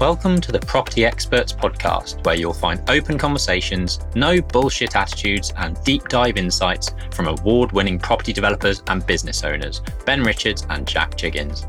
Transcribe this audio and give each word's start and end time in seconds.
Welcome 0.00 0.40
to 0.40 0.50
the 0.50 0.58
Property 0.58 1.04
Experts 1.04 1.52
Podcast, 1.52 2.26
where 2.26 2.34
you'll 2.34 2.52
find 2.52 2.82
open 2.90 3.16
conversations, 3.16 4.00
no 4.16 4.42
bullshit 4.42 4.96
attitudes, 4.96 5.52
and 5.56 5.80
deep 5.84 6.08
dive 6.08 6.36
insights 6.36 6.90
from 7.12 7.28
award 7.28 7.70
winning 7.70 8.00
property 8.00 8.32
developers 8.32 8.82
and 8.88 9.06
business 9.06 9.44
owners, 9.44 9.82
Ben 10.04 10.24
Richards 10.24 10.66
and 10.68 10.84
Jack 10.84 11.16
Jiggins. 11.16 11.64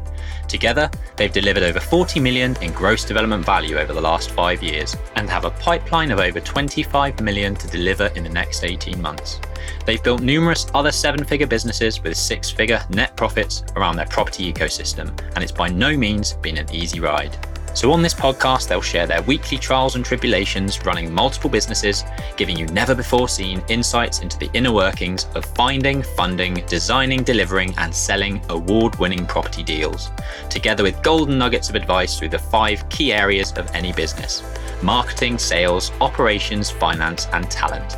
Together, 0.48 0.90
they've 1.16 1.32
delivered 1.32 1.62
over 1.62 1.80
40 1.80 2.20
million 2.20 2.56
in 2.64 2.72
gross 2.72 3.06
development 3.06 3.46
value 3.46 3.78
over 3.78 3.94
the 3.94 4.02
last 4.02 4.32
five 4.32 4.64
years 4.64 4.98
and 5.18 5.30
have 5.30 5.46
a 5.46 5.52
pipeline 5.52 6.10
of 6.10 6.20
over 6.20 6.40
25 6.40 7.22
million 7.22 7.54
to 7.54 7.68
deliver 7.68 8.08
in 8.16 8.24
the 8.24 8.30
next 8.30 8.64
18 8.64 9.00
months. 9.00 9.40
They've 9.86 10.04
built 10.04 10.22
numerous 10.22 10.66
other 10.74 10.92
seven 10.92 11.24
figure 11.24 11.48
businesses 11.48 12.02
with 12.02 12.18
six 12.18 12.50
figure 12.50 12.84
net 12.90 13.16
profits 13.16 13.64
around 13.76 13.98
their 13.98 14.08
property 14.08 14.52
ecosystem, 14.52 15.10
and 15.36 15.44
it's 15.44 15.52
by 15.52 15.70
no 15.70 15.96
means 15.96 16.34
been 16.34 16.58
an 16.58 16.74
easy 16.74 17.00
ride. 17.00 17.38
So, 17.76 17.92
on 17.92 18.02
this 18.02 18.14
podcast, 18.14 18.70
they'll 18.70 18.80
share 18.80 19.06
their 19.06 19.22
weekly 19.24 19.58
trials 19.58 19.98
and 19.98 20.06
tribulations 20.06 20.86
running 20.86 21.14
multiple 21.14 21.50
businesses, 21.50 22.06
giving 22.38 22.58
you 22.58 22.68
never 22.68 22.96
before 22.96 23.28
seen 23.28 23.62
insights 23.68 24.22
into 24.22 24.40
the 24.40 24.50
inner 24.54 24.72
workings 24.72 25.28
of 25.36 25.44
finding, 25.44 26.02
funding, 26.02 26.64
designing, 26.68 27.22
delivering, 27.22 27.76
and 27.78 27.94
selling 27.94 28.42
award 28.48 28.98
winning 28.98 29.26
property 29.26 29.62
deals, 29.62 30.10
together 30.50 30.84
with 30.84 31.04
golden 31.04 31.38
nuggets 31.38 31.68
of 31.68 31.76
advice 31.76 32.18
through 32.18 32.30
the 32.30 32.40
five 32.40 32.88
key 32.88 33.12
areas 33.12 33.52
of 33.58 33.70
any 33.76 33.92
business 33.92 34.42
marketing, 34.82 35.38
sales, 35.38 35.92
operations, 36.00 36.72
finance, 36.72 37.28
and 37.34 37.52
talent. 37.52 37.98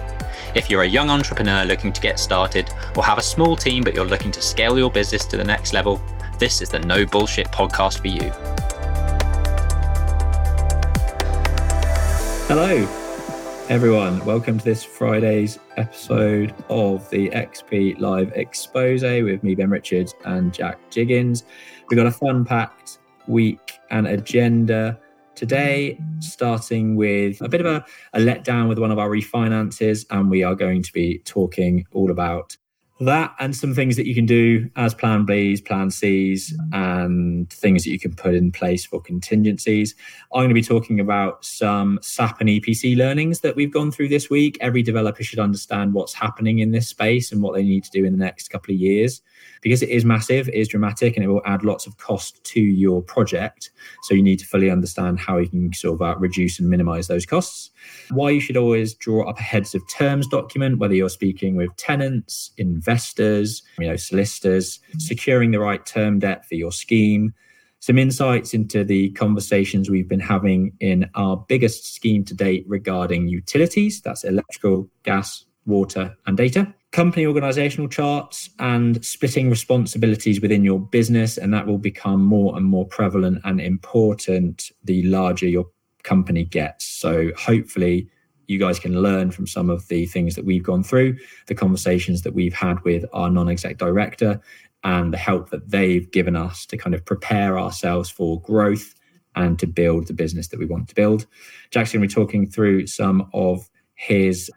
If 0.55 0.71
you're 0.71 0.83
a 0.83 0.87
young 0.87 1.11
entrepreneur 1.11 1.65
looking 1.65 1.93
to 1.93 2.01
get 2.01 2.17
started, 2.17 2.71
or 2.95 3.05
have 3.05 3.19
a 3.19 3.23
small 3.23 3.55
team 3.55 3.83
but 3.83 3.93
you're 3.93 4.05
looking 4.05 4.31
to 4.31 4.41
scale 4.41 4.75
your 4.75 4.89
business 4.89 5.25
to 5.25 5.37
the 5.37 5.43
next 5.43 5.71
level, 5.71 6.01
this 6.39 6.63
is 6.63 6.69
the 6.69 6.79
No 6.79 7.05
Bullshit 7.05 7.47
podcast 7.49 7.99
for 7.99 8.07
you. 8.07 8.66
Hello, 12.47 12.77
everyone. 13.67 14.23
Welcome 14.23 14.57
to 14.57 14.63
this 14.63 14.81
Friday's 14.81 15.59
episode 15.75 16.55
of 16.69 17.09
the 17.09 17.29
XP 17.31 17.99
Live 17.99 18.31
Expose 18.37 19.03
with 19.03 19.43
me, 19.43 19.53
Ben 19.53 19.69
Richards, 19.69 20.15
and 20.23 20.53
Jack 20.53 20.79
Jiggins. 20.89 21.43
We've 21.89 21.97
got 21.97 22.07
a 22.07 22.11
fun 22.11 22.45
packed 22.45 22.99
week 23.27 23.73
and 23.89 24.07
agenda 24.07 24.97
today, 25.35 25.99
starting 26.19 26.95
with 26.95 27.41
a 27.41 27.49
bit 27.49 27.59
of 27.59 27.65
a, 27.65 27.85
a 28.13 28.19
letdown 28.19 28.69
with 28.69 28.79
one 28.79 28.91
of 28.91 28.97
our 28.97 29.09
refinances. 29.09 30.05
And 30.09 30.29
we 30.29 30.41
are 30.41 30.55
going 30.55 30.83
to 30.83 30.93
be 30.93 31.19
talking 31.25 31.85
all 31.91 32.11
about 32.11 32.55
that 32.99 33.35
and 33.39 33.55
some 33.55 33.73
things 33.73 33.95
that 33.95 34.07
you 34.07 34.15
can 34.15 34.25
do 34.25 34.69
as 34.75 34.93
plan 34.93 35.25
Bs, 35.25 35.63
plan 35.63 35.91
Cs, 35.91 36.53
and 36.73 37.49
things 37.51 37.83
that 37.83 37.91
you 37.91 37.99
can 37.99 38.15
put 38.15 38.33
in 38.33 38.51
place 38.51 38.85
for 38.85 39.01
contingencies. 39.01 39.93
I'm 40.33 40.39
going 40.39 40.49
to 40.49 40.55
be 40.55 40.63
talking 40.63 40.99
about 40.99 41.45
some 41.45 41.99
SAP 42.01 42.41
and 42.41 42.49
EPC 42.49 42.97
learnings 42.97 43.41
that 43.41 43.55
we've 43.55 43.71
gone 43.71 43.91
through 43.91 44.09
this 44.09 44.29
week. 44.29 44.57
Every 44.61 44.81
developer 44.81 45.23
should 45.23 45.39
understand 45.39 45.93
what's 45.93 46.13
happening 46.13 46.59
in 46.59 46.71
this 46.71 46.87
space 46.87 47.31
and 47.31 47.41
what 47.41 47.53
they 47.53 47.63
need 47.63 47.83
to 47.83 47.91
do 47.91 48.03
in 48.03 48.13
the 48.13 48.23
next 48.23 48.49
couple 48.49 48.73
of 48.73 48.79
years 48.79 49.21
because 49.61 49.81
it 49.81 49.89
is 49.89 50.05
massive, 50.05 50.47
it 50.47 50.53
is 50.53 50.67
dramatic, 50.67 51.15
and 51.15 51.23
it 51.23 51.27
will 51.27 51.41
add 51.45 51.63
lots 51.63 51.87
of 51.87 51.97
cost 51.97 52.43
to 52.43 52.61
your 52.61 53.01
project. 53.01 53.71
So 54.03 54.13
you 54.13 54.23
need 54.23 54.39
to 54.39 54.45
fully 54.45 54.69
understand 54.69 55.19
how 55.19 55.37
you 55.37 55.47
can 55.47 55.73
sort 55.73 55.95
of 55.95 56.01
uh, 56.01 56.17
reduce 56.17 56.59
and 56.59 56.69
minimize 56.69 57.07
those 57.07 57.25
costs. 57.25 57.71
Why 58.11 58.31
you 58.31 58.39
should 58.39 58.57
always 58.57 58.93
draw 58.93 59.29
up 59.29 59.39
a 59.39 59.43
heads 59.43 59.75
of 59.75 59.87
terms 59.89 60.27
document, 60.27 60.79
whether 60.79 60.93
you're 60.93 61.09
speaking 61.09 61.55
with 61.55 61.75
tenants, 61.77 62.51
investors, 62.57 62.86
you 63.79 63.87
know, 63.87 63.95
solicitors, 63.95 64.79
securing 64.97 65.51
the 65.51 65.59
right 65.59 65.85
term 65.85 66.19
debt 66.19 66.47
for 66.47 66.55
your 66.55 66.71
scheme. 66.71 67.33
Some 67.79 67.99
insights 67.99 68.53
into 68.53 68.83
the 68.83 69.11
conversations 69.11 69.89
we've 69.89 70.09
been 70.09 70.19
having 70.19 70.73
in 70.79 71.09
our 71.15 71.37
biggest 71.37 71.93
scheme 71.93 72.23
to 72.25 72.33
date 72.33 72.65
regarding 72.67 73.27
utilities 73.27 74.01
that's 74.01 74.23
electrical, 74.23 74.89
gas, 75.03 75.45
water, 75.65 76.17
and 76.25 76.35
data 76.35 76.73
company 76.91 77.25
organizational 77.25 77.87
charts 77.87 78.49
and 78.59 79.03
splitting 79.05 79.49
responsibilities 79.49 80.41
within 80.41 80.63
your 80.63 80.79
business. 80.79 81.37
And 81.37 81.53
that 81.53 81.67
will 81.67 81.77
become 81.77 82.23
more 82.23 82.55
and 82.55 82.65
more 82.65 82.87
prevalent 82.87 83.39
and 83.43 83.59
important 83.59 84.71
the 84.83 85.03
larger 85.03 85.47
your 85.47 85.67
company 86.03 86.45
gets. 86.45 86.85
So 86.85 87.31
hopefully, 87.37 88.09
you 88.47 88.57
guys 88.57 88.79
can 88.79 89.01
learn 89.01 89.31
from 89.31 89.45
some 89.45 89.69
of 89.69 89.87
the 89.87 90.05
things 90.05 90.35
that 90.35 90.45
we've 90.45 90.63
gone 90.63 90.83
through, 90.83 91.17
the 91.47 91.55
conversations 91.55 92.21
that 92.23 92.33
we've 92.33 92.53
had 92.53 92.83
with 92.83 93.05
our 93.13 93.29
non 93.29 93.49
exec 93.49 93.77
director, 93.77 94.39
and 94.83 95.13
the 95.13 95.17
help 95.17 95.49
that 95.49 95.69
they've 95.69 96.09
given 96.11 96.35
us 96.35 96.65
to 96.67 96.77
kind 96.77 96.95
of 96.95 97.03
prepare 97.05 97.59
ourselves 97.59 98.09
for 98.09 98.41
growth 98.41 98.93
and 99.35 99.59
to 99.59 99.67
build 99.67 100.07
the 100.07 100.13
business 100.13 100.47
that 100.47 100.59
we 100.59 100.65
want 100.65 100.87
to 100.89 100.95
build. 100.95 101.27
Jackson, 101.71 102.01
we're 102.01 102.07
talking 102.07 102.47
through 102.47 102.87
some 102.87 103.29
of 103.33 103.69
his 103.95 104.49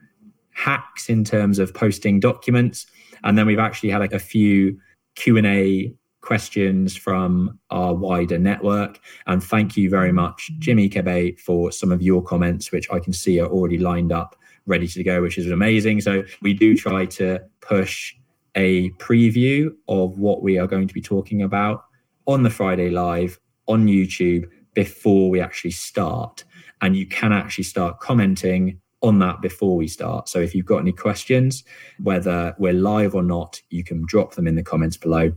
hacks 0.53 1.09
in 1.09 1.25
terms 1.25 1.59
of 1.59 1.75
posting 1.75 2.21
documents. 2.21 2.87
And 3.25 3.37
then 3.37 3.47
we've 3.47 3.59
actually 3.59 3.91
had 3.91 3.99
like 3.99 4.13
a 4.13 4.19
few 4.19 4.79
Q&A 5.17 5.93
questions 6.21 6.97
from 6.97 7.59
our 7.71 7.95
wider 7.95 8.39
network. 8.39 9.01
And 9.27 9.43
thank 9.43 9.77
you 9.77 9.91
very 9.91 10.13
much, 10.13 10.51
Jimmy 10.59 10.89
Kebe, 10.89 11.39
for 11.39 11.73
some 11.73 11.93
of 11.93 12.03
your 12.03 12.23
comments, 12.23 12.73
which 12.73 12.91
I 12.91 12.99
can 12.99 13.13
see 13.13 13.41
are 13.41 13.49
already 13.49 13.79
lined 13.79 14.13
up, 14.13 14.37
ready 14.67 14.87
to 14.89 15.03
go, 15.03 15.23
which 15.23 15.39
is 15.39 15.51
amazing. 15.51 16.01
So 16.01 16.25
we 16.43 16.55
do 16.55 16.77
try 16.77 17.07
to 17.07 17.41
push 17.61 18.15
a 18.55 18.91
preview 18.93 19.71
of 19.89 20.19
what 20.19 20.43
we 20.43 20.59
are 20.59 20.67
going 20.67 20.89
to 20.89 20.95
be 20.95 21.03
talking 21.03 21.43
about 21.43 21.85
on 22.27 22.43
the 22.43 22.51
Friday 22.51 22.91
Live 22.91 23.39
on 23.67 23.87
YouTube 23.87 24.49
before 24.75 25.31
we 25.31 25.41
actually 25.41 25.71
start. 25.71 26.45
And 26.83 26.97
you 26.97 27.07
can 27.07 27.33
actually 27.33 27.65
start 27.65 28.01
commenting 28.01 28.81
on 29.03 29.19
that 29.21 29.41
before 29.41 29.77
we 29.77 29.89
start. 29.89 30.29
So 30.29 30.41
if 30.41 30.55
you've 30.55 30.67
got 30.67 30.79
any 30.79 30.93
questions, 30.93 31.65
whether 32.03 32.55
we're 32.59 32.73
live 32.73 33.15
or 33.15 33.23
not, 33.23 33.61
you 33.71 33.83
can 33.83 34.05
drop 34.07 34.35
them 34.35 34.47
in 34.47 34.57
the 34.57 34.63
comments 34.63 34.97
below 34.97 35.33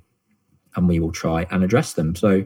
and 0.75 0.87
we 0.87 0.99
will 0.99 1.11
try 1.11 1.45
and 1.51 1.63
address 1.63 1.93
them. 1.93 2.15
So 2.15 2.45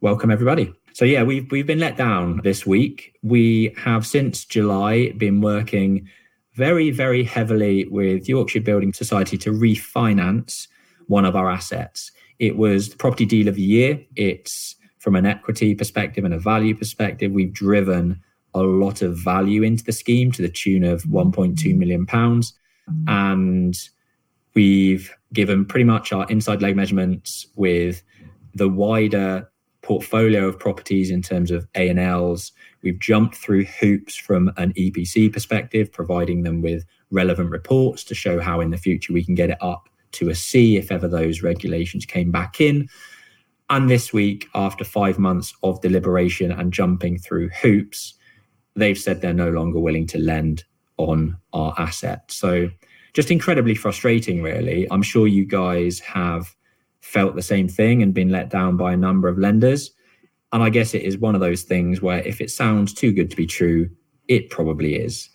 welcome 0.00 0.30
everybody. 0.30 0.72
So 0.94 1.04
yeah, 1.04 1.22
we've 1.22 1.50
we've 1.50 1.66
been 1.66 1.78
let 1.78 1.96
down 1.96 2.40
this 2.44 2.66
week. 2.66 3.18
We 3.22 3.74
have 3.78 4.06
since 4.06 4.44
July 4.44 5.12
been 5.12 5.40
working 5.40 6.08
very 6.54 6.90
very 6.90 7.24
heavily 7.24 7.86
with 7.88 8.28
Yorkshire 8.28 8.60
Building 8.60 8.92
Society 8.92 9.38
to 9.38 9.50
refinance 9.50 10.66
one 11.06 11.24
of 11.24 11.34
our 11.34 11.50
assets. 11.50 12.10
It 12.38 12.56
was 12.56 12.90
the 12.90 12.96
property 12.96 13.24
deal 13.24 13.48
of 13.48 13.54
the 13.54 13.62
year. 13.62 14.04
It's 14.16 14.76
from 15.02 15.16
an 15.16 15.26
equity 15.26 15.74
perspective 15.74 16.24
and 16.24 16.32
a 16.32 16.38
value 16.38 16.76
perspective, 16.76 17.32
we've 17.32 17.52
driven 17.52 18.22
a 18.54 18.62
lot 18.62 19.02
of 19.02 19.18
value 19.18 19.64
into 19.64 19.82
the 19.82 19.90
scheme 19.90 20.30
to 20.30 20.42
the 20.42 20.48
tune 20.48 20.84
of 20.84 21.02
1.2 21.04 21.76
million 21.76 22.06
pounds 22.06 22.54
and 23.08 23.74
we've 24.54 25.14
given 25.32 25.64
pretty 25.64 25.84
much 25.84 26.12
our 26.12 26.26
inside 26.28 26.62
leg 26.62 26.76
measurements 26.76 27.46
with 27.56 28.02
the 28.54 28.68
wider 28.68 29.48
portfolio 29.82 30.46
of 30.46 30.58
properties 30.58 31.10
in 31.10 31.22
terms 31.22 31.50
of 31.50 31.66
A&Ls 31.74 32.52
we've 32.82 33.00
jumped 33.00 33.34
through 33.34 33.64
hoops 33.64 34.16
from 34.16 34.52
an 34.56 34.72
EPC 34.74 35.32
perspective 35.32 35.90
providing 35.90 36.42
them 36.42 36.62
with 36.62 36.84
relevant 37.10 37.50
reports 37.50 38.04
to 38.04 38.14
show 38.14 38.40
how 38.40 38.60
in 38.60 38.70
the 38.70 38.76
future 38.76 39.12
we 39.12 39.24
can 39.24 39.34
get 39.34 39.50
it 39.50 39.58
up 39.60 39.88
to 40.12 40.28
a 40.28 40.34
C 40.34 40.76
if 40.76 40.92
ever 40.92 41.08
those 41.08 41.42
regulations 41.42 42.06
came 42.06 42.30
back 42.30 42.60
in 42.60 42.88
and 43.70 43.90
this 43.90 44.12
week 44.12 44.46
after 44.54 44.84
5 44.84 45.18
months 45.18 45.52
of 45.62 45.80
deliberation 45.80 46.52
and 46.52 46.72
jumping 46.72 47.18
through 47.18 47.48
hoops 47.48 48.14
they've 48.76 48.98
said 48.98 49.20
they're 49.20 49.34
no 49.34 49.50
longer 49.50 49.80
willing 49.80 50.06
to 50.06 50.18
lend 50.18 50.64
on 50.96 51.36
our 51.52 51.74
asset. 51.78 52.30
So 52.30 52.70
just 53.14 53.30
incredibly 53.30 53.74
frustrating, 53.74 54.42
really. 54.42 54.86
I'm 54.90 55.02
sure 55.02 55.26
you 55.26 55.44
guys 55.44 56.00
have 56.00 56.54
felt 57.00 57.34
the 57.34 57.42
same 57.42 57.68
thing 57.68 58.02
and 58.02 58.14
been 58.14 58.30
let 58.30 58.48
down 58.48 58.76
by 58.76 58.92
a 58.92 58.96
number 58.96 59.28
of 59.28 59.38
lenders. 59.38 59.90
And 60.52 60.62
I 60.62 60.70
guess 60.70 60.94
it 60.94 61.02
is 61.02 61.18
one 61.18 61.34
of 61.34 61.40
those 61.40 61.62
things 61.62 62.00
where 62.00 62.20
if 62.20 62.40
it 62.40 62.50
sounds 62.50 62.92
too 62.92 63.12
good 63.12 63.30
to 63.30 63.36
be 63.36 63.46
true, 63.46 63.90
it 64.28 64.50
probably 64.50 64.94
is. 64.96 65.28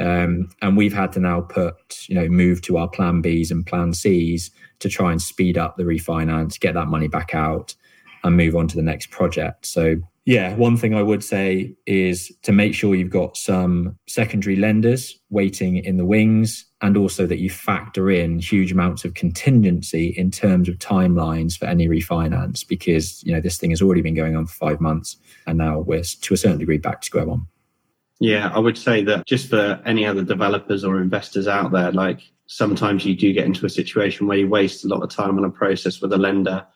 Um, 0.00 0.48
and 0.62 0.76
we've 0.76 0.92
had 0.92 1.12
to 1.12 1.20
now 1.20 1.40
put, 1.40 2.08
you 2.08 2.14
know, 2.14 2.28
move 2.28 2.62
to 2.62 2.76
our 2.76 2.88
plan 2.88 3.22
Bs 3.22 3.50
and 3.50 3.66
plan 3.66 3.92
Cs 3.92 4.50
to 4.78 4.88
try 4.88 5.10
and 5.10 5.20
speed 5.20 5.58
up 5.58 5.76
the 5.76 5.82
refinance, 5.82 6.58
get 6.58 6.74
that 6.74 6.88
money 6.88 7.08
back 7.08 7.34
out, 7.34 7.74
and 8.22 8.36
move 8.36 8.54
on 8.54 8.68
to 8.68 8.76
the 8.76 8.82
next 8.82 9.10
project. 9.10 9.66
So 9.66 9.96
yeah, 10.26 10.54
one 10.54 10.76
thing 10.76 10.94
I 10.94 11.02
would 11.02 11.24
say 11.24 11.74
is 11.86 12.30
to 12.42 12.52
make 12.52 12.74
sure 12.74 12.94
you've 12.94 13.10
got 13.10 13.36
some 13.36 13.98
secondary 14.06 14.56
lenders 14.56 15.18
waiting 15.30 15.78
in 15.78 15.96
the 15.96 16.04
wings 16.04 16.66
and 16.82 16.96
also 16.96 17.26
that 17.26 17.38
you 17.38 17.50
factor 17.50 18.10
in 18.10 18.38
huge 18.38 18.72
amounts 18.72 19.04
of 19.04 19.14
contingency 19.14 20.08
in 20.16 20.30
terms 20.30 20.68
of 20.68 20.76
timelines 20.78 21.58
for 21.58 21.66
any 21.66 21.86
refinance 21.88 22.66
because 22.66 23.22
you 23.24 23.32
know 23.32 23.40
this 23.40 23.58
thing 23.58 23.70
has 23.70 23.82
already 23.82 24.02
been 24.02 24.14
going 24.14 24.36
on 24.36 24.46
for 24.46 24.54
5 24.54 24.80
months 24.80 25.16
and 25.46 25.58
now 25.58 25.80
we're 25.80 26.02
to 26.02 26.34
a 26.34 26.36
certain 26.36 26.58
degree 26.58 26.78
back 26.78 27.00
to 27.00 27.06
square 27.06 27.26
one. 27.26 27.46
Yeah, 28.18 28.50
I 28.54 28.58
would 28.58 28.76
say 28.76 29.02
that 29.04 29.26
just 29.26 29.48
for 29.48 29.80
any 29.86 30.06
other 30.06 30.22
developers 30.22 30.84
or 30.84 31.00
investors 31.00 31.48
out 31.48 31.72
there 31.72 31.92
like 31.92 32.20
sometimes 32.46 33.04
you 33.04 33.14
do 33.14 33.32
get 33.32 33.46
into 33.46 33.64
a 33.66 33.70
situation 33.70 34.26
where 34.26 34.38
you 34.38 34.48
waste 34.48 34.84
a 34.84 34.88
lot 34.88 35.02
of 35.02 35.10
time 35.10 35.38
on 35.38 35.44
a 35.44 35.50
process 35.50 36.00
with 36.00 36.12
a 36.12 36.18
lender 36.18 36.66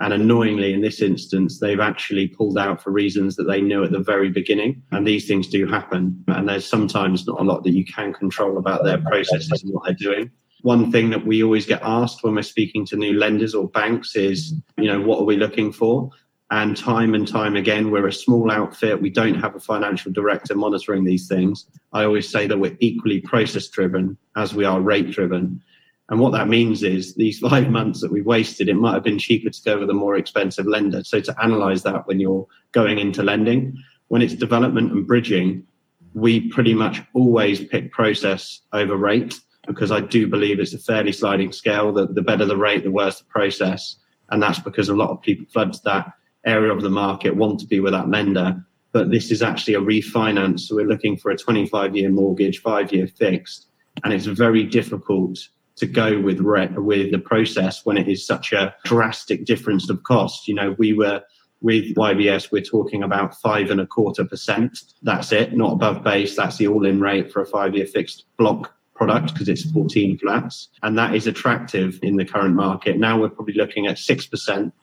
And 0.00 0.14
annoyingly, 0.14 0.72
in 0.72 0.80
this 0.80 1.02
instance, 1.02 1.60
they've 1.60 1.80
actually 1.80 2.28
pulled 2.28 2.56
out 2.56 2.82
for 2.82 2.90
reasons 2.90 3.36
that 3.36 3.44
they 3.44 3.60
knew 3.60 3.84
at 3.84 3.92
the 3.92 4.00
very 4.00 4.30
beginning. 4.30 4.82
And 4.92 5.06
these 5.06 5.28
things 5.28 5.46
do 5.46 5.66
happen. 5.66 6.24
And 6.28 6.48
there's 6.48 6.66
sometimes 6.66 7.26
not 7.26 7.40
a 7.40 7.44
lot 7.44 7.64
that 7.64 7.74
you 7.74 7.84
can 7.84 8.14
control 8.14 8.56
about 8.56 8.84
their 8.84 8.98
processes 8.98 9.62
and 9.62 9.74
what 9.74 9.84
they're 9.84 9.94
doing. 9.94 10.30
One 10.62 10.90
thing 10.90 11.10
that 11.10 11.26
we 11.26 11.42
always 11.42 11.66
get 11.66 11.80
asked 11.82 12.22
when 12.22 12.34
we're 12.34 12.42
speaking 12.42 12.86
to 12.86 12.96
new 12.96 13.12
lenders 13.12 13.54
or 13.54 13.68
banks 13.68 14.16
is, 14.16 14.54
you 14.78 14.86
know, 14.86 15.00
what 15.00 15.20
are 15.20 15.24
we 15.24 15.36
looking 15.36 15.72
for? 15.72 16.10
And 16.50 16.76
time 16.76 17.14
and 17.14 17.28
time 17.28 17.54
again, 17.54 17.90
we're 17.90 18.08
a 18.08 18.12
small 18.12 18.50
outfit. 18.50 19.00
We 19.00 19.10
don't 19.10 19.40
have 19.40 19.54
a 19.54 19.60
financial 19.60 20.12
director 20.12 20.54
monitoring 20.54 21.04
these 21.04 21.28
things. 21.28 21.66
I 21.92 22.04
always 22.04 22.28
say 22.28 22.46
that 22.46 22.58
we're 22.58 22.76
equally 22.80 23.20
process 23.20 23.68
driven 23.68 24.16
as 24.36 24.54
we 24.54 24.64
are 24.64 24.80
rate 24.80 25.12
driven. 25.12 25.62
And 26.10 26.18
what 26.18 26.32
that 26.32 26.48
means 26.48 26.82
is 26.82 27.14
these 27.14 27.38
five 27.38 27.70
months 27.70 28.00
that 28.00 28.12
we've 28.12 28.26
wasted, 28.26 28.68
it 28.68 28.74
might 28.74 28.94
have 28.94 29.04
been 29.04 29.18
cheaper 29.18 29.48
to 29.48 29.62
go 29.62 29.78
with 29.78 29.90
a 29.90 29.94
more 29.94 30.16
expensive 30.16 30.66
lender. 30.66 31.02
So 31.04 31.20
to 31.20 31.42
analyze 31.42 31.84
that 31.84 32.06
when 32.06 32.20
you're 32.20 32.46
going 32.72 32.98
into 32.98 33.22
lending, 33.22 33.76
when 34.08 34.20
it's 34.20 34.34
development 34.34 34.92
and 34.92 35.06
bridging, 35.06 35.64
we 36.12 36.48
pretty 36.48 36.74
much 36.74 37.00
always 37.14 37.64
pick 37.64 37.92
process 37.92 38.60
over 38.72 38.96
rate 38.96 39.40
because 39.68 39.92
I 39.92 40.00
do 40.00 40.26
believe 40.26 40.58
it's 40.58 40.74
a 40.74 40.78
fairly 40.78 41.12
sliding 41.12 41.52
scale. 41.52 41.92
The, 41.92 42.08
the 42.08 42.22
better 42.22 42.44
the 42.44 42.56
rate, 42.56 42.82
the 42.82 42.90
worse 42.90 43.20
the 43.20 43.26
process. 43.26 43.96
And 44.30 44.42
that's 44.42 44.58
because 44.58 44.88
a 44.88 44.96
lot 44.96 45.10
of 45.10 45.22
people 45.22 45.46
flood 45.52 45.76
that 45.84 46.12
area 46.44 46.72
of 46.72 46.82
the 46.82 46.90
market, 46.90 47.36
want 47.36 47.60
to 47.60 47.66
be 47.66 47.78
with 47.78 47.92
that 47.92 48.08
lender. 48.08 48.64
But 48.92 49.12
this 49.12 49.30
is 49.30 49.42
actually 49.42 49.74
a 49.74 49.80
refinance. 49.80 50.60
So 50.60 50.74
we're 50.74 50.88
looking 50.88 51.16
for 51.16 51.30
a 51.30 51.36
25 51.36 51.96
year 51.96 52.10
mortgage, 52.10 52.60
five 52.60 52.92
year 52.92 53.06
fixed. 53.06 53.68
And 54.02 54.12
it's 54.12 54.26
very 54.26 54.64
difficult 54.64 55.38
to 55.80 55.86
go 55.86 56.20
with 56.20 56.40
re- 56.40 56.68
with 56.76 57.10
the 57.10 57.18
process 57.18 57.84
when 57.84 57.96
it 57.96 58.08
is 58.08 58.24
such 58.24 58.52
a 58.52 58.74
drastic 58.84 59.44
difference 59.44 59.90
of 59.90 60.02
cost. 60.04 60.46
You 60.46 60.54
know, 60.54 60.76
we 60.78 60.92
were 60.92 61.22
with 61.62 61.94
YBS, 61.94 62.50
we're 62.50 62.62
talking 62.62 63.02
about 63.02 63.34
five 63.40 63.70
and 63.70 63.80
a 63.80 63.86
quarter 63.86 64.24
percent. 64.24 64.78
That's 65.02 65.32
it, 65.32 65.54
not 65.54 65.72
above 65.72 66.02
base. 66.02 66.36
That's 66.36 66.56
the 66.56 66.68
all-in 66.68 67.00
rate 67.00 67.30
for 67.30 67.42
a 67.42 67.46
five-year 67.46 67.86
fixed 67.86 68.24
block 68.38 68.74
product 68.94 69.32
because 69.32 69.48
it's 69.48 69.70
14 69.70 70.18
flats, 70.18 70.68
and 70.82 70.96
that 70.98 71.14
is 71.14 71.26
attractive 71.26 71.98
in 72.02 72.16
the 72.16 72.24
current 72.24 72.54
market. 72.54 72.98
Now 72.98 73.18
we're 73.18 73.30
probably 73.30 73.54
looking 73.54 73.86
at 73.86 73.98
six 73.98 74.26
percent. 74.26 74.74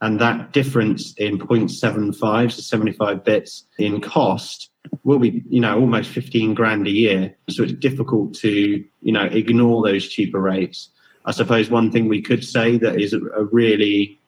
And 0.00 0.20
that 0.20 0.52
difference 0.52 1.12
in 1.14 1.38
0.75 1.38 2.54
to 2.54 2.62
75 2.62 3.24
bits 3.24 3.64
in 3.78 4.00
cost 4.00 4.70
will 5.02 5.18
be, 5.18 5.42
you 5.48 5.60
know, 5.60 5.78
almost 5.78 6.10
15 6.10 6.54
grand 6.54 6.86
a 6.86 6.90
year. 6.90 7.36
So 7.50 7.64
it's 7.64 7.72
difficult 7.72 8.34
to, 8.34 8.84
you 9.02 9.12
know, 9.12 9.24
ignore 9.24 9.82
those 9.82 10.08
cheaper 10.08 10.40
rates. 10.40 10.90
I 11.24 11.32
suppose 11.32 11.68
one 11.68 11.90
thing 11.90 12.08
we 12.08 12.22
could 12.22 12.44
say 12.44 12.78
that 12.78 13.00
is 13.00 13.12
a, 13.12 13.20
a 13.36 13.44
really, 13.44 14.20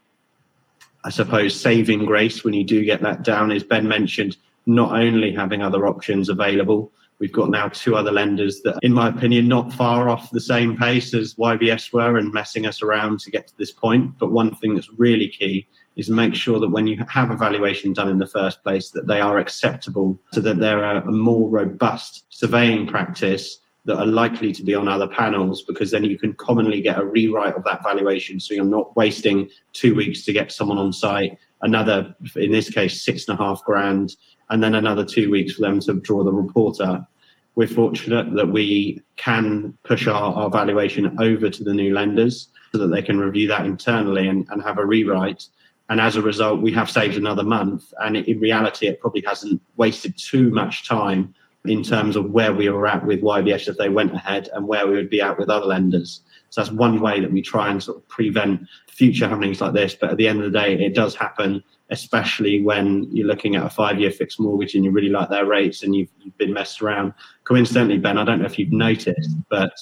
I 1.05 1.11
suppose, 1.11 1.58
saving 1.58 2.05
grace 2.05 2.43
when 2.43 2.55
you 2.55 2.64
do 2.64 2.84
get 2.84 3.00
that 3.02 3.23
down 3.23 3.52
is 3.52 3.62
Ben 3.62 3.87
mentioned 3.87 4.37
not 4.66 4.93
only 4.93 5.32
having 5.32 5.62
other 5.62 5.87
options 5.87 6.28
available, 6.28 6.93
we've 7.20 7.32
got 7.32 7.50
now 7.50 7.69
two 7.69 7.94
other 7.94 8.11
lenders 8.11 8.62
that, 8.62 8.78
in 8.82 8.93
my 8.93 9.08
opinion, 9.08 9.46
not 9.46 9.72
far 9.72 10.08
off 10.08 10.31
the 10.31 10.40
same 10.40 10.76
pace 10.76 11.14
as 11.14 11.34
YBS 11.34 11.93
were 11.93 12.17
and 12.17 12.32
messing 12.32 12.67
us 12.67 12.82
around 12.82 13.20
to 13.20 13.31
get 13.31 13.46
to 13.46 13.56
this 13.58 13.70
point. 13.70 14.19
But 14.19 14.32
one 14.32 14.55
thing 14.56 14.75
that's 14.75 14.90
really 14.96 15.28
key 15.28 15.69
is 15.96 16.08
make 16.08 16.34
sure 16.34 16.58
that 16.58 16.70
when 16.70 16.87
you 16.87 17.05
have 17.08 17.31
a 17.31 17.37
valuation 17.37 17.93
done 17.93 18.08
in 18.08 18.19
the 18.19 18.26
first 18.26 18.62
place, 18.62 18.90
that 18.90 19.06
they 19.06 19.20
are 19.20 19.38
acceptable, 19.38 20.19
so 20.32 20.40
that 20.40 20.58
they're 20.58 20.82
a, 20.82 21.06
a 21.06 21.12
more 21.12 21.49
robust 21.49 22.25
surveying 22.31 22.87
practice 22.87 23.58
that 23.84 23.99
are 23.99 24.06
likely 24.06 24.52
to 24.52 24.62
be 24.62 24.75
on 24.75 24.88
other 24.88 25.08
panels 25.08 25.62
because 25.62 25.90
then 25.90 26.05
you 26.05 26.19
can 26.19 26.34
commonly 26.34 26.81
get 26.81 26.99
a 26.99 27.05
rewrite 27.05 27.55
of 27.55 27.64
that 27.64 27.82
valuation 27.82 28.38
so 28.38 28.52
you're 28.52 28.64
not 28.64 28.94
wasting 28.94 29.49
two 29.73 29.94
weeks 29.94 30.23
to 30.23 30.34
get 30.34 30.52
someone 30.52 30.76
on 30.76 30.93
site 30.93 31.38
another 31.62 32.14
in 32.37 32.52
this 32.52 32.69
case 32.69 33.02
six 33.02 33.26
and 33.26 33.38
a 33.38 33.43
half 33.43 33.64
grand 33.64 34.16
and 34.50 34.62
then 34.62 34.75
another 34.75 35.05
two 35.05 35.31
weeks 35.31 35.55
for 35.55 35.62
them 35.62 35.81
to 35.81 35.94
draw 35.94 36.23
the 36.23 36.32
report 36.32 36.81
up 36.81 37.11
we're 37.56 37.67
fortunate 37.67 38.32
that 38.35 38.47
we 38.47 39.02
can 39.17 39.76
push 39.82 40.06
our, 40.06 40.32
our 40.35 40.50
valuation 40.50 41.17
over 41.20 41.50
to 41.50 41.64
the 41.64 41.75
new 41.75 41.93
lenders 41.93 42.49
so 42.73 42.79
that 42.79 42.88
they 42.88 43.02
can 43.02 43.19
review 43.19 43.49
that 43.49 43.67
internally 43.67 44.29
and, 44.29 44.47
and 44.50 44.62
have 44.62 44.79
a 44.79 44.87
rewrite 44.87 45.49
and 45.91 46.00
as 46.00 46.14
a 46.14 46.23
result, 46.23 46.62
we 46.62 46.73
have 46.73 46.88
saved 46.88 47.17
another 47.17 47.43
month. 47.43 47.93
And 47.99 48.17
in 48.17 48.38
reality, 48.38 48.87
it 48.87 49.00
probably 49.00 49.25
hasn't 49.26 49.61
wasted 49.76 50.17
too 50.17 50.49
much 50.50 50.88
time 50.88 51.35
in 51.64 51.82
terms 51.82 52.14
of 52.14 52.31
where 52.31 52.55
we 52.55 52.70
were 52.70 52.87
at 52.87 53.05
with 53.05 53.23
YBS 53.23 53.67
if 53.67 53.76
they 53.76 53.88
went 53.88 54.14
ahead 54.14 54.49
and 54.55 54.69
where 54.69 54.87
we 54.87 54.94
would 54.94 55.11
be 55.11 55.20
at 55.20 55.37
with 55.37 55.50
other 55.50 55.67
lenders. 55.67 56.20
So 56.50 56.61
that's 56.61 56.73
one 56.73 57.00
way 57.00 57.20
that 57.20 57.32
we 57.32 57.43
try 57.43 57.69
and 57.69 57.82
sort 57.82 57.99
of 57.99 58.08
prevent 58.08 58.69
future 58.88 59.29
happenings 59.29 59.61
like 59.61 59.73
this. 59.73 59.97
But 59.97 60.11
at 60.11 60.17
the 60.17 60.29
end 60.29 60.43
of 60.43 60.52
the 60.52 60.58
day, 60.58 60.75
it 60.75 60.94
does 60.94 61.17
happen, 61.17 61.62
especially 61.90 62.62
when 62.62 63.08
you're 63.14 63.26
looking 63.26 63.56
at 63.56 63.66
a 63.66 63.70
five-year 63.70 64.10
fixed 64.10 64.40
mortgage 64.40 64.75
and 64.75 64.84
you 64.84 64.90
really 64.90 65.08
like 65.08 65.28
their 65.28 65.46
rates 65.46 65.82
and 65.82 65.94
you've, 65.94 66.08
you've 66.20 66.38
been 66.38 66.52
messed 66.52 66.81
around. 66.81 67.12
Coincidentally, 67.44 67.98
Ben, 67.98 68.19
I 68.19 68.25
don't 68.25 68.38
know 68.40 68.46
if 68.46 68.58
you've 68.58 68.72
noticed, 68.72 69.37
but 69.48 69.72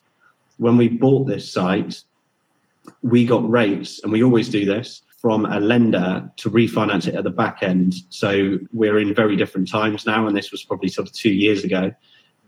when 0.56 0.76
we 0.76 0.88
bought 0.88 1.26
this 1.26 1.50
site, 1.50 2.02
we 3.02 3.24
got 3.26 3.48
rates, 3.48 4.00
and 4.02 4.10
we 4.10 4.22
always 4.22 4.48
do 4.48 4.64
this 4.64 5.02
from 5.20 5.44
a 5.46 5.60
lender 5.60 6.30
to 6.36 6.50
refinance 6.50 7.06
it 7.06 7.14
at 7.14 7.24
the 7.24 7.30
back 7.30 7.62
end. 7.62 7.94
So 8.08 8.58
we're 8.72 8.98
in 8.98 9.14
very 9.14 9.36
different 9.36 9.68
times 9.68 10.06
now, 10.06 10.26
and 10.26 10.36
this 10.36 10.50
was 10.50 10.64
probably 10.64 10.88
sort 10.88 11.08
of 11.08 11.14
two 11.14 11.32
years 11.32 11.64
ago. 11.64 11.92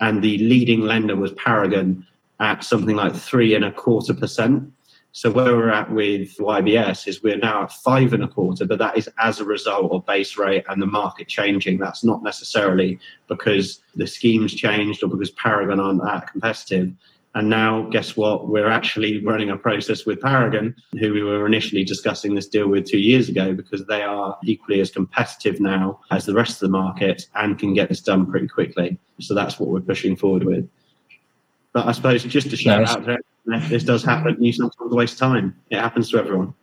And 0.00 0.22
the 0.22 0.38
leading 0.38 0.80
lender 0.80 1.14
was 1.14 1.32
Paragon 1.32 2.06
at 2.38 2.64
something 2.64 2.96
like 2.96 3.14
three 3.14 3.54
and 3.54 3.64
a 3.64 3.72
quarter 3.72 4.14
percent. 4.14 4.72
So 5.12 5.30
where 5.30 5.56
we're 5.56 5.70
at 5.70 5.90
with 5.90 6.36
YBS 6.36 7.08
is 7.08 7.22
we're 7.22 7.36
now 7.36 7.64
at 7.64 7.72
five 7.72 8.12
and 8.12 8.22
a 8.22 8.28
quarter, 8.28 8.64
but 8.64 8.78
that 8.78 8.96
is 8.96 9.08
as 9.18 9.40
a 9.40 9.44
result 9.44 9.90
of 9.90 10.06
base 10.06 10.36
rate 10.36 10.64
and 10.68 10.80
the 10.80 10.86
market 10.86 11.26
changing. 11.26 11.78
That's 11.78 12.04
not 12.04 12.22
necessarily 12.22 12.98
because 13.26 13.80
the 13.96 14.06
schemes 14.06 14.54
changed 14.54 15.02
or 15.02 15.08
because 15.08 15.30
Paragon 15.32 15.80
aren't 15.80 16.02
that 16.04 16.30
competitive. 16.30 16.92
And 17.34 17.48
now, 17.48 17.82
guess 17.90 18.16
what? 18.16 18.48
We're 18.48 18.70
actually 18.70 19.24
running 19.24 19.50
a 19.50 19.56
process 19.56 20.04
with 20.04 20.20
Paragon, 20.20 20.74
who 20.98 21.12
we 21.12 21.22
were 21.22 21.46
initially 21.46 21.84
discussing 21.84 22.34
this 22.34 22.48
deal 22.48 22.68
with 22.68 22.86
two 22.86 22.98
years 22.98 23.28
ago, 23.28 23.52
because 23.52 23.86
they 23.86 24.02
are 24.02 24.36
equally 24.44 24.80
as 24.80 24.90
competitive 24.90 25.60
now 25.60 26.00
as 26.10 26.26
the 26.26 26.34
rest 26.34 26.54
of 26.54 26.68
the 26.68 26.76
market 26.76 27.26
and 27.36 27.58
can 27.58 27.72
get 27.72 27.88
this 27.88 28.00
done 28.00 28.28
pretty 28.28 28.48
quickly. 28.48 28.98
So 29.20 29.34
that's 29.34 29.60
what 29.60 29.68
we're 29.68 29.80
pushing 29.80 30.16
forward 30.16 30.44
with. 30.44 30.68
But 31.72 31.87
I 31.87 31.93
suppose 31.93 32.25
just 32.25 32.50
to 32.50 32.56
shout 32.56 32.88
out 32.88 33.05
there, 33.05 33.20
this 33.69 33.84
does 33.84 34.05
happen. 34.05 34.43
You 34.43 34.52
sometimes 34.52 34.93
waste 34.93 35.19
time. 35.19 35.56
It 35.70 35.78
happens 35.78 36.11
to 36.11 36.19
everyone. 36.19 36.55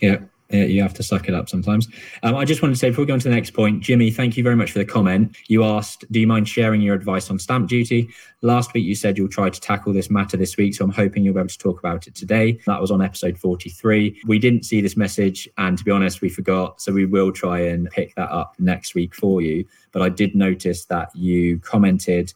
Yeah 0.00 0.18
you 0.50 0.80
have 0.80 0.94
to 0.94 1.02
suck 1.02 1.28
it 1.28 1.34
up 1.34 1.48
sometimes. 1.48 1.88
Um, 2.22 2.34
I 2.34 2.44
just 2.44 2.62
wanted 2.62 2.74
to 2.74 2.78
say 2.78 2.88
before 2.88 3.02
we 3.02 3.06
go 3.06 3.12
on 3.12 3.20
to 3.20 3.28
the 3.28 3.34
next 3.34 3.50
point, 3.50 3.82
Jimmy, 3.82 4.10
thank 4.10 4.36
you 4.36 4.42
very 4.42 4.56
much 4.56 4.72
for 4.72 4.78
the 4.78 4.84
comment. 4.84 5.36
You 5.48 5.62
asked, 5.64 6.10
do 6.10 6.20
you 6.20 6.26
mind 6.26 6.48
sharing 6.48 6.80
your 6.80 6.94
advice 6.94 7.30
on 7.30 7.38
stamp 7.38 7.68
duty? 7.68 8.08
Last 8.40 8.72
week 8.72 8.84
you 8.84 8.94
said 8.94 9.18
you'll 9.18 9.28
try 9.28 9.50
to 9.50 9.60
tackle 9.60 9.92
this 9.92 10.10
matter 10.10 10.36
this 10.36 10.56
week, 10.56 10.74
so 10.74 10.84
I'm 10.84 10.90
hoping 10.90 11.24
you'll 11.24 11.34
be 11.34 11.40
able 11.40 11.48
to 11.48 11.58
talk 11.58 11.78
about 11.78 12.06
it 12.06 12.14
today. 12.14 12.58
That 12.66 12.80
was 12.80 12.90
on 12.90 13.02
episode 13.02 13.38
43. 13.38 14.22
We 14.26 14.38
didn't 14.38 14.64
see 14.64 14.80
this 14.80 14.96
message, 14.96 15.48
and 15.58 15.76
to 15.76 15.84
be 15.84 15.90
honest, 15.90 16.22
we 16.22 16.30
forgot, 16.30 16.80
so 16.80 16.92
we 16.92 17.04
will 17.04 17.32
try 17.32 17.60
and 17.60 17.90
pick 17.90 18.14
that 18.14 18.30
up 18.30 18.54
next 18.58 18.94
week 18.94 19.14
for 19.14 19.42
you. 19.42 19.66
But 19.92 20.02
I 20.02 20.08
did 20.08 20.34
notice 20.34 20.86
that 20.86 21.14
you 21.14 21.58
commented 21.58 22.32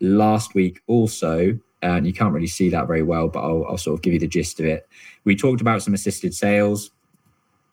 last 0.00 0.54
week 0.54 0.82
also 0.86 1.58
and 1.80 2.06
you 2.06 2.12
can't 2.12 2.34
really 2.34 2.48
see 2.48 2.68
that 2.70 2.88
very 2.88 3.04
well, 3.04 3.28
but 3.28 3.40
I'll, 3.40 3.64
I'll, 3.68 3.78
sort 3.78 3.96
of 3.96 4.02
give 4.02 4.12
you 4.12 4.18
the 4.18 4.26
gist 4.26 4.58
of 4.58 4.66
it. 4.66 4.88
We 5.22 5.36
talked 5.36 5.60
about 5.60 5.80
some 5.80 5.94
assisted 5.94 6.34
sales 6.34 6.90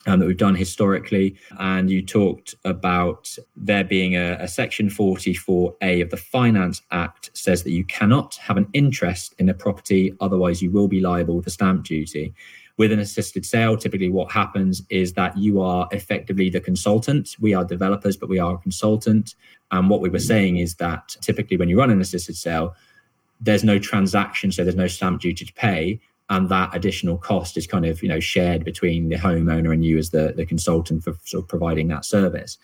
um, 0.06 0.20
that 0.20 0.26
we've 0.26 0.36
done 0.36 0.54
historically. 0.54 1.36
And 1.58 1.90
you 1.90 2.02
talked 2.02 2.54
about 2.64 3.36
there 3.56 3.84
being 3.84 4.16
a, 4.16 4.36
a, 4.40 4.48
section 4.48 4.88
44A 4.88 6.02
of 6.02 6.10
the 6.10 6.16
Finance 6.16 6.82
Act 6.90 7.30
says 7.34 7.62
that 7.64 7.72
you 7.72 7.84
cannot 7.84 8.36
have 8.36 8.56
an 8.56 8.68
interest 8.72 9.34
in 9.38 9.48
a 9.48 9.54
property, 9.54 10.14
otherwise, 10.20 10.62
you 10.62 10.70
will 10.70 10.88
be 10.88 11.00
liable 11.00 11.42
for 11.42 11.50
stamp 11.50 11.84
duty. 11.84 12.34
With 12.78 12.92
an 12.92 12.98
assisted 12.98 13.46
sale, 13.46 13.76
typically 13.76 14.10
what 14.10 14.30
happens 14.30 14.82
is 14.90 15.14
that 15.14 15.36
you 15.38 15.60
are 15.62 15.88
effectively 15.92 16.50
the 16.50 16.60
consultant. 16.60 17.36
We 17.40 17.54
are 17.54 17.64
developers, 17.64 18.16
but 18.16 18.28
we 18.28 18.38
are 18.38 18.54
a 18.54 18.58
consultant. 18.58 19.34
And 19.70 19.88
what 19.88 20.00
we 20.00 20.10
were 20.10 20.18
saying 20.18 20.58
is 20.58 20.74
that 20.74 21.16
typically 21.20 21.56
when 21.56 21.68
you 21.68 21.78
run 21.78 21.90
an 21.90 22.00
assisted 22.00 22.36
sale, 22.36 22.74
there's 23.40 23.64
no 23.64 23.78
transaction, 23.78 24.52
so 24.52 24.62
there's 24.62 24.76
no 24.76 24.88
stamp 24.88 25.20
duty 25.20 25.44
to 25.44 25.52
pay 25.54 26.00
and 26.28 26.48
that 26.48 26.74
additional 26.74 27.16
cost 27.18 27.56
is 27.56 27.66
kind 27.66 27.86
of 27.86 28.02
you 28.02 28.08
know 28.08 28.20
shared 28.20 28.64
between 28.64 29.08
the 29.08 29.16
homeowner 29.16 29.72
and 29.72 29.84
you 29.84 29.98
as 29.98 30.10
the, 30.10 30.32
the 30.36 30.46
consultant 30.46 31.04
for 31.04 31.14
sort 31.24 31.44
of 31.44 31.48
providing 31.48 31.88
that 31.88 32.04
service 32.04 32.58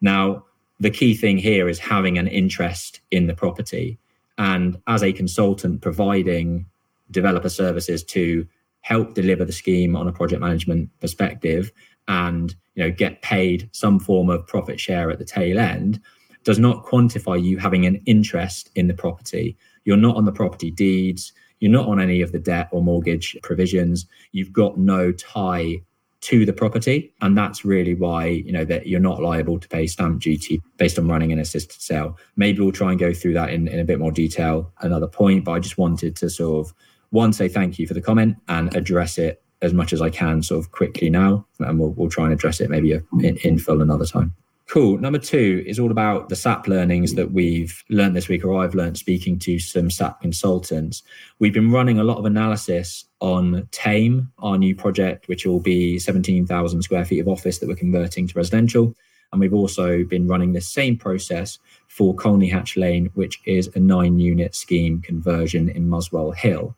now 0.00 0.44
the 0.78 0.90
key 0.90 1.14
thing 1.14 1.36
here 1.36 1.68
is 1.68 1.78
having 1.78 2.18
an 2.18 2.26
interest 2.26 3.00
in 3.10 3.26
the 3.26 3.34
property 3.34 3.98
and 4.38 4.80
as 4.86 5.02
a 5.02 5.12
consultant 5.12 5.80
providing 5.80 6.66
developer 7.10 7.48
services 7.48 8.04
to 8.04 8.46
help 8.80 9.14
deliver 9.14 9.44
the 9.44 9.52
scheme 9.52 9.96
on 9.96 10.08
a 10.08 10.12
project 10.12 10.40
management 10.40 10.88
perspective 11.00 11.72
and 12.08 12.54
you 12.74 12.82
know 12.82 12.90
get 12.90 13.22
paid 13.22 13.68
some 13.72 13.98
form 13.98 14.30
of 14.30 14.46
profit 14.46 14.80
share 14.80 15.10
at 15.10 15.18
the 15.18 15.24
tail 15.24 15.58
end 15.58 16.00
does 16.44 16.58
not 16.58 16.84
quantify 16.84 17.40
you 17.40 17.58
having 17.58 17.84
an 17.84 18.00
interest 18.06 18.70
in 18.74 18.86
the 18.88 18.94
property 18.94 19.56
you're 19.84 19.96
not 19.96 20.16
on 20.16 20.24
the 20.24 20.32
property 20.32 20.70
deeds 20.70 21.32
you're 21.60 21.70
not 21.70 21.86
on 21.86 22.00
any 22.00 22.22
of 22.22 22.32
the 22.32 22.38
debt 22.38 22.68
or 22.72 22.82
mortgage 22.82 23.36
provisions. 23.42 24.06
You've 24.32 24.52
got 24.52 24.78
no 24.78 25.12
tie 25.12 25.82
to 26.22 26.44
the 26.44 26.52
property. 26.52 27.14
And 27.22 27.36
that's 27.36 27.64
really 27.64 27.94
why, 27.94 28.26
you 28.26 28.52
know, 28.52 28.64
that 28.66 28.86
you're 28.86 29.00
not 29.00 29.22
liable 29.22 29.58
to 29.58 29.68
pay 29.68 29.86
stamp 29.86 30.20
duty 30.20 30.60
based 30.76 30.98
on 30.98 31.08
running 31.08 31.32
an 31.32 31.38
assisted 31.38 31.80
sale. 31.80 32.18
Maybe 32.36 32.60
we'll 32.60 32.72
try 32.72 32.90
and 32.90 33.00
go 33.00 33.14
through 33.14 33.34
that 33.34 33.50
in, 33.50 33.68
in 33.68 33.78
a 33.78 33.84
bit 33.84 33.98
more 33.98 34.12
detail 34.12 34.70
another 34.80 35.06
point, 35.06 35.44
but 35.44 35.52
I 35.52 35.60
just 35.60 35.78
wanted 35.78 36.16
to 36.16 36.28
sort 36.28 36.66
of 36.66 36.74
one 37.10 37.32
say 37.32 37.48
thank 37.48 37.78
you 37.78 37.86
for 37.86 37.94
the 37.94 38.00
comment 38.00 38.36
and 38.48 38.74
address 38.74 39.18
it 39.18 39.42
as 39.62 39.74
much 39.74 39.92
as 39.92 40.00
I 40.00 40.10
can 40.10 40.42
sort 40.42 40.64
of 40.64 40.72
quickly 40.72 41.10
now. 41.10 41.46
And 41.58 41.78
we'll, 41.78 41.90
we'll 41.90 42.08
try 42.08 42.24
and 42.24 42.32
address 42.32 42.60
it 42.60 42.70
maybe 42.70 42.92
in, 42.92 43.36
in 43.38 43.58
full 43.58 43.82
another 43.82 44.06
time. 44.06 44.34
Cool. 44.70 44.98
Number 44.98 45.18
two 45.18 45.64
is 45.66 45.80
all 45.80 45.90
about 45.90 46.28
the 46.28 46.36
SAP 46.36 46.68
learnings 46.68 47.14
that 47.14 47.32
we've 47.32 47.82
learned 47.88 48.14
this 48.14 48.28
week, 48.28 48.44
or 48.44 48.62
I've 48.62 48.76
learned 48.76 48.96
speaking 48.96 49.36
to 49.40 49.58
some 49.58 49.90
SAP 49.90 50.20
consultants. 50.20 51.02
We've 51.40 51.52
been 51.52 51.72
running 51.72 51.98
a 51.98 52.04
lot 52.04 52.18
of 52.18 52.24
analysis 52.24 53.04
on 53.18 53.66
Thame, 53.72 54.30
our 54.38 54.56
new 54.56 54.76
project, 54.76 55.26
which 55.26 55.44
will 55.44 55.58
be 55.58 55.98
17,000 55.98 56.82
square 56.82 57.04
feet 57.04 57.18
of 57.18 57.26
office 57.26 57.58
that 57.58 57.68
we're 57.68 57.74
converting 57.74 58.28
to 58.28 58.38
residential. 58.38 58.94
And 59.32 59.40
we've 59.40 59.54
also 59.54 60.04
been 60.04 60.28
running 60.28 60.52
the 60.52 60.60
same 60.60 60.96
process 60.96 61.58
for 61.88 62.14
Colney 62.14 62.48
Hatch 62.48 62.76
Lane, 62.76 63.10
which 63.14 63.40
is 63.46 63.68
a 63.74 63.80
nine 63.80 64.20
unit 64.20 64.54
scheme 64.54 65.02
conversion 65.02 65.68
in 65.68 65.88
Muswell 65.88 66.30
Hill. 66.30 66.76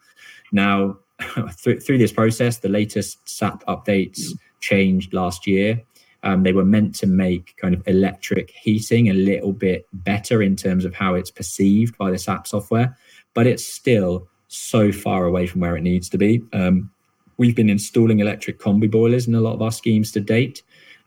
Now, 0.53 0.99
through, 1.53 1.81
through 1.81 1.99
this 1.99 2.13
process, 2.13 2.59
the 2.59 2.69
latest 2.69 3.29
SAP 3.29 3.65
updates 3.67 4.21
changed 4.61 5.13
last 5.13 5.47
year 5.47 5.83
um, 6.25 6.43
they 6.43 6.53
were 6.53 6.65
meant 6.65 6.95
to 6.97 7.07
make 7.07 7.57
kind 7.57 7.75
of 7.75 7.87
electric 7.87 8.51
heating 8.51 9.11
a 9.11 9.15
little 9.15 9.53
bit 9.53 9.87
better 9.93 10.43
in 10.43 10.57
terms 10.57 10.85
of 10.85 10.95
how 10.95 11.15
it's 11.15 11.31
perceived 11.31 11.99
by 11.99 12.11
the 12.11 12.19
SAP 12.19 12.47
software, 12.47 12.97
but 13.35 13.47
it's 13.47 13.65
still 13.65 14.29
so 14.49 14.93
far 14.93 15.25
away 15.25 15.47
from 15.47 15.63
where 15.63 15.77
it 15.77 15.83
needs 15.83 16.09
to 16.11 16.19
be. 16.19 16.43
Um, 16.53 16.91
we've 17.39 17.57
been 17.57 17.71
installing 17.71 18.21
electric 18.21 18.61
combi 18.61 18.91
boilers 18.91 19.27
in 19.27 19.35
a 19.35 19.41
lot 19.41 19.55
of 19.55 19.63
our 19.63 19.73
schemes 19.73 20.13
to 20.13 20.21
date. 20.21 20.63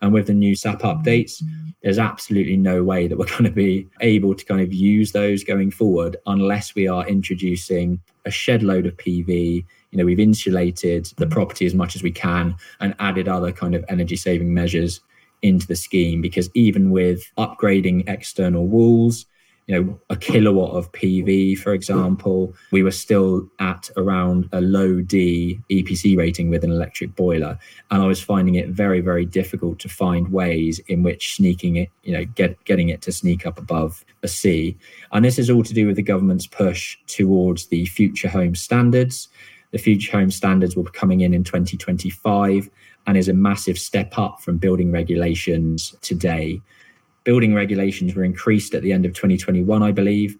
And 0.06 0.14
with 0.14 0.28
the 0.28 0.36
new 0.36 0.56
SAP 0.56 0.82
updates, 0.82 1.42
there's 1.82 1.98
absolutely 1.98 2.58
no 2.58 2.84
way 2.84 3.08
that 3.08 3.18
we're 3.18 3.26
going 3.38 3.46
to 3.46 3.50
be 3.50 3.88
able 4.02 4.36
to 4.36 4.46
kind 4.46 4.62
of 4.62 4.72
use 4.72 5.14
those 5.14 5.44
going 5.44 5.72
forward 5.72 6.16
unless 6.28 6.76
we 6.76 6.88
are 6.88 7.08
introducing 7.08 8.00
a 8.24 8.30
shed 8.30 8.62
load 8.62 8.86
of 8.86 8.96
PV. 8.98 9.66
You 9.90 9.98
know, 9.98 10.06
we've 10.06 10.20
insulated 10.20 11.12
the 11.18 11.26
property 11.26 11.66
as 11.66 11.74
much 11.74 11.96
as 11.96 12.04
we 12.04 12.12
can 12.12 12.56
and 12.80 12.94
added 13.00 13.28
other 13.28 13.52
kind 13.52 13.74
of 13.74 13.84
energy 13.90 14.16
saving 14.16 14.54
measures 14.54 15.02
into 15.42 15.66
the 15.66 15.76
scheme 15.76 16.22
because 16.22 16.52
even 16.54 16.92
with 16.92 17.24
upgrading 17.40 18.08
external 18.08 18.68
walls, 18.68 19.26
you 19.68 19.82
know, 19.82 20.00
a 20.12 20.16
kilowatt 20.16 20.76
of 20.76 20.92
PV, 20.92 21.58
for 21.58 21.74
example, 21.74 22.54
we 22.72 22.84
were 22.84 22.92
still 22.92 23.50
at 23.60 23.90
around 23.98 24.48
a 24.52 24.62
low 24.62 25.02
D 25.02 25.60
EPC 25.72 26.16
rating 26.16 26.50
with 26.50 26.64
an 26.64 26.72
electric 26.72 27.16
boiler. 27.16 27.58
And 27.90 28.04
I 28.04 28.06
was 28.06 28.22
finding 28.22 28.56
it 28.56 28.70
very, 28.70 29.02
very 29.02 29.26
difficult 29.26 29.80
to 29.80 29.90
find 29.90 30.32
ways 30.32 30.80
in 30.88 31.02
which 31.02 31.36
sneaking 31.36 31.78
it, 31.78 31.90
you 32.04 32.14
know, 32.14 32.26
get, 32.26 32.64
getting 32.66 32.90
it 32.90 33.02
to 33.04 33.12
sneak 33.12 33.48
up 33.48 33.58
above 33.58 34.06
a 34.22 34.28
C. 34.28 34.78
And 35.12 35.26
this 35.26 35.40
is 35.40 35.50
all 35.50 35.64
to 35.64 35.74
do 35.74 35.88
with 35.88 35.96
the 35.96 36.04
government's 36.04 36.46
push 36.46 36.98
towards 37.08 37.68
the 37.68 37.88
future 37.88 38.30
home 38.30 38.54
standards. 38.54 39.30
The 39.72 39.80
future 39.80 40.12
home 40.12 40.30
standards 40.30 40.76
will 40.76 40.84
be 40.84 40.92
coming 40.92 41.22
in 41.22 41.34
in 41.34 41.44
2025 41.44 42.70
and 43.08 43.18
is 43.18 43.28
a 43.28 43.34
massive 43.34 43.80
step 43.80 44.18
up 44.18 44.42
from 44.42 44.58
building 44.58 44.92
regulations 44.92 45.96
today. 46.02 46.62
Building 47.26 47.54
regulations 47.54 48.16
were 48.16 48.24
increased 48.24 48.74
at 48.74 48.82
the 48.82 48.94
end 48.94 49.06
of 49.06 49.12
2021, 49.14 49.84
I 49.84 49.92
believe. 49.92 50.38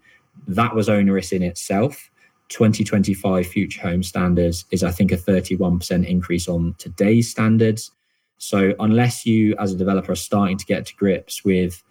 That 0.48 0.74
was 0.74 0.88
onerous 0.88 1.32
in 1.32 1.42
itself. 1.42 2.10
2025 2.48 3.46
future 3.46 3.82
home 3.82 4.02
standards 4.02 4.64
is, 4.70 4.82
I 4.82 4.90
think, 4.92 5.12
a 5.12 5.16
31% 5.16 6.06
increase 6.06 6.48
on 6.48 6.74
today's 6.78 7.30
standards. 7.30 7.90
So, 8.38 8.74
unless 8.78 9.26
you 9.26 9.54
as 9.58 9.72
a 9.72 9.76
developer 9.76 10.12
are 10.12 10.16
starting 10.16 10.56
to 10.58 10.64
get 10.64 10.86
to 10.86 10.96
grips 10.96 11.44
with 11.44 11.82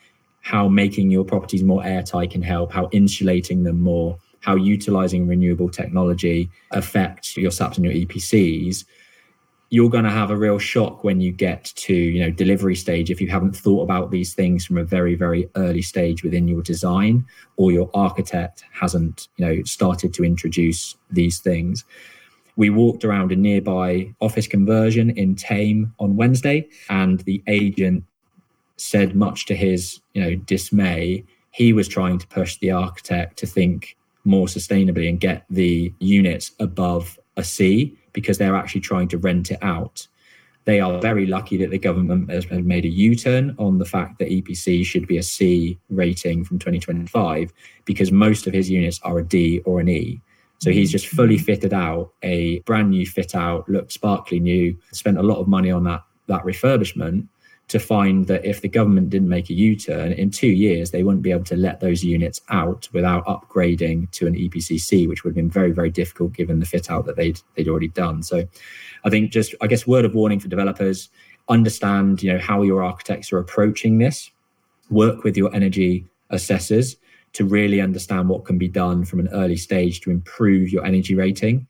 how 0.42 0.68
making 0.68 1.10
your 1.10 1.26
properties 1.26 1.64
more 1.64 1.84
airtight 1.84 2.32
can 2.32 2.42
help, 2.42 2.72
how 2.72 2.88
insulating 2.92 3.64
them 3.64 3.82
more, 3.82 4.18
how 4.42 4.56
utilizing 4.56 5.28
renewable 5.28 5.70
technology 5.70 6.50
affects 6.72 7.36
your 7.36 7.52
SAPs 7.52 7.78
and 7.78 7.86
your 7.86 7.96
EPCs, 7.96 8.86
you're 9.76 9.90
going 9.90 10.06
to 10.06 10.10
have 10.10 10.32
a 10.32 10.38
real 10.38 10.58
shock 10.58 11.04
when 11.04 11.20
you 11.20 11.34
get 11.34 11.66
to 11.76 11.94
you 11.94 12.22
know 12.22 12.32
delivery 12.32 12.78
stage 12.78 13.12
if 13.12 13.20
you 13.20 13.28
haven't 13.28 13.58
thought 13.58 13.82
about 13.82 14.10
these 14.10 14.34
things 14.34 14.66
from 14.66 14.78
a 14.78 14.86
very 14.86 15.16
very 15.16 15.50
early 15.58 15.82
stage 15.82 16.24
within 16.24 16.48
your 16.48 16.62
design 16.62 17.26
or 17.58 17.74
your 17.74 17.90
architect 17.94 18.64
hasn't 18.72 19.28
you 19.36 19.46
know 19.46 19.64
started 19.64 20.14
to 20.14 20.24
introduce 20.24 20.96
these 21.12 21.40
things. 21.40 21.84
We 22.56 22.70
walked 22.70 23.04
around 23.04 23.34
a 23.34 23.36
nearby 23.36 24.16
office 24.22 24.48
conversion 24.48 25.10
in 25.10 25.36
Thame 25.36 25.94
on 26.00 26.16
wednesday 26.16 26.70
and 26.90 27.20
the 27.22 27.44
agent 27.48 28.06
said 28.78 29.14
much 29.14 29.46
to 29.48 29.56
his 29.58 30.00
you 30.14 30.22
know 30.24 30.36
dismay 30.36 31.26
he 31.52 31.74
was 31.74 31.90
trying 31.90 32.18
to 32.20 32.28
push 32.28 32.58
the 32.60 32.72
architect 32.72 33.38
to 33.40 33.46
think 33.46 33.98
more 34.24 34.48
sustainably 34.48 35.10
and 35.10 35.20
get 35.20 35.44
the 35.50 35.94
units 36.00 36.52
above 36.62 37.20
a 37.36 37.44
c 37.44 37.98
because 38.16 38.40
they're 38.40 38.56
actually 38.56 38.82
trying 38.82 39.10
to 39.10 39.20
rent 39.20 39.52
it 39.52 39.60
out. 39.62 40.08
They 40.64 40.80
are 40.80 41.00
very 41.00 41.28
lucky 41.28 41.58
that 41.58 41.70
the 41.70 41.78
government 41.78 42.32
has 42.32 42.50
made 42.50 42.86
a 42.86 42.90
U 42.90 43.16
turn 43.16 43.56
on 43.60 43.78
the 43.78 43.86
fact 43.86 44.18
that 44.18 44.30
EPC 44.30 44.84
should 44.84 45.06
be 45.06 45.18
a 45.18 45.22
C 45.22 45.78
rating 45.90 46.44
from 46.44 46.58
2025 46.58 47.54
because 47.84 48.12
most 48.12 48.48
of 48.48 48.54
his 48.54 48.68
units 48.68 49.00
are 49.04 49.20
a 49.20 49.24
D 49.24 49.60
or 49.66 49.80
an 49.80 49.90
E. 49.90 50.22
So 50.60 50.72
he's 50.72 50.92
just 50.92 51.06
fully 51.06 51.36
mm-hmm. 51.36 51.46
fitted 51.46 51.74
out 51.74 52.14
a 52.24 52.62
brand 52.62 52.90
new 52.90 53.06
fit 53.06 53.36
out, 53.36 53.70
looked 53.70 53.92
sparkly 53.92 54.40
new, 54.40 54.76
spent 54.92 55.20
a 55.20 55.24
lot 55.24 55.38
of 55.38 55.48
money 55.48 55.70
on 55.70 55.84
that 55.84 56.02
that 56.28 56.42
refurbishment 56.44 57.28
to 57.68 57.80
find 57.80 58.28
that 58.28 58.46
if 58.46 58.62
the 58.62 58.70
government 58.70 59.10
didn't 59.10 59.30
make 59.30 59.50
a 59.50 59.54
U-turn 59.54 60.12
in 60.12 60.30
two 60.30 60.48
years, 60.48 60.92
they 60.92 61.04
wouldn't 61.04 61.24
be 61.24 61.32
able 61.32 61.46
to 61.46 61.56
let 61.56 61.80
those 61.80 62.04
units 62.04 62.40
out 62.50 62.88
without 62.94 63.26
upgrading 63.26 64.12
to 64.12 64.28
an 64.28 64.36
EPCC, 64.36 65.08
which 65.08 65.24
would 65.24 65.32
have 65.32 65.36
been 65.36 65.50
very, 65.50 65.72
very 65.72 65.90
difficult 65.90 66.34
given 66.34 66.60
the 66.60 66.66
fit 66.66 66.92
out 66.92 67.06
that 67.06 67.16
they'd 67.16 67.42
they'd 67.56 67.68
already 67.68 67.88
done. 67.88 68.22
So, 68.22 68.48
I 69.04 69.10
think 69.10 69.32
just 69.32 69.56
I 69.62 69.68
guess 69.68 69.88
word 69.88 70.06
of 70.06 70.14
warning 70.14 70.40
for 70.40 70.48
developers: 70.48 71.10
understand 71.50 72.22
you 72.22 72.32
know 72.32 72.40
how 72.40 72.62
your 72.62 72.84
architects 72.84 73.34
are 73.34 73.40
approaching 73.40 73.98
this. 73.98 74.30
Work 74.92 75.24
with 75.24 75.36
your 75.36 75.54
energy 75.56 76.06
assessors 76.30 76.96
to 77.34 77.46
really 77.46 77.82
understand 77.82 78.30
what 78.30 78.46
can 78.46 78.58
be 78.58 78.68
done 78.68 79.04
from 79.04 79.20
an 79.20 79.28
early 79.30 79.58
stage 79.58 80.02
to 80.02 80.12
improve 80.12 80.72
your 80.72 80.86
energy 80.86 81.16
rating. 81.16 81.68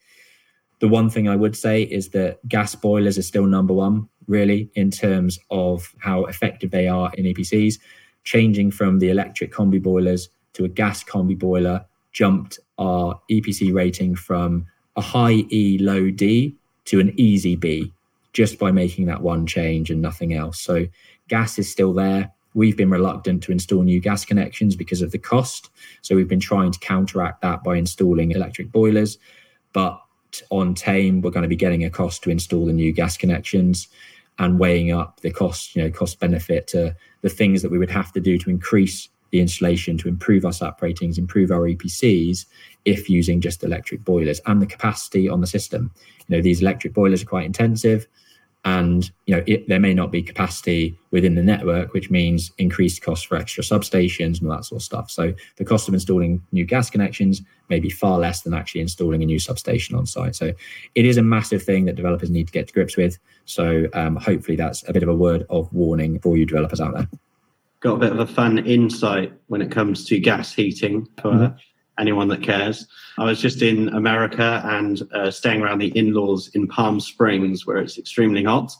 The 0.79 0.87
one 0.89 1.09
thing 1.09 1.29
I 1.29 1.35
would 1.35 1.55
say 1.55 1.83
is 1.83 2.09
that 2.09 2.45
gas 2.47 2.75
boilers 2.75 3.17
are 3.17 3.23
still 3.23 3.45
number 3.45 3.73
one 3.73 4.09
really, 4.27 4.69
in 4.75 4.91
terms 4.91 5.39
of 5.49 5.93
how 5.99 6.25
effective 6.25 6.71
they 6.71 6.87
are 6.87 7.11
in 7.15 7.25
EPCs. 7.25 7.79
Changing 8.23 8.71
from 8.71 8.99
the 8.99 9.09
electric 9.09 9.51
combi 9.51 9.81
boilers 9.81 10.29
to 10.53 10.65
a 10.65 10.69
gas 10.69 11.03
combi 11.03 11.37
boiler 11.37 11.85
jumped 12.11 12.59
our 12.77 13.19
EPC 13.29 13.73
rating 13.73 14.15
from 14.15 14.65
a 14.95 15.01
high 15.01 15.43
E, 15.49 15.77
low 15.79 16.09
D 16.09 16.55
to 16.85 16.99
an 16.99 17.13
easy 17.17 17.55
B 17.55 17.91
just 18.33 18.59
by 18.59 18.71
making 18.71 19.05
that 19.05 19.21
one 19.21 19.45
change 19.45 19.89
and 19.89 20.01
nothing 20.01 20.33
else. 20.33 20.59
So 20.59 20.87
gas 21.27 21.57
is 21.57 21.71
still 21.71 21.93
there. 21.93 22.31
We've 22.53 22.75
been 22.75 22.89
reluctant 22.89 23.43
to 23.43 23.51
install 23.51 23.81
new 23.83 23.99
gas 23.99 24.25
connections 24.25 24.75
because 24.75 25.01
of 25.01 25.11
the 25.11 25.17
cost. 25.17 25.69
So 26.01 26.15
we've 26.15 26.27
been 26.27 26.39
trying 26.39 26.71
to 26.71 26.79
counteract 26.79 27.41
that 27.41 27.63
by 27.63 27.75
installing 27.75 28.31
electric 28.31 28.71
boilers. 28.71 29.17
But 29.73 30.01
on 30.49 30.75
Thame, 30.75 31.21
we're 31.21 31.31
going 31.31 31.43
to 31.43 31.49
be 31.49 31.55
getting 31.55 31.83
a 31.83 31.89
cost 31.89 32.23
to 32.23 32.29
install 32.29 32.65
the 32.65 32.73
new 32.73 32.91
gas 32.91 33.17
connections 33.17 33.87
and 34.39 34.59
weighing 34.59 34.91
up 34.91 35.21
the 35.21 35.31
cost, 35.31 35.75
you 35.75 35.83
know, 35.83 35.89
cost 35.89 36.19
benefit 36.19 36.67
to 36.67 36.95
the 37.21 37.29
things 37.29 37.61
that 37.61 37.71
we 37.71 37.77
would 37.77 37.89
have 37.89 38.11
to 38.13 38.19
do 38.19 38.37
to 38.37 38.49
increase 38.49 39.09
the 39.31 39.41
installation 39.41 39.97
to 39.97 40.07
improve 40.07 40.45
our 40.45 40.53
SAP 40.53 40.81
ratings, 40.81 41.17
improve 41.17 41.51
our 41.51 41.61
EPCs, 41.61 42.45
if 42.85 43.09
using 43.09 43.41
just 43.41 43.63
electric 43.63 44.03
boilers 44.03 44.39
and 44.45 44.61
the 44.61 44.65
capacity 44.65 45.27
on 45.27 45.41
the 45.41 45.47
system. 45.47 45.91
You 46.27 46.37
know, 46.37 46.41
these 46.41 46.61
electric 46.61 46.93
boilers 46.93 47.23
are 47.23 47.27
quite 47.27 47.45
intensive 47.45 48.07
and 48.65 49.11
you 49.27 49.35
know 49.35 49.43
it, 49.45 49.67
there 49.69 49.79
may 49.79 49.93
not 49.93 50.11
be 50.11 50.21
capacity 50.21 50.97
within 51.11 51.35
the 51.35 51.43
network 51.43 51.93
which 51.93 52.09
means 52.09 52.51
increased 52.57 53.01
costs 53.01 53.23
for 53.23 53.37
extra 53.37 53.63
substations 53.63 54.39
and 54.39 54.49
all 54.49 54.57
that 54.57 54.65
sort 54.65 54.81
of 54.81 54.83
stuff. 54.83 55.09
So 55.09 55.33
the 55.57 55.65
cost 55.65 55.87
of 55.87 55.93
installing 55.93 56.41
new 56.51 56.65
gas 56.65 56.89
connections 56.89 57.41
may 57.69 57.79
be 57.79 57.89
far 57.89 58.19
less 58.19 58.41
than 58.41 58.53
actually 58.53 58.81
installing 58.81 59.23
a 59.23 59.25
new 59.25 59.39
substation 59.39 59.95
on 59.95 60.05
site. 60.05 60.35
So 60.35 60.51
it 60.95 61.05
is 61.05 61.17
a 61.17 61.21
massive 61.21 61.63
thing 61.63 61.85
that 61.85 61.95
developers 61.95 62.29
need 62.29 62.47
to 62.47 62.53
get 62.53 62.67
to 62.67 62.73
grips 62.73 62.97
with. 62.97 63.17
So 63.45 63.87
um, 63.93 64.15
hopefully 64.15 64.57
that's 64.57 64.87
a 64.89 64.93
bit 64.93 65.03
of 65.03 65.09
a 65.09 65.15
word 65.15 65.45
of 65.49 65.71
warning 65.71 66.19
for 66.19 66.35
you 66.35 66.45
developers 66.45 66.81
out 66.81 66.95
there. 66.95 67.07
Got 67.79 67.95
a 67.95 67.99
bit 67.99 68.11
of 68.11 68.19
a 68.19 68.27
fun 68.27 68.59
insight 68.59 69.33
when 69.47 69.61
it 69.61 69.71
comes 69.71 70.05
to 70.05 70.19
gas 70.19 70.53
heating 70.53 71.07
for 71.21 71.31
mm-hmm 71.31 71.55
anyone 71.99 72.27
that 72.29 72.43
cares. 72.43 72.85
I 73.17 73.23
was 73.23 73.41
just 73.41 73.61
in 73.61 73.89
America 73.89 74.61
and 74.65 75.01
uh, 75.13 75.31
staying 75.31 75.61
around 75.61 75.79
the 75.79 75.97
in 75.97 76.13
laws 76.13 76.49
in 76.53 76.67
Palm 76.67 76.99
Springs 76.99 77.65
where 77.65 77.77
it's 77.77 77.97
extremely 77.97 78.43
hot. 78.43 78.71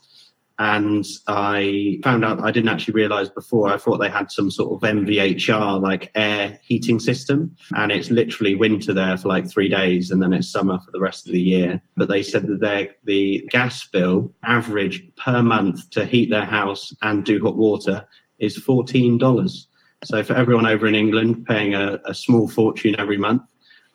and 0.57 1.05
I 1.27 1.99
found 2.03 2.23
out 2.23 2.41
I 2.41 2.51
didn't 2.51 2.69
actually 2.69 2.93
realize 2.93 3.29
before. 3.29 3.67
I 3.67 3.77
thought 3.77 3.97
they 3.97 4.09
had 4.09 4.31
some 4.31 4.49
sort 4.49 4.71
of 4.71 4.89
MVHR 4.89 5.81
like 5.81 6.11
air 6.15 6.57
heating 6.63 6.99
system, 6.99 7.55
and 7.75 7.91
it's 7.91 8.09
literally 8.09 8.55
winter 8.55 8.93
there 8.93 9.17
for 9.17 9.27
like 9.27 9.49
three 9.49 9.67
days, 9.67 10.11
and 10.11 10.21
then 10.21 10.31
it's 10.31 10.49
summer 10.49 10.79
for 10.79 10.91
the 10.91 11.01
rest 11.01 11.27
of 11.27 11.33
the 11.33 11.41
year. 11.41 11.81
But 11.97 12.07
they 12.07 12.23
said 12.23 12.47
that 12.47 12.61
their 12.61 12.95
the 13.03 13.45
gas 13.51 13.85
bill 13.87 14.33
average 14.43 15.03
per 15.17 15.43
month 15.43 15.89
to 15.91 16.05
heat 16.05 16.29
their 16.29 16.45
house 16.45 16.93
and 17.01 17.25
do 17.25 17.41
hot 17.43 17.57
water 17.57 18.07
is 18.39 18.55
fourteen 18.57 19.17
dollars. 19.17 19.67
So 20.03 20.23
for 20.23 20.33
everyone 20.33 20.65
over 20.65 20.87
in 20.87 20.95
England 20.95 21.45
paying 21.45 21.73
a, 21.73 21.99
a 22.05 22.13
small 22.13 22.47
fortune 22.47 22.95
every 22.99 23.17
month, 23.17 23.41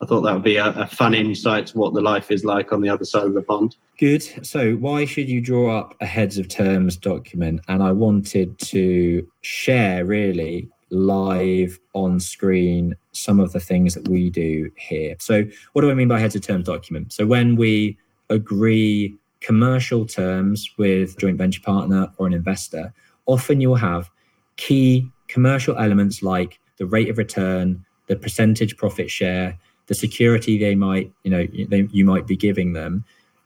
I 0.01 0.05
thought 0.07 0.21
that 0.21 0.33
would 0.33 0.43
be 0.43 0.57
a, 0.57 0.69
a, 0.69 0.87
fun 0.87 1.13
insight 1.13 1.67
to 1.67 1.77
what 1.77 1.93
the 1.93 2.01
life 2.01 2.31
is 2.31 2.43
like 2.43 2.73
on 2.73 2.81
the 2.81 2.89
other 2.89 3.05
side 3.05 3.25
of 3.25 3.35
the 3.35 3.43
pond. 3.43 3.75
Good. 3.99 4.23
So, 4.43 4.73
why 4.73 5.05
should 5.05 5.29
you 5.29 5.41
draw 5.41 5.77
up 5.77 5.95
a 6.01 6.07
heads 6.07 6.39
of 6.39 6.47
terms 6.47 6.97
document? 6.97 7.61
And 7.67 7.83
I 7.83 7.91
wanted 7.91 8.57
to 8.59 9.27
share 9.41 10.03
really 10.03 10.69
live 10.89 11.79
on 11.93 12.19
screen 12.19 12.95
some 13.11 13.39
of 13.39 13.53
the 13.53 13.59
things 13.59 13.93
that 13.93 14.07
we 14.07 14.31
do 14.31 14.71
here. 14.75 15.15
So, 15.19 15.45
what 15.73 15.83
do 15.83 15.91
I 15.91 15.93
mean 15.93 16.07
by 16.07 16.19
heads 16.19 16.35
of 16.35 16.41
terms 16.41 16.65
document? 16.65 17.13
So, 17.13 17.27
when 17.27 17.55
we 17.55 17.95
agree 18.31 19.15
commercial 19.39 20.07
terms 20.07 20.67
with 20.79 21.17
joint 21.19 21.37
venture 21.37 21.61
partner 21.61 22.11
or 22.17 22.25
an 22.25 22.33
investor, 22.33 22.91
often 23.27 23.61
you'll 23.61 23.75
have 23.75 24.09
key 24.57 25.07
commercial 25.31 25.77
elements 25.77 26.21
like 26.21 26.59
the 26.77 26.85
rate 26.85 27.09
of 27.09 27.17
return, 27.17 27.83
the 28.07 28.15
percentage 28.15 28.77
profit 28.77 29.09
share 29.09 29.57
the 29.87 29.95
security 29.95 30.57
they 30.57 30.75
might, 30.75 31.11
you 31.23 31.31
know, 31.31 31.45
they, 31.67 31.87
you 31.91 32.05
might 32.05 32.27
be 32.27 32.37
giving 32.37 32.73
them, 32.73 33.03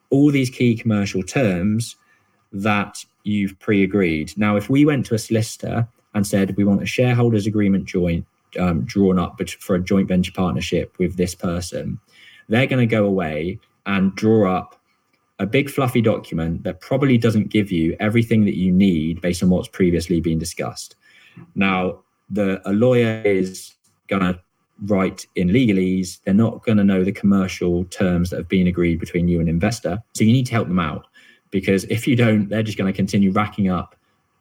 all 0.10 0.30
these 0.32 0.50
key 0.50 0.75
commercial 0.75 1.24
terms 1.24 1.96
that 2.54 3.04
you've 3.24 3.58
pre-agreed. 3.60 4.32
Now, 4.38 4.56
if 4.56 4.70
we 4.70 4.86
went 4.86 5.06
to 5.08 5.15
a 5.15 5.20
solicitor 5.20 5.88
and 6.13 6.25
said 6.25 6.56
we 6.56 6.63
want 6.63 6.84
a 6.84 6.86
shareholders 6.86 7.48
agreement 7.48 7.86
joint 7.86 8.25
um, 8.60 8.84
drawn 8.84 9.18
up 9.18 9.42
for 9.60 9.75
a 9.75 9.82
joint 9.82 10.08
venture 10.08 10.32
partnership 10.32 10.96
with 11.00 11.18
this 11.18 11.34
person, 11.34 12.00
they're 12.48 12.68
going 12.68 12.88
to 12.88 12.96
go 12.96 13.06
away 13.06 13.60
and 13.86 14.15
draw 14.15 14.56
up 14.56 14.80
a 15.39 15.46
big 15.46 15.70
fluffy 15.70 16.01
document 16.01 16.63
that 16.63 16.80
probably 16.80 17.18
doesn't 17.18 17.50
give 17.50 17.72
you 17.72 17.98
everything 18.00 18.46
that 18.46 18.56
you 18.56 18.72
need 18.72 19.20
based 19.20 19.44
on 19.44 19.50
what's 19.50 19.68
previously 19.68 20.22
been 20.22 20.38
discussed. 20.38 20.96
Now, 21.56 22.00
the 22.30 22.62
a 22.68 22.74
lawyer 22.74 23.22
is 23.24 23.74
going 24.08 24.24
to 24.24 24.39
write 24.84 25.25
in 25.36 25.50
legalese. 25.50 26.20
They're 26.24 26.34
not 26.34 26.63
going 26.63 26.77
to 26.77 26.84
know 26.84 27.04
the 27.04 27.12
commercial 27.12 27.86
terms 27.86 28.30
that 28.30 28.38
have 28.38 28.50
been 28.50 28.68
agreed 28.68 29.00
between 29.00 29.27
you 29.27 29.39
and 29.39 29.48
investor. 29.48 30.01
So 30.13 30.24
you 30.24 30.34
need 30.34 30.48
to 30.48 30.54
help 30.54 30.68
them 30.68 30.80
out 30.80 31.08
because 31.51 31.86
if 31.86 32.08
you 32.08 32.15
don't, 32.15 32.50
they're 32.50 32.63
just 32.63 32.77
going 32.77 32.92
to 32.92 32.96
continue 32.96 33.32
racking 33.32 33.70
up 33.70 33.96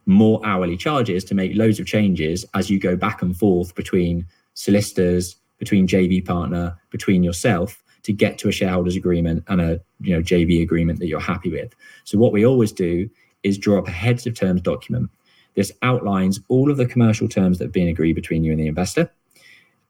more 0.06 0.40
hourly 0.44 0.76
charges 0.76 1.24
to 1.24 1.34
make 1.34 1.56
loads 1.56 1.80
of 1.80 1.86
changes 1.86 2.44
as 2.54 2.68
you 2.68 2.78
go 2.78 2.96
back 2.96 3.22
and 3.22 3.36
forth 3.36 3.74
between 3.74 4.26
solicitors, 4.54 5.36
between 5.58 5.86
JV 5.86 6.24
partner, 6.24 6.78
between 6.90 7.22
yourself 7.22 7.82
to 8.02 8.12
get 8.12 8.36
to 8.38 8.48
a 8.48 8.52
shareholders 8.52 8.96
agreement 8.96 9.42
and 9.48 9.60
a 9.60 9.80
you 10.00 10.14
know 10.14 10.22
JV 10.22 10.62
agreement 10.62 10.98
that 10.98 11.06
you're 11.06 11.20
happy 11.20 11.50
with. 11.50 11.74
So 12.04 12.18
what 12.18 12.32
we 12.32 12.44
always 12.44 12.70
do 12.72 13.08
is 13.42 13.58
draw 13.58 13.78
up 13.78 13.88
a 13.88 13.92
heads 13.92 14.26
of 14.26 14.34
terms 14.34 14.60
document. 14.60 15.10
This 15.54 15.72
outlines 15.82 16.40
all 16.48 16.70
of 16.70 16.76
the 16.76 16.86
commercial 16.86 17.28
terms 17.28 17.58
that 17.58 17.66
have 17.66 17.72
been 17.72 17.88
agreed 17.88 18.14
between 18.14 18.44
you 18.44 18.52
and 18.52 18.60
the 18.60 18.66
investor 18.66 19.10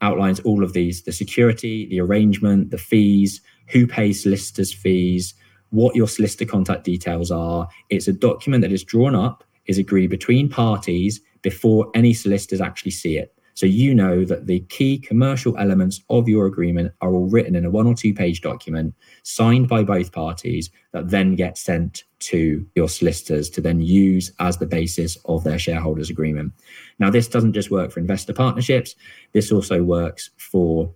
outlines 0.04 0.40
all 0.40 0.62
of 0.62 0.72
these 0.74 1.02
the 1.02 1.12
security, 1.12 1.86
the 1.86 2.00
arrangement, 2.00 2.70
the 2.70 2.78
fees, 2.78 3.40
who 3.68 3.86
pays 3.86 4.22
solicitors' 4.22 4.72
fees, 4.72 5.34
what 5.70 5.96
your 5.96 6.06
solicitor 6.06 6.44
contact 6.44 6.84
details 6.84 7.30
are. 7.30 7.68
It's 7.90 8.06
a 8.06 8.12
document 8.12 8.62
that 8.62 8.72
is 8.72 8.84
drawn 8.84 9.14
up, 9.14 9.42
is 9.66 9.78
agreed 9.78 10.08
between 10.08 10.48
parties 10.48 11.20
before 11.42 11.90
any 11.94 12.12
solicitors 12.12 12.60
actually 12.60 12.92
see 12.92 13.16
it. 13.16 13.33
So 13.54 13.66
you 13.66 13.94
know 13.94 14.24
that 14.24 14.46
the 14.46 14.60
key 14.68 14.98
commercial 14.98 15.56
elements 15.56 16.02
of 16.10 16.28
your 16.28 16.46
agreement 16.46 16.92
are 17.00 17.14
all 17.14 17.28
written 17.28 17.54
in 17.54 17.64
a 17.64 17.70
one 17.70 17.86
or 17.86 17.94
two 17.94 18.12
page 18.12 18.40
document 18.40 18.94
signed 19.22 19.68
by 19.68 19.84
both 19.84 20.12
parties 20.12 20.70
that 20.92 21.10
then 21.10 21.36
get 21.36 21.56
sent 21.56 22.04
to 22.18 22.66
your 22.74 22.88
solicitors 22.88 23.48
to 23.50 23.60
then 23.60 23.80
use 23.80 24.32
as 24.40 24.58
the 24.58 24.66
basis 24.66 25.16
of 25.26 25.44
their 25.44 25.58
shareholders 25.58 26.10
agreement. 26.10 26.52
Now, 26.98 27.10
this 27.10 27.28
doesn't 27.28 27.52
just 27.52 27.70
work 27.70 27.92
for 27.92 28.00
investor 28.00 28.32
partnerships, 28.32 28.96
this 29.32 29.52
also 29.52 29.82
works 29.82 30.30
for 30.36 30.92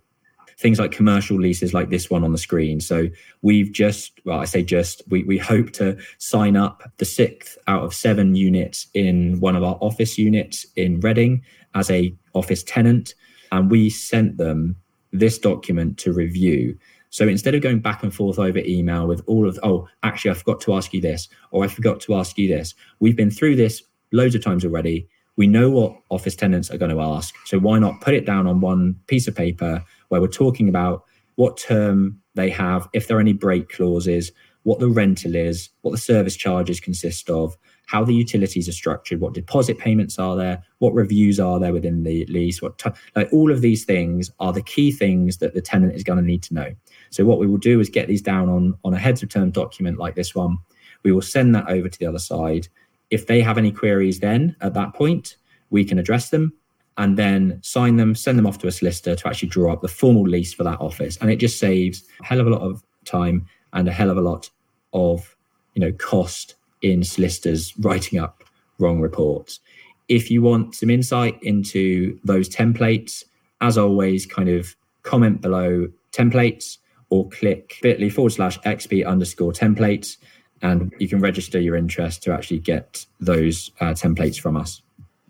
things 0.59 0.77
like 0.77 0.91
commercial 0.91 1.37
leases 1.37 1.73
like 1.73 1.89
this 1.89 2.09
one 2.09 2.23
on 2.23 2.33
the 2.33 2.37
screen. 2.37 2.81
So 2.81 3.07
we've 3.41 3.71
just, 3.71 4.19
well, 4.25 4.39
I 4.39 4.45
say 4.45 4.61
just, 4.61 5.01
we, 5.07 5.23
we 5.23 5.37
hope 5.37 5.71
to 5.73 5.97
sign 6.17 6.57
up 6.57 6.83
the 6.97 7.05
sixth 7.05 7.57
out 7.67 7.83
of 7.83 7.93
seven 7.93 8.35
units 8.35 8.87
in 8.93 9.39
one 9.39 9.55
of 9.55 9.63
our 9.63 9.77
office 9.79 10.17
units 10.17 10.65
in 10.75 10.99
Reading 10.99 11.43
as 11.75 11.89
a 11.89 12.13
office 12.33 12.61
tenant. 12.61 13.13
And 13.53 13.71
we 13.71 13.89
sent 13.89 14.37
them 14.37 14.75
this 15.13 15.39
document 15.39 15.97
to 15.99 16.11
review. 16.11 16.77
So 17.09 17.27
instead 17.27 17.55
of 17.55 17.61
going 17.61 17.79
back 17.79 18.03
and 18.03 18.13
forth 18.13 18.37
over 18.37 18.59
email 18.59 19.07
with 19.07 19.21
all 19.27 19.47
of, 19.47 19.57
oh, 19.63 19.87
actually, 20.03 20.31
I 20.31 20.33
forgot 20.35 20.59
to 20.61 20.73
ask 20.75 20.93
you 20.93 21.01
this, 21.01 21.29
or 21.51 21.63
I 21.63 21.67
forgot 21.67 22.01
to 22.01 22.15
ask 22.15 22.37
you 22.37 22.49
this, 22.49 22.75
we've 22.99 23.15
been 23.15 23.31
through 23.31 23.55
this 23.55 23.81
loads 24.11 24.35
of 24.35 24.43
times 24.43 24.65
already. 24.65 25.07
We 25.39 25.47
know 25.47 25.69
what 25.69 25.95
office 26.09 26.35
tenants 26.35 26.69
are 26.69 26.77
going 26.77 26.91
to 26.91 26.99
ask. 26.99 27.33
So 27.45 27.59
why 27.59 27.79
not 27.79 28.01
put 28.01 28.13
it 28.13 28.25
down 28.25 28.45
on 28.45 28.59
one 28.59 28.99
piece 29.07 29.25
of 29.25 29.37
paper 29.37 29.81
where 30.09 30.19
we're 30.19 30.27
talking 30.27 30.67
about 30.67 31.05
what 31.35 31.55
term 31.55 32.19
they 32.35 32.49
have, 32.49 32.89
if 32.91 33.07
there 33.07 33.15
are 33.15 33.21
any 33.21 33.31
break 33.31 33.69
clauses, 33.69 34.33
what 34.63 34.79
the 34.79 34.89
rental 34.89 35.35
is, 35.35 35.69
what 35.79 35.91
the 35.91 35.97
service 35.97 36.35
charges 36.35 36.81
consist 36.81 37.29
of, 37.29 37.55
how 37.85 38.03
the 38.03 38.13
utilities 38.13 38.67
are 38.67 38.73
structured, 38.73 39.21
what 39.21 39.33
deposit 39.33 39.77
payments 39.77 40.19
are 40.19 40.35
there, 40.35 40.61
what 40.79 40.93
reviews 40.93 41.39
are 41.39 41.57
there 41.57 41.71
within 41.71 42.03
the 42.03 42.25
lease, 42.25 42.61
what 42.61 42.77
t- 42.77 42.89
like 43.15 43.31
all 43.31 43.49
of 43.49 43.61
these 43.61 43.85
things 43.85 44.29
are 44.41 44.51
the 44.51 44.61
key 44.61 44.91
things 44.91 45.37
that 45.37 45.53
the 45.53 45.61
tenant 45.61 45.95
is 45.95 46.03
going 46.03 46.19
to 46.19 46.25
need 46.25 46.43
to 46.43 46.53
know. 46.53 46.75
So 47.11 47.23
what 47.23 47.39
we 47.39 47.47
will 47.47 47.55
do 47.57 47.79
is 47.79 47.89
get 47.89 48.09
these 48.09 48.21
down 48.21 48.49
on 48.49 48.77
on 48.83 48.93
a 48.93 48.99
heads 48.99 49.23
of 49.23 49.29
term 49.29 49.51
document 49.51 49.99
like 49.99 50.15
this 50.15 50.35
one. 50.35 50.57
We 51.03 51.13
will 51.13 51.21
send 51.21 51.55
that 51.55 51.69
over 51.69 51.87
to 51.87 51.97
the 51.97 52.07
other 52.07 52.19
side 52.19 52.67
if 53.09 53.27
they 53.27 53.41
have 53.41 53.57
any 53.57 53.71
queries, 53.71 54.19
then 54.19 54.55
at 54.61 54.73
that 54.73 54.93
point, 54.93 55.37
we 55.69 55.83
can 55.83 55.99
address 55.99 56.29
them 56.29 56.53
and 56.97 57.17
then 57.17 57.59
sign 57.63 57.95
them, 57.95 58.13
send 58.13 58.37
them 58.37 58.45
off 58.45 58.57
to 58.59 58.67
a 58.67 58.71
solicitor 58.71 59.15
to 59.15 59.27
actually 59.27 59.49
draw 59.49 59.71
up 59.73 59.81
the 59.81 59.87
formal 59.87 60.23
lease 60.23 60.53
for 60.53 60.63
that 60.63 60.79
office. 60.81 61.17
And 61.17 61.31
it 61.31 61.37
just 61.37 61.57
saves 61.57 62.03
a 62.21 62.25
hell 62.25 62.39
of 62.39 62.47
a 62.47 62.49
lot 62.49 62.61
of 62.61 62.83
time 63.05 63.45
and 63.73 63.87
a 63.87 63.91
hell 63.91 64.09
of 64.09 64.17
a 64.17 64.21
lot 64.21 64.49
of 64.93 65.35
you 65.75 65.81
know 65.81 65.91
cost 65.93 66.55
in 66.81 67.03
solicitors 67.03 67.73
writing 67.79 68.19
up 68.19 68.43
wrong 68.79 68.99
reports. 68.99 69.59
If 70.07 70.31
you 70.31 70.41
want 70.41 70.75
some 70.75 70.89
insight 70.89 71.41
into 71.43 72.19
those 72.23 72.49
templates, 72.49 73.23
as 73.61 73.77
always, 73.77 74.25
kind 74.25 74.49
of 74.49 74.75
comment 75.03 75.41
below 75.41 75.87
templates 76.11 76.77
or 77.09 77.29
click 77.29 77.77
bit.ly 77.81 78.09
forward 78.09 78.31
slash 78.31 78.59
xp 78.61 79.05
underscore 79.05 79.51
templates 79.51 80.17
and 80.61 80.93
you 80.99 81.07
can 81.07 81.19
register 81.19 81.59
your 81.59 81.75
interest 81.75 82.23
to 82.23 82.33
actually 82.33 82.59
get 82.59 83.05
those 83.19 83.71
uh, 83.79 83.93
templates 83.93 84.39
from 84.39 84.57
us. 84.57 84.81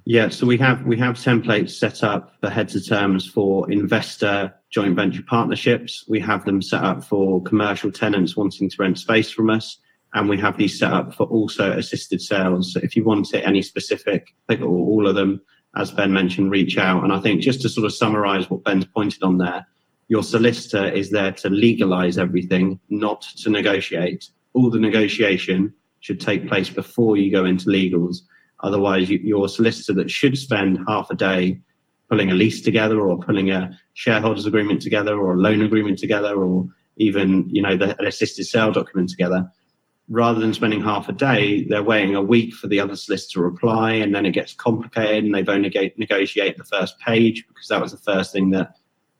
Yeah, 0.05 0.29
so 0.29 0.47
we 0.47 0.57
have 0.57 0.83
we 0.85 0.97
have 0.97 1.15
templates 1.15 1.71
set 1.71 2.03
up 2.03 2.33
for 2.39 2.49
heads 2.49 2.75
of 2.75 2.87
terms 2.87 3.27
for 3.27 3.69
investor 3.71 4.53
joint 4.71 4.95
venture 4.95 5.21
partnerships. 5.21 6.05
We 6.07 6.19
have 6.21 6.45
them 6.45 6.61
set 6.61 6.83
up 6.83 7.03
for 7.03 7.43
commercial 7.43 7.91
tenants 7.91 8.35
wanting 8.35 8.69
to 8.69 8.75
rent 8.79 8.97
space 8.97 9.29
from 9.29 9.49
us, 9.49 9.77
and 10.13 10.27
we 10.27 10.37
have 10.39 10.57
these 10.57 10.79
set 10.79 10.91
up 10.91 11.13
for 11.13 11.27
also 11.27 11.73
assisted 11.73 12.21
sales. 12.21 12.73
So 12.73 12.79
if 12.81 12.95
you 12.95 13.03
want 13.03 13.33
it 13.33 13.45
any 13.45 13.61
specific, 13.61 14.33
pick 14.47 14.61
all 14.61 15.07
of 15.07 15.15
them. 15.15 15.41
As 15.75 15.91
Ben 15.91 16.11
mentioned, 16.11 16.49
reach 16.49 16.79
out. 16.79 17.03
And 17.03 17.13
I 17.13 17.19
think 17.19 17.41
just 17.41 17.61
to 17.61 17.69
sort 17.69 17.85
of 17.85 17.93
summarize 17.93 18.49
what 18.49 18.63
Ben's 18.63 18.85
pointed 18.85 19.21
on 19.21 19.37
there, 19.37 19.67
your 20.07 20.23
solicitor 20.23 20.89
is 20.89 21.11
there 21.11 21.31
to 21.33 21.49
legalize 21.51 22.17
everything, 22.17 22.79
not 22.89 23.21
to 23.43 23.51
negotiate 23.51 24.27
all 24.53 24.69
the 24.69 24.79
negotiation 24.79 25.73
should 25.99 26.19
take 26.19 26.47
place 26.47 26.69
before 26.69 27.17
you 27.17 27.31
go 27.31 27.45
into 27.45 27.67
legals. 27.67 28.17
Otherwise, 28.61 29.09
you, 29.09 29.19
your 29.19 29.47
solicitor 29.47 29.93
that 29.93 30.09
should 30.09 30.37
spend 30.37 30.79
half 30.87 31.09
a 31.09 31.15
day 31.15 31.59
pulling 32.09 32.31
a 32.31 32.33
lease 32.33 32.61
together 32.61 32.99
or 32.99 33.19
pulling 33.19 33.51
a 33.51 33.77
shareholders 33.93 34.45
agreement 34.45 34.81
together 34.81 35.17
or 35.17 35.33
a 35.33 35.37
loan 35.37 35.61
agreement 35.61 35.99
together 35.99 36.35
or 36.35 36.67
even 36.97 37.47
you 37.49 37.61
know 37.61 37.77
the, 37.77 37.97
an 37.99 38.05
assisted 38.05 38.45
sale 38.45 38.71
document 38.71 39.09
together 39.09 39.49
rather 40.09 40.39
than 40.39 40.53
spending 40.53 40.81
half 40.81 41.07
a 41.07 41.13
day 41.13 41.63
they're 41.65 41.83
waiting 41.83 42.15
a 42.15 42.21
week 42.21 42.53
for 42.53 42.67
the 42.67 42.79
other 42.79 42.95
solicitor 42.95 43.39
to 43.39 43.43
reply 43.43 43.93
and 43.93 44.13
then 44.13 44.25
it 44.25 44.31
gets 44.31 44.53
complicated 44.53 45.23
and 45.23 45.33
they've 45.33 45.49
only 45.49 45.93
negotiate 45.97 46.57
the 46.57 46.63
first 46.63 46.99
page 46.99 47.45
because 47.47 47.67
that 47.67 47.81
was 47.81 47.91
the 47.91 48.11
first 48.11 48.33
thing 48.33 48.49
that 48.49 48.75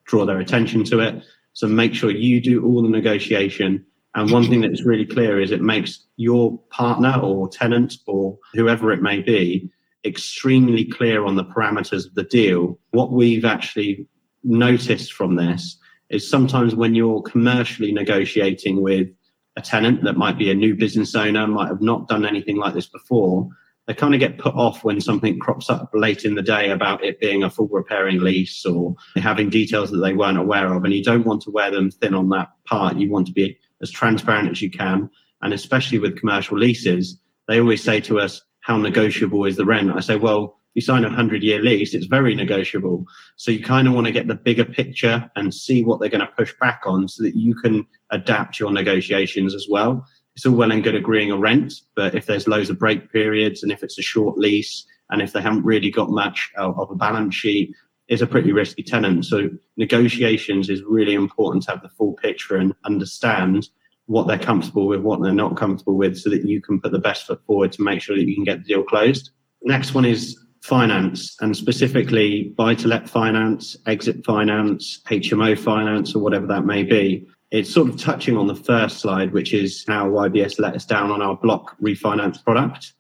draw 0.06 0.26
their 0.26 0.40
attention 0.40 0.84
to 0.84 1.00
it 1.00 1.24
so 1.54 1.68
make 1.68 1.94
sure 1.94 2.10
you 2.10 2.42
do 2.42 2.66
all 2.66 2.82
the 2.82 2.90
negotiation 2.90 3.86
and 4.16 4.32
one 4.32 4.48
thing 4.48 4.62
that's 4.62 4.86
really 4.86 5.06
clear 5.06 5.40
is 5.40 5.52
it 5.52 5.62
makes 5.62 6.06
your 6.18 6.58
partner 6.70 7.20
or 7.22 7.48
tenant 7.48 7.96
or 8.08 8.38
whoever 8.54 8.92
it 8.92 9.02
may 9.02 9.22
be 9.22 9.70
extremely 10.06 10.86
clear 10.86 11.26
on 11.26 11.36
the 11.36 11.46
parameters 11.46 12.08
of 12.08 12.16
the 12.16 12.24
deal. 12.24 12.80
What 12.92 13.12
we've 13.12 13.46
actually 13.46 14.08
noticed 14.44 15.14
from 15.14 15.36
this 15.36 15.78
is 16.10 16.28
sometimes 16.28 16.74
when 16.74 16.96
you're 16.96 17.22
commercially 17.22 17.92
negotiating 17.92 18.82
with 18.82 19.10
a 19.58 19.62
tenant 19.62 20.04
that 20.04 20.18
might 20.18 20.38
be 20.38 20.50
a 20.50 20.56
new 20.56 20.76
business 20.76 21.14
owner, 21.14 21.46
might 21.46 21.68
have 21.68 21.82
not 21.82 22.08
done 22.08 22.26
anything 22.26 22.58
like 22.58 22.74
this 22.74 22.88
before, 22.88 23.48
they 23.86 23.94
kind 23.94 24.14
of 24.14 24.20
get 24.20 24.38
put 24.38 24.54
off 24.56 24.84
when 24.84 25.02
something 25.02 25.40
crops 25.40 25.70
up 25.70 25.90
late 25.94 26.24
in 26.24 26.36
the 26.36 26.44
day 26.44 26.70
about 26.70 27.04
it 27.04 27.20
being 27.20 27.44
a 27.44 27.50
full 27.50 27.68
repairing 27.68 28.20
lease 28.20 28.66
or 28.66 28.96
having 29.16 29.50
details 29.50 29.92
that 29.92 29.98
they 29.98 30.14
weren't 30.14 30.38
aware 30.38 30.74
of. 30.74 30.84
And 30.84 30.94
you 30.94 31.04
don't 31.04 31.26
want 31.26 31.42
to 31.44 31.52
wear 31.52 31.72
them 31.72 31.90
thin 31.92 32.14
on 32.14 32.30
that 32.30 32.50
part. 32.66 32.98
You 32.98 33.10
want 33.10 33.28
to 33.28 33.34
be 33.34 33.58
as 33.82 33.92
transparent 33.92 34.50
as 34.50 34.62
you 34.62 34.70
can. 34.70 35.10
And 35.42 35.54
especially 35.54 36.00
with 36.00 36.20
commercial 36.20 36.58
leases, 36.58 37.18
they 37.48 37.60
always 37.60 37.84
say 37.84 38.00
to 38.02 38.20
us, 38.20 38.42
How 38.62 38.78
negotiable 38.78 39.46
is 39.46 39.56
the 39.56 39.66
rent? 39.66 39.92
I 39.96 40.02
say, 40.02 40.16
Well, 40.16 40.58
you 40.76 40.82
sign 40.82 41.04
a 41.04 41.08
100 41.08 41.44
year 41.44 41.62
lease, 41.62 41.94
it's 41.94 42.06
very 42.06 42.36
negotiable. 42.36 43.06
So 43.38 43.52
you 43.52 43.64
kind 43.64 43.88
of 43.88 43.94
want 43.94 44.08
to 44.08 44.14
get 44.14 44.28
the 44.28 44.36
bigger 44.36 44.66
picture 44.66 45.30
and 45.36 45.54
see 45.54 45.84
what 45.84 46.00
they're 46.00 46.10
going 46.10 46.26
to 46.26 46.34
push 46.38 46.54
back 46.62 46.82
on 46.86 47.08
so 47.08 47.24
that 47.24 47.36
you 47.36 47.56
can 47.56 47.88
adapt 48.12 48.60
your 48.60 48.72
negotiations 48.72 49.56
as 49.56 49.68
well 49.70 50.06
it's 50.40 50.46
all 50.46 50.54
well 50.54 50.72
and 50.72 50.82
good 50.82 50.96
agreeing 50.96 51.32
a 51.32 51.38
rent, 51.38 51.74
but 51.98 52.16
if 52.16 52.26
there's 52.26 52.48
loads 52.48 52.70
of 52.70 52.80
break 52.80 53.12
periods 53.12 53.62
and 53.62 53.74
if 53.74 53.84
it's 53.84 54.00
a 54.00 54.02
short 54.02 54.38
lease 54.38 54.86
and 55.10 55.22
if 55.22 55.34
they 55.34 55.42
haven't 55.42 55.66
really 55.66 55.92
got 55.92 56.12
much 56.12 56.50
of 56.56 56.90
a 56.90 56.96
balance 56.96 57.36
sheet, 57.36 57.76
it's 58.10 58.22
a 58.22 58.28
pretty 58.28 58.50
mm-hmm. 58.50 58.58
risky 58.58 58.84
tenant. 58.84 59.26
So 59.26 59.50
negotiations 59.78 60.70
is 60.70 60.84
really 60.84 61.14
important 61.14 61.64
to 61.64 61.72
have 61.72 61.82
the 61.82 61.90
full 61.90 62.14
picture 62.14 62.58
and 62.58 62.74
understand 62.84 63.70
what 64.08 64.28
they're 64.28 64.40
comfortable 64.40 64.88
with, 64.88 65.02
what 65.02 65.22
they're 65.22 65.32
not 65.32 65.56
comfortable 65.56 65.96
with, 65.96 66.18
so 66.18 66.30
that 66.32 66.46
you 66.46 66.62
can 66.62 66.82
put 66.82 66.92
the 66.92 67.00
best 67.00 67.28
foot 67.28 67.42
forward 67.46 67.72
to 67.74 67.84
make 67.84 68.02
sure 68.02 68.18
that 68.18 68.28
you 68.28 68.36
can 68.36 68.44
get 68.44 68.60
the 68.60 68.66
deal 68.66 68.84
closed. 68.84 69.30
Next 69.62 69.94
one 69.94 70.06
is 70.06 70.38
finance 70.62 71.38
and 71.40 71.56
specifically 71.56 72.54
buy 72.58 72.76
to 72.76 72.88
let 72.88 73.08
finance, 73.08 73.78
exit 73.86 74.26
finance, 74.26 75.02
HMO 75.08 75.58
finance, 75.58 76.16
or 76.16 76.20
whatever 76.20 76.48
that 76.48 76.66
may 76.66 76.84
be 76.84 77.28
it's 77.52 77.74
sort 77.74 77.90
of 77.90 77.98
touching 77.98 78.38
on 78.38 78.48
the 78.48 78.56
first 78.56 79.00
slide, 79.00 79.34
which 79.34 79.54
is 79.54 79.84
how 79.88 80.08
YBS 80.08 80.60
let 80.60 80.76
us 80.76 80.86
down 80.86 81.12
on 81.12 81.22
our 81.22 81.36
block 81.36 81.76
refinance 81.82 82.44
product. 82.44 82.94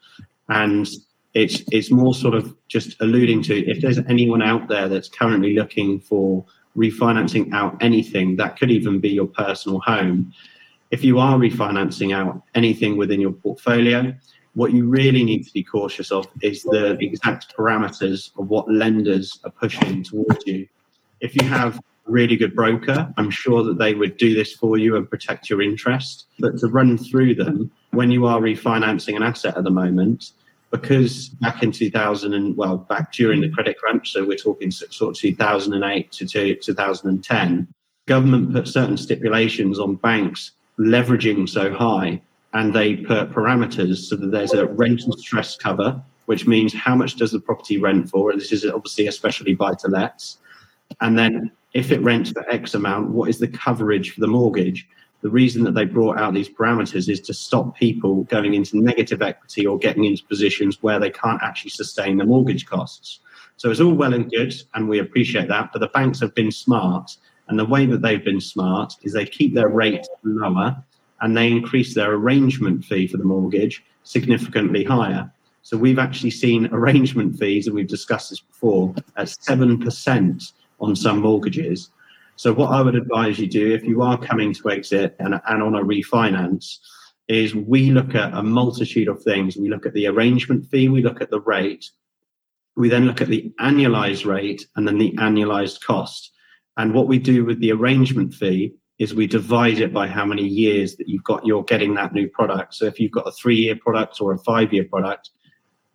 And 0.48 0.88
it's 1.40 1.64
it's 1.72 1.90
more 1.90 2.14
sort 2.14 2.36
of 2.36 2.54
just 2.68 3.00
alluding 3.00 3.42
to 3.44 3.56
if 3.70 3.82
there's 3.82 4.00
anyone 4.10 4.42
out 4.42 4.68
there 4.68 4.90
that's 4.90 5.08
currently 5.08 5.54
looking 5.54 6.00
for 6.00 6.46
refinancing 6.78 7.54
out 7.54 7.76
anything, 7.82 8.36
that 8.36 8.58
could 8.58 8.72
even 8.72 9.00
be 9.00 9.10
your 9.10 9.28
personal 9.28 9.80
home. 9.80 10.34
If 10.92 11.04
you 11.04 11.20
are 11.20 11.38
refinancing 11.38 12.16
out 12.16 12.44
anything 12.56 12.98
within 12.98 13.22
your 13.22 13.32
portfolio, 13.32 14.14
what 14.54 14.74
you 14.74 14.88
really 14.88 15.24
need 15.24 15.46
to 15.46 15.54
be 15.54 15.64
cautious 15.64 16.12
of 16.12 16.28
is 16.42 16.64
the 16.64 16.98
exact 17.00 17.56
parameters 17.56 18.32
of 18.38 18.50
what 18.50 18.72
lenders 18.72 19.40
are 19.46 19.52
pushing 19.52 20.04
towards 20.04 20.46
you. 20.46 20.68
If 21.22 21.36
you 21.36 21.48
have 21.48 21.78
a 21.78 21.82
really 22.06 22.36
good 22.36 22.56
broker, 22.56 23.14
I'm 23.18 23.30
sure 23.30 23.64
that 23.64 23.78
they 23.78 23.94
would 23.94 24.18
do 24.18 24.34
this 24.34 24.54
for 24.54 24.78
you 24.78 24.96
and 24.96 25.10
protect 25.10 25.50
your 25.50 25.62
interest. 25.62 26.28
But 26.40 26.58
to 26.60 26.68
run 26.68 26.98
through 26.98 27.36
them 27.36 27.72
when 27.92 28.12
you 28.12 28.26
are 28.26 28.40
refinancing 28.40 29.16
an 29.16 29.24
asset 29.24 29.58
at 29.58 29.64
the 29.64 29.72
moment, 29.72 30.32
because 30.72 31.30
back 31.30 31.64
in 31.64 31.72
2000 31.72 32.34
and 32.34 32.56
well, 32.56 32.78
back 32.78 33.12
during 33.12 33.42
the 33.42 33.50
credit 33.50 33.78
crunch, 33.78 34.12
so 34.12 34.26
we're 34.26 34.38
talking 34.38 34.72
sort 34.72 35.12
of 35.12 35.16
2008 35.16 36.12
to 36.12 36.56
2010, 36.56 37.68
government 38.08 38.54
put 38.54 38.68
certain 38.68 38.98
stipulations 38.98 39.80
on 39.80 39.96
banks 39.96 40.52
leveraging 40.80 41.48
so 41.48 41.74
high, 41.74 42.22
and 42.54 42.74
they 42.74 42.96
put 42.96 43.32
parameters 43.32 43.98
so 43.98 44.16
that 44.16 44.32
there's 44.32 44.54
a 44.54 44.66
rental 44.66 45.14
stress 45.14 45.58
cover, 45.58 46.02
which 46.26 46.48
means 46.48 46.74
how 46.74 46.96
much 46.96 47.16
does 47.16 47.32
the 47.32 47.40
property 47.40 47.78
rent 47.78 48.10
for? 48.10 48.32
and 48.32 48.40
This 48.40 48.52
is 48.52 48.66
obviously 48.66 49.08
especially 49.08 49.56
buy 49.56 49.74
to 49.76 49.88
lets. 49.88 50.38
And 51.02 51.18
then 51.18 51.52
if 51.74 51.92
it 51.92 52.02
rents 52.02 52.32
for 52.32 52.50
X 52.50 52.74
amount, 52.74 53.10
what 53.10 53.30
is 53.30 53.40
the 53.40 53.48
coverage 53.48 54.12
for 54.12 54.22
the 54.22 54.28
mortgage? 54.28 54.88
The 55.22 55.30
reason 55.30 55.64
that 55.66 55.74
they 55.74 55.86
brought 55.86 56.18
out 56.18 56.34
these 56.34 56.50
parameters 56.50 57.10
is 57.10 57.20
to 57.22 57.34
stop 57.34 57.76
people 57.76 58.24
going 58.24 58.54
into 58.54 58.80
negative 58.80 59.22
equity 59.22 59.66
or 59.66 59.78
getting 59.78 60.06
into 60.06 60.24
positions 60.24 60.82
where 60.82 61.00
they 61.00 61.10
can't 61.10 61.42
actually 61.44 61.72
sustain 61.72 62.18
the 62.18 62.26
mortgage 62.26 62.66
costs. 62.66 63.20
So 63.58 63.70
it's 63.70 63.82
all 63.82 63.94
well 63.94 64.14
and 64.14 64.32
good, 64.32 64.54
and 64.74 64.88
we 64.88 65.00
appreciate 65.00 65.50
that. 65.50 65.72
But 65.74 65.80
the 65.80 65.90
banks 65.90 66.22
have 66.22 66.34
been 66.34 66.52
smart, 66.52 67.18
and 67.50 67.60
the 67.60 67.66
way 67.66 67.86
that 67.88 68.02
they've 68.02 68.24
been 68.24 68.40
smart 68.40 68.94
is 69.02 69.12
they 69.12 69.26
keep 69.26 69.54
their 69.54 69.68
rate 69.68 70.08
lower 70.24 70.82
and 71.22 71.36
they 71.36 71.52
increase 71.52 71.94
their 71.94 72.14
arrangement 72.14 72.86
fee 72.86 73.08
for 73.08 73.18
the 73.18 73.26
mortgage 73.26 73.84
significantly 74.04 74.86
higher. 74.86 75.30
So 75.64 75.78
we've 75.78 76.00
actually 76.00 76.32
seen 76.32 76.70
arrangement 76.72 77.38
fees, 77.38 77.68
and 77.68 77.76
we've 77.76 77.88
discussed 77.88 78.30
this 78.30 78.40
before, 78.40 78.96
at 79.18 79.28
7% 79.28 80.54
on 80.80 80.96
some 80.96 81.20
mortgages. 81.20 81.90
So 82.40 82.54
what 82.54 82.72
I 82.72 82.82
would 82.82 82.96
advise 82.96 83.38
you 83.38 83.48
do 83.48 83.74
if 83.74 83.84
you 83.84 84.02
are 84.02 84.18
coming 84.18 84.54
to 84.54 84.70
exit 84.70 85.14
and, 85.20 85.42
and 85.46 85.62
on 85.62 85.76
a 85.76 85.84
refinance 85.84 86.78
is 87.28 87.54
we 87.54 87.92
look 87.92 88.16
at 88.16 88.34
a 88.34 88.42
multitude 88.42 89.10
of 89.10 89.22
things. 89.22 89.58
We 89.58 89.68
look 89.68 89.86
at 89.86 89.92
the 89.92 90.08
arrangement 90.08 90.66
fee, 90.68 90.88
we 90.88 91.04
look 91.04 91.20
at 91.20 91.32
the 91.32 91.42
rate, 91.42 91.92
we 92.78 92.88
then 92.88 93.06
look 93.08 93.20
at 93.20 93.28
the 93.28 93.52
annualized 93.60 94.26
rate 94.26 94.66
and 94.78 94.88
then 94.88 94.98
the 94.98 95.12
annualized 95.18 95.84
cost. 95.84 96.32
And 96.78 96.94
what 96.94 97.10
we 97.10 97.20
do 97.20 97.44
with 97.44 97.60
the 97.60 97.74
arrangement 97.74 98.34
fee 98.34 98.74
is 99.00 99.14
we 99.14 99.28
divide 99.28 99.80
it 99.80 99.94
by 99.94 100.08
how 100.08 100.24
many 100.24 100.48
years 100.48 100.96
that 100.96 101.10
you've 101.10 101.26
got 101.26 101.46
you're 101.46 101.66
getting 101.66 101.94
that 101.96 102.14
new 102.14 102.30
product. 102.30 102.74
So 102.74 102.86
if 102.86 103.02
you've 103.02 103.12
got 103.12 103.28
a 103.28 103.34
three 103.34 103.58
year 103.58 103.76
product 103.76 104.22
or 104.22 104.32
a 104.32 104.40
five 104.40 104.72
year 104.72 104.86
product, 104.86 105.32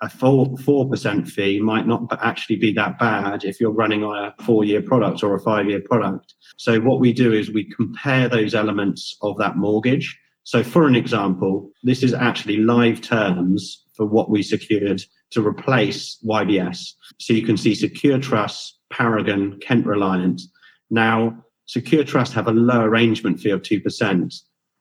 a 0.04 0.08
four 0.08 0.56
four 0.58 0.88
percent 0.88 1.26
fee 1.26 1.60
might 1.60 1.86
not 1.86 2.06
actually 2.22 2.56
be 2.56 2.72
that 2.72 2.98
bad 2.98 3.42
if 3.44 3.58
you're 3.58 3.70
running 3.70 4.04
on 4.04 4.16
a 4.16 4.42
four 4.44 4.62
year 4.64 4.82
product 4.82 5.22
or 5.22 5.34
a 5.34 5.40
five 5.40 5.66
year 5.66 5.80
product. 5.80 6.34
So 6.58 6.78
what 6.78 7.00
we 7.00 7.12
do 7.12 7.32
is 7.32 7.50
we 7.50 7.64
compare 7.64 8.28
those 8.28 8.54
elements 8.54 9.16
of 9.22 9.38
that 9.38 9.56
mortgage. 9.56 10.18
So 10.42 10.62
for 10.62 10.86
an 10.86 10.94
example, 10.94 11.70
this 11.82 12.02
is 12.02 12.12
actually 12.12 12.58
live 12.58 13.00
terms 13.00 13.86
for 13.94 14.04
what 14.04 14.28
we 14.28 14.42
secured 14.42 15.02
to 15.30 15.46
replace 15.46 16.18
YBS. 16.22 16.92
So 17.18 17.32
you 17.32 17.46
can 17.46 17.56
see 17.56 17.74
Secure 17.74 18.18
Trust, 18.18 18.78
Paragon, 18.90 19.58
Kent 19.60 19.86
Reliance. 19.86 20.48
Now, 20.90 21.42
Secure 21.64 22.04
Trust 22.04 22.34
have 22.34 22.46
a 22.46 22.52
low 22.52 22.82
arrangement 22.82 23.40
fee 23.40 23.50
of 23.50 23.62
2% 23.62 24.34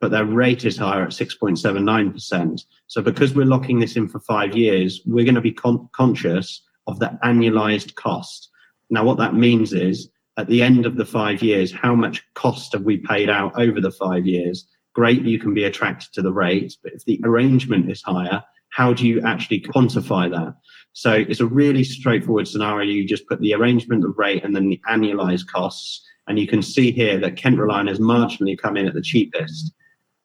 but 0.04 0.12
their 0.12 0.26
rate 0.26 0.66
is 0.66 0.76
higher 0.76 1.04
at 1.04 1.12
6.79%. 1.12 2.62
So 2.88 3.02
because 3.02 3.34
we're 3.34 3.46
locking 3.46 3.80
this 3.80 3.96
in 3.96 4.10
for 4.10 4.20
five 4.20 4.54
years, 4.54 5.00
we're 5.06 5.24
going 5.24 5.34
to 5.36 5.40
be 5.40 5.54
con- 5.54 5.88
conscious 5.94 6.62
of 6.88 7.00
the 7.00 7.18
annualized 7.24 7.96
cost. 7.96 8.50
Now, 8.90 9.06
what 9.06 9.18
that 9.20 9.34
means 9.34 9.72
is 9.72 10.10
at 10.36 10.48
the 10.48 10.62
end 10.62 10.86
of 10.86 10.98
the 10.98 11.06
five 11.06 11.42
years, 11.42 11.72
how 11.72 11.96
much 11.96 12.22
cost 12.34 12.74
have 12.74 12.82
we 12.82 12.98
paid 12.98 13.30
out 13.30 13.58
over 13.58 13.80
the 13.80 13.92
five 13.92 14.26
years? 14.28 14.68
Great, 14.94 15.22
you 15.22 15.40
can 15.40 15.54
be 15.54 15.64
attracted 15.64 16.12
to 16.16 16.22
the 16.22 16.34
rate, 16.34 16.76
but 16.84 16.92
if 16.92 17.06
the 17.06 17.22
arrangement 17.24 17.90
is 17.90 18.02
higher, 18.02 18.44
how 18.72 18.92
do 18.92 19.08
you 19.08 19.22
actually 19.22 19.62
quantify 19.62 20.30
that? 20.30 20.54
So 20.92 21.14
it's 21.14 21.40
a 21.40 21.46
really 21.46 21.86
straightforward 21.86 22.50
scenario. 22.50 22.92
You 22.92 23.08
just 23.08 23.30
put 23.30 23.40
the 23.40 23.54
arrangement, 23.54 24.02
the 24.02 24.10
rate, 24.10 24.44
and 24.44 24.54
then 24.54 24.68
the 24.68 24.82
annualized 24.90 25.48
costs. 25.48 26.06
And 26.28 26.38
you 26.38 26.48
can 26.48 26.62
see 26.62 26.92
here 26.92 27.18
that 27.22 27.38
Kent 27.38 27.58
Reliance 27.58 27.92
has 27.92 28.00
marginally 28.00 28.58
come 28.58 28.76
in 28.76 28.86
at 28.86 28.96
the 28.96 29.02
cheapest. 29.02 29.74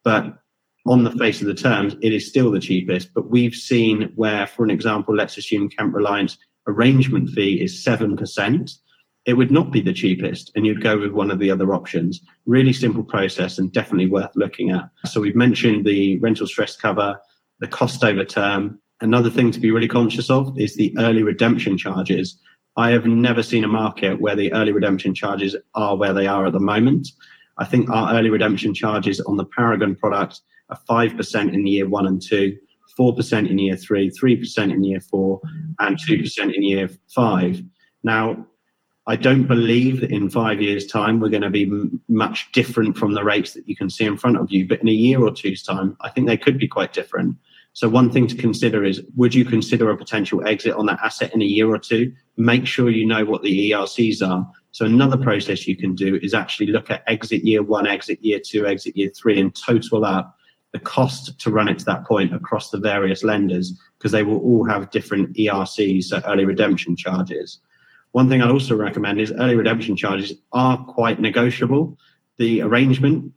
But 0.09 0.39
on 0.87 1.05
the 1.05 1.11
face 1.11 1.43
of 1.43 1.49
the 1.49 1.55
terms, 1.55 1.95
it 2.01 2.15
is 2.15 2.27
still 2.27 2.51
the 2.51 2.61
cheapest. 2.61 3.13
But 3.13 3.29
we've 3.29 3.55
seen 3.55 4.11
where, 4.15 4.47
for 4.47 4.65
an 4.65 4.71
example, 4.71 5.15
let's 5.15 5.37
assume 5.37 5.69
Kent 5.69 5.93
Reliance 5.93 6.39
arrangement 6.67 7.29
fee 7.29 7.61
is 7.61 7.85
7%. 7.85 8.73
It 9.27 9.35
would 9.35 9.51
not 9.51 9.71
be 9.71 9.83
the 9.83 9.93
cheapest, 9.93 10.51
and 10.55 10.65
you'd 10.65 10.83
go 10.83 10.99
with 10.99 11.13
one 11.13 11.31
of 11.31 11.41
the 11.41 11.51
other 11.51 11.75
options. 11.75 12.23
Really 12.47 12.73
simple 12.73 13.05
process 13.05 13.59
and 13.59 13.71
definitely 13.71 14.07
worth 14.07 14.31
looking 14.35 14.71
at. 14.71 14.89
So, 15.05 15.21
we've 15.21 15.37
mentioned 15.37 15.85
the 15.85 16.19
rental 16.21 16.47
stress 16.47 16.75
cover, 16.75 17.21
the 17.61 17.69
cost 17.69 18.03
over 18.03 18.25
term. 18.25 18.79
Another 19.03 19.29
thing 19.29 19.51
to 19.51 19.61
be 19.61 19.71
really 19.71 19.89
conscious 19.89 20.31
of 20.31 20.59
is 20.59 20.75
the 20.75 20.97
early 20.97 21.23
redemption 21.23 21.77
charges. 21.77 22.41
I 22.79 22.93
have 22.93 23.05
never 23.05 23.43
seen 23.43 23.65
a 23.65 23.69
market 23.69 24.23
where 24.23 24.37
the 24.37 24.55
early 24.55 24.73
redemption 24.73 25.15
charges 25.15 25.55
are 25.75 25.99
where 25.99 26.15
they 26.15 26.27
are 26.27 26.47
at 26.47 26.55
the 26.55 26.61
moment. 26.61 27.09
I 27.59 27.65
think 27.65 27.91
our 27.91 28.15
early 28.15 28.31
redemption 28.31 28.75
charges 28.75 29.21
on 29.21 29.37
the 29.37 29.45
Paragon 29.45 29.97
product 29.97 30.41
are 30.71 30.79
5% 30.89 31.55
in 31.55 31.67
year 31.67 31.89
one 31.89 32.07
and 32.07 32.23
two, 32.23 32.57
4% 32.99 33.51
in 33.51 33.59
year 33.59 33.77
three, 33.77 34.11
3% 34.11 34.73
in 34.73 34.85
year 34.85 35.01
four, 35.01 35.41
and 35.79 35.99
2% 35.99 36.55
in 36.55 36.63
year 36.63 36.91
five. 37.09 37.63
Now, 38.03 38.47
I 39.07 39.17
don't 39.17 39.47
believe 39.47 40.03
that 40.03 40.11
in 40.11 40.29
five 40.29 40.61
years' 40.61 40.87
time 40.87 41.19
we're 41.19 41.31
going 41.31 41.43
to 41.43 41.51
be 41.51 41.65
m- 41.65 41.99
much 42.09 42.53
different 42.53 42.99
from 42.99 43.15
the 43.15 43.25
rates 43.25 43.55
that 43.55 43.67
you 43.67 43.75
can 43.75 43.89
see 43.89 44.05
in 44.05 44.19
front 44.19 44.37
of 44.37 44.51
you. 44.51 44.69
But 44.69 44.83
in 44.83 44.89
a 44.89 44.93
year 44.93 45.23
or 45.23 45.33
two's 45.33 45.63
time, 45.63 45.97
I 46.03 46.11
think 46.11 46.27
they 46.27 46.37
could 46.37 46.59
be 46.59 46.69
quite 46.69 46.93
different. 46.93 47.37
So, 47.73 47.89
one 47.89 48.11
thing 48.11 48.27
to 48.27 48.37
consider 48.37 48.85
is 48.85 49.03
would 49.17 49.35
you 49.35 49.47
consider 49.47 49.91
a 49.91 49.97
potential 49.97 50.47
exit 50.47 50.75
on 50.75 50.87
that 50.87 50.99
asset 51.03 51.33
in 51.33 51.41
a 51.41 51.47
year 51.47 51.71
or 51.71 51.79
two? 51.79 52.13
Make 52.37 52.67
sure 52.67 52.91
you 52.91 53.07
know 53.07 53.25
what 53.25 53.43
the 53.43 53.71
ERCs 53.71 54.21
are 54.21 54.47
so 54.79 54.85
another 54.85 55.17
process 55.17 55.67
you 55.67 55.75
can 55.75 55.97
do 55.97 56.21
is 56.23 56.35
actually 56.35 56.69
look 56.69 56.89
at 56.89 57.03
exit 57.09 57.45
year 57.45 57.65
one, 57.65 57.85
exit 57.85 58.25
year 58.25 58.39
two, 58.39 58.65
exit 58.65 58.97
year 58.97 59.11
three, 59.11 59.41
and 59.41 59.53
total 59.53 60.05
up 60.05 60.39
the 60.73 60.79
cost 60.79 61.37
to 61.41 61.51
run 61.51 61.67
it 61.67 61.81
to 61.81 61.85
that 61.87 62.05
point 62.05 62.33
across 62.33 62.71
the 62.71 62.79
various 62.79 63.25
lenders 63.25 63.77
because 63.99 64.13
they 64.13 64.23
will 64.23 64.39
all 64.39 64.65
have 64.65 64.93
different 64.93 65.35
ERCs, 65.37 66.05
so 66.05 66.23
early 66.27 66.45
redemption 66.45 66.95
charges. 66.95 67.59
One 68.13 68.29
thing 68.29 68.41
I'd 68.41 68.53
also 68.53 68.77
recommend 68.77 69.21
is 69.21 69.33
early 69.33 69.57
redemption 69.57 69.97
charges 69.97 70.33
are 70.53 70.79
quite 70.85 71.19
negotiable. 71.19 71.99
The 72.37 72.63
arrangement 72.63 73.33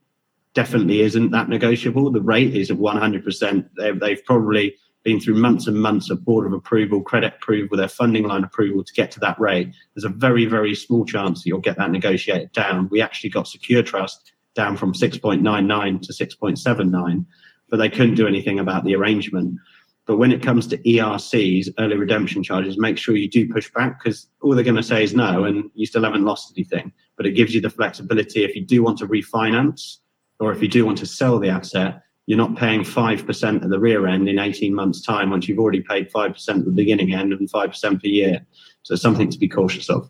definitely 0.54 1.02
isn't 1.02 1.32
that 1.32 1.50
negotiable. 1.50 2.12
The 2.12 2.22
rate 2.22 2.56
is 2.56 2.70
at 2.70 2.78
100%. 2.78 3.68
They've, 3.80 4.00
they've 4.00 4.24
probably 4.26 4.76
been 5.04 5.20
through 5.20 5.36
months 5.36 5.68
and 5.68 5.82
months 5.82 6.10
of 6.10 6.24
board 6.24 6.46
of 6.46 6.54
approval, 6.54 7.02
credit 7.02 7.34
approval, 7.36 7.78
their 7.78 7.88
funding 7.88 8.24
line 8.24 8.44
approval 8.44 8.84
to 8.84 8.94
get 8.94 9.12
to 9.12 9.20
that 9.20 9.40
rate. 9.40 9.74
There's 9.96 10.06
a 10.06 10.10
very, 10.10 10.46
very 10.46 10.76
small 10.76 11.06
chance 11.06 11.42
that 11.44 11.48
you'll 11.50 11.60
get 11.60 11.78
that 11.78 11.92
negotiated 11.92 12.52
down. 12.52 12.90
We 12.92 13.02
actually 13.02 13.32
got 13.32 13.48
Secure 13.48 13.84
Trust 13.84 14.34
down 14.54 14.78
from 14.78 14.94
6.99 14.94 16.02
to 16.02 16.14
6.79, 16.14 17.26
but 17.70 17.78
they 17.78 17.90
couldn't 17.90 18.16
do 18.16 18.28
anything 18.28 18.60
about 18.60 18.84
the 18.84 18.96
arrangement. 18.96 19.58
But 20.06 20.18
when 20.18 20.32
it 20.32 20.44
comes 20.44 20.68
to 20.68 20.78
ERCs, 20.78 21.70
early 21.80 21.96
redemption 21.96 22.44
charges, 22.44 22.78
make 22.78 22.98
sure 22.98 23.16
you 23.16 23.30
do 23.30 23.52
push 23.52 23.72
back 23.72 24.00
because 24.00 24.28
all 24.42 24.54
they're 24.54 24.64
going 24.64 24.76
to 24.76 24.84
say 24.84 25.04
is 25.04 25.14
no, 25.14 25.46
and 25.46 25.70
you 25.74 25.86
still 25.86 26.04
haven't 26.04 26.26
lost 26.26 26.54
anything. 26.56 26.92
But 27.18 27.26
it 27.26 27.32
gives 27.32 27.56
you 27.56 27.62
the 27.62 27.70
flexibility 27.70 28.44
if 28.44 28.56
you 28.56 28.66
do 28.66 28.84
want 28.84 28.98
to 29.00 29.08
refinance 29.08 29.98
or 30.40 30.52
if 30.52 30.62
you 30.62 30.68
do 30.68 30.86
want 30.86 30.98
to 30.98 31.06
sell 31.06 31.40
the 31.40 31.50
asset, 31.50 32.02
you're 32.32 32.38
not 32.38 32.56
paying 32.56 32.80
5% 32.80 33.62
at 33.62 33.70
the 33.70 33.78
rear 33.78 34.08
end 34.08 34.30
in 34.30 34.40
18 34.40 34.74
months' 34.74 35.02
time 35.02 35.32
once 35.32 35.50
you've 35.50 35.60
already 35.60 35.82
paid 35.82 36.10
5% 36.10 36.48
at 36.48 36.64
the 36.64 36.72
beginning 36.72 37.14
end 37.14 37.34
and 37.34 37.52
5% 37.52 38.02
per 38.02 38.08
year. 38.08 38.40
So 38.84 38.96
something 38.96 39.30
to 39.30 39.38
be 39.38 39.50
cautious 39.50 39.90
of. 39.90 40.10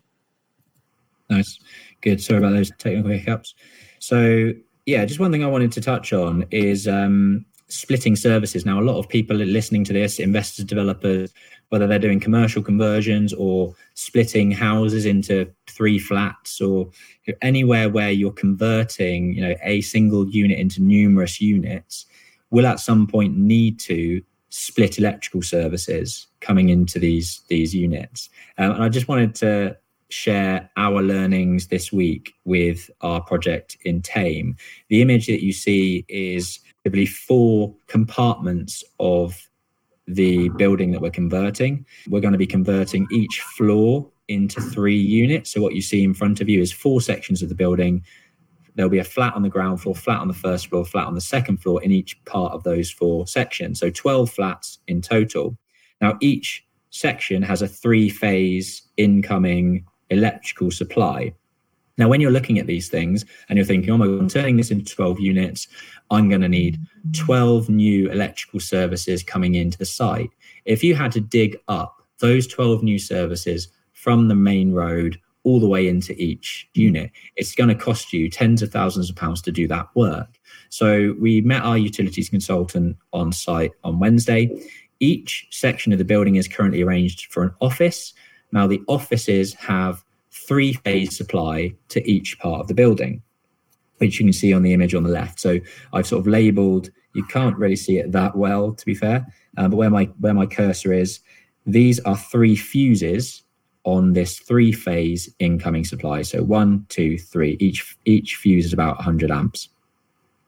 Nice. 1.28 1.58
Good. 2.00 2.22
Sorry 2.22 2.38
about 2.38 2.52
those 2.52 2.70
technical 2.78 3.10
hiccups. 3.10 3.56
So, 3.98 4.52
yeah, 4.86 5.04
just 5.04 5.18
one 5.18 5.32
thing 5.32 5.42
I 5.42 5.48
wanted 5.48 5.72
to 5.72 5.80
touch 5.80 6.12
on 6.12 6.46
is 6.52 6.86
um, 6.86 7.44
splitting 7.66 8.14
services. 8.14 8.64
Now, 8.64 8.78
a 8.78 8.82
lot 8.82 8.98
of 8.98 9.08
people 9.08 9.42
are 9.42 9.44
listening 9.44 9.82
to 9.86 9.92
this, 9.92 10.20
investors, 10.20 10.64
developers, 10.64 11.34
whether 11.70 11.88
they're 11.88 11.98
doing 11.98 12.20
commercial 12.20 12.62
conversions 12.62 13.32
or 13.32 13.74
splitting 13.94 14.52
houses 14.52 15.06
into 15.06 15.50
three 15.66 15.98
flats 15.98 16.60
or 16.60 16.88
anywhere 17.40 17.88
where 17.88 18.12
you're 18.12 18.30
converting, 18.30 19.32
you 19.32 19.40
know, 19.40 19.56
a 19.64 19.80
single 19.80 20.28
unit 20.28 20.60
into 20.60 20.80
numerous 20.80 21.40
units, 21.40 22.06
will 22.52 22.66
at 22.66 22.78
some 22.78 23.08
point 23.08 23.36
need 23.36 23.80
to 23.80 24.22
split 24.50 24.98
electrical 24.98 25.42
services 25.42 26.28
coming 26.40 26.68
into 26.68 27.00
these 27.00 27.42
these 27.48 27.74
units. 27.74 28.30
Um, 28.58 28.72
and 28.72 28.84
I 28.84 28.88
just 28.88 29.08
wanted 29.08 29.34
to 29.36 29.76
share 30.10 30.70
our 30.76 31.02
learnings 31.02 31.68
this 31.68 31.90
week 31.90 32.34
with 32.44 32.90
our 33.00 33.22
project 33.22 33.78
in 33.84 34.02
Thame. 34.02 34.56
The 34.88 35.00
image 35.00 35.26
that 35.26 35.42
you 35.42 35.52
see 35.52 36.04
is 36.08 36.60
basically 36.84 37.06
four 37.06 37.74
compartments 37.86 38.84
of 39.00 39.48
the 40.06 40.50
building 40.50 40.90
that 40.92 41.00
we're 41.00 41.10
converting. 41.10 41.86
We're 42.08 42.20
going 42.20 42.32
to 42.32 42.38
be 42.38 42.46
converting 42.46 43.06
each 43.10 43.40
floor 43.40 44.10
into 44.28 44.60
three 44.60 45.00
units. 45.00 45.52
So 45.52 45.62
what 45.62 45.74
you 45.74 45.80
see 45.80 46.02
in 46.02 46.12
front 46.12 46.40
of 46.42 46.48
you 46.48 46.60
is 46.60 46.72
four 46.72 47.00
sections 47.00 47.42
of 47.42 47.48
the 47.48 47.54
building. 47.54 48.04
There'll 48.74 48.90
be 48.90 48.98
a 48.98 49.04
flat 49.04 49.34
on 49.34 49.42
the 49.42 49.48
ground 49.48 49.82
floor, 49.82 49.94
flat 49.94 50.20
on 50.20 50.28
the 50.28 50.34
first 50.34 50.68
floor, 50.68 50.84
flat 50.84 51.06
on 51.06 51.14
the 51.14 51.20
second 51.20 51.58
floor 51.58 51.82
in 51.82 51.92
each 51.92 52.22
part 52.24 52.52
of 52.52 52.64
those 52.64 52.90
four 52.90 53.26
sections. 53.26 53.80
So 53.80 53.90
12 53.90 54.30
flats 54.30 54.78
in 54.88 55.02
total. 55.02 55.56
Now 56.00 56.16
each 56.20 56.64
section 56.90 57.42
has 57.42 57.62
a 57.62 57.68
three 57.68 58.08
phase 58.08 58.82
incoming 58.96 59.84
electrical 60.10 60.70
supply. 60.70 61.34
Now, 61.98 62.08
when 62.08 62.20
you're 62.20 62.30
looking 62.30 62.58
at 62.58 62.66
these 62.66 62.88
things 62.88 63.24
and 63.48 63.56
you're 63.56 63.66
thinking, 63.66 63.90
oh 63.90 63.98
my 63.98 64.06
God, 64.06 64.18
I'm 64.18 64.28
turning 64.28 64.56
this 64.56 64.70
into 64.70 64.94
12 64.94 65.20
units, 65.20 65.68
I'm 66.10 66.28
going 66.28 66.40
to 66.40 66.48
need 66.48 66.78
12 67.12 67.68
new 67.68 68.10
electrical 68.10 68.60
services 68.60 69.22
coming 69.22 69.54
into 69.54 69.76
the 69.76 69.84
site. 69.84 70.30
If 70.64 70.82
you 70.82 70.94
had 70.94 71.12
to 71.12 71.20
dig 71.20 71.58
up 71.68 72.02
those 72.18 72.46
12 72.46 72.82
new 72.82 72.98
services 72.98 73.68
from 73.92 74.28
the 74.28 74.34
main 74.34 74.72
road 74.72 75.20
all 75.44 75.60
the 75.60 75.68
way 75.68 75.88
into 75.88 76.14
each 76.22 76.68
unit, 76.74 77.10
it's 77.36 77.54
going 77.54 77.68
to 77.68 77.74
cost 77.74 78.12
you 78.12 78.30
tens 78.30 78.62
of 78.62 78.70
thousands 78.70 79.10
of 79.10 79.16
pounds 79.16 79.42
to 79.42 79.52
do 79.52 79.66
that 79.68 79.88
work. 79.94 80.38
So 80.68 81.14
we 81.20 81.40
met 81.40 81.62
our 81.62 81.78
utilities 81.78 82.28
consultant 82.28 82.96
on 83.12 83.32
site 83.32 83.72
on 83.84 83.98
Wednesday. 83.98 84.50
Each 85.00 85.46
section 85.50 85.92
of 85.92 85.98
the 85.98 86.04
building 86.04 86.36
is 86.36 86.46
currently 86.46 86.82
arranged 86.82 87.32
for 87.32 87.42
an 87.42 87.54
office. 87.60 88.14
Now, 88.52 88.66
the 88.66 88.82
offices 88.86 89.54
have 89.54 90.04
three 90.30 90.74
phase 90.74 91.16
supply 91.16 91.74
to 91.88 92.08
each 92.08 92.38
part 92.38 92.60
of 92.60 92.68
the 92.68 92.74
building, 92.74 93.22
which 93.98 94.18
you 94.18 94.26
can 94.26 94.32
see 94.32 94.52
on 94.52 94.62
the 94.62 94.72
image 94.72 94.94
on 94.94 95.02
the 95.02 95.10
left. 95.10 95.40
So 95.40 95.58
I've 95.92 96.06
sort 96.06 96.20
of 96.20 96.26
labeled, 96.26 96.90
you 97.14 97.24
can't 97.24 97.56
really 97.56 97.76
see 97.76 97.98
it 97.98 98.12
that 98.12 98.36
well, 98.36 98.72
to 98.72 98.86
be 98.86 98.94
fair, 98.94 99.26
uh, 99.56 99.68
but 99.68 99.76
where 99.76 99.90
my, 99.90 100.04
where 100.20 100.34
my 100.34 100.46
cursor 100.46 100.92
is, 100.92 101.20
these 101.66 102.00
are 102.00 102.16
three 102.16 102.56
fuses 102.56 103.42
on 103.84 104.12
this 104.12 104.38
three 104.38 104.72
phase 104.72 105.28
incoming 105.38 105.84
supply. 105.84 106.22
So 106.22 106.42
one, 106.42 106.86
two, 106.88 107.18
three, 107.18 107.56
each, 107.60 107.96
each 108.04 108.36
fuse 108.36 108.66
is 108.66 108.72
about 108.72 108.96
100 108.96 109.30
amps. 109.30 109.68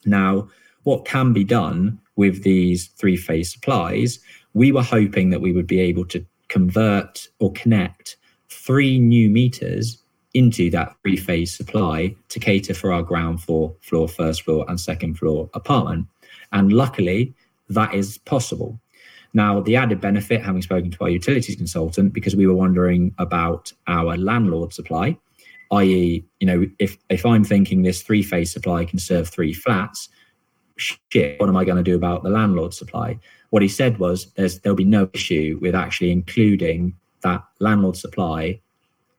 Now, 0.04 0.48
what 0.84 1.04
can 1.04 1.32
be 1.32 1.44
done 1.44 1.98
with 2.16 2.42
these 2.42 2.88
three 2.88 3.16
phase 3.16 3.52
supplies, 3.52 4.20
we 4.52 4.70
were 4.70 4.82
hoping 4.82 5.30
that 5.30 5.40
we 5.40 5.52
would 5.52 5.66
be 5.66 5.80
able 5.80 6.04
to 6.06 6.24
convert 6.48 7.28
or 7.40 7.52
connect 7.52 8.16
three 8.48 8.98
new 8.98 9.28
meters 9.28 9.98
into 10.34 10.70
that 10.70 10.94
three 11.02 11.16
phase 11.16 11.54
supply 11.54 12.14
to 12.28 12.40
cater 12.40 12.74
for 12.74 12.92
our 12.92 13.02
ground 13.02 13.42
floor, 13.42 13.74
floor, 13.80 14.08
first 14.08 14.42
floor, 14.42 14.64
and 14.68 14.80
second 14.80 15.18
floor 15.18 15.48
apartment. 15.54 16.06
And 16.52 16.72
luckily, 16.72 17.34
that 17.68 17.94
is 17.94 18.18
possible. 18.18 18.78
Now, 19.34 19.60
the 19.60 19.74
added 19.74 20.00
benefit, 20.00 20.42
having 20.42 20.62
spoken 20.62 20.92
to 20.92 20.98
our 21.02 21.10
utilities 21.10 21.56
consultant, 21.56 22.12
because 22.12 22.36
we 22.36 22.46
were 22.46 22.54
wondering 22.54 23.12
about 23.18 23.72
our 23.88 24.16
landlord 24.16 24.72
supply, 24.72 25.18
i.e., 25.72 26.24
you 26.38 26.46
know, 26.46 26.66
if 26.78 26.96
if 27.10 27.26
I'm 27.26 27.44
thinking 27.44 27.82
this 27.82 28.02
three 28.02 28.22
phase 28.22 28.52
supply 28.52 28.84
can 28.84 29.00
serve 29.00 29.28
three 29.28 29.52
flats, 29.52 30.08
shit, 30.76 31.40
what 31.40 31.48
am 31.48 31.56
I 31.56 31.64
going 31.64 31.76
to 31.76 31.82
do 31.82 31.96
about 31.96 32.22
the 32.22 32.30
landlord 32.30 32.74
supply? 32.74 33.18
What 33.50 33.62
he 33.62 33.68
said 33.68 33.98
was 33.98 34.32
there'll 34.34 34.76
be 34.76 34.84
no 34.84 35.08
issue 35.12 35.58
with 35.60 35.74
actually 35.74 36.12
including 36.12 36.94
that 37.22 37.44
landlord 37.58 37.96
supply 37.96 38.60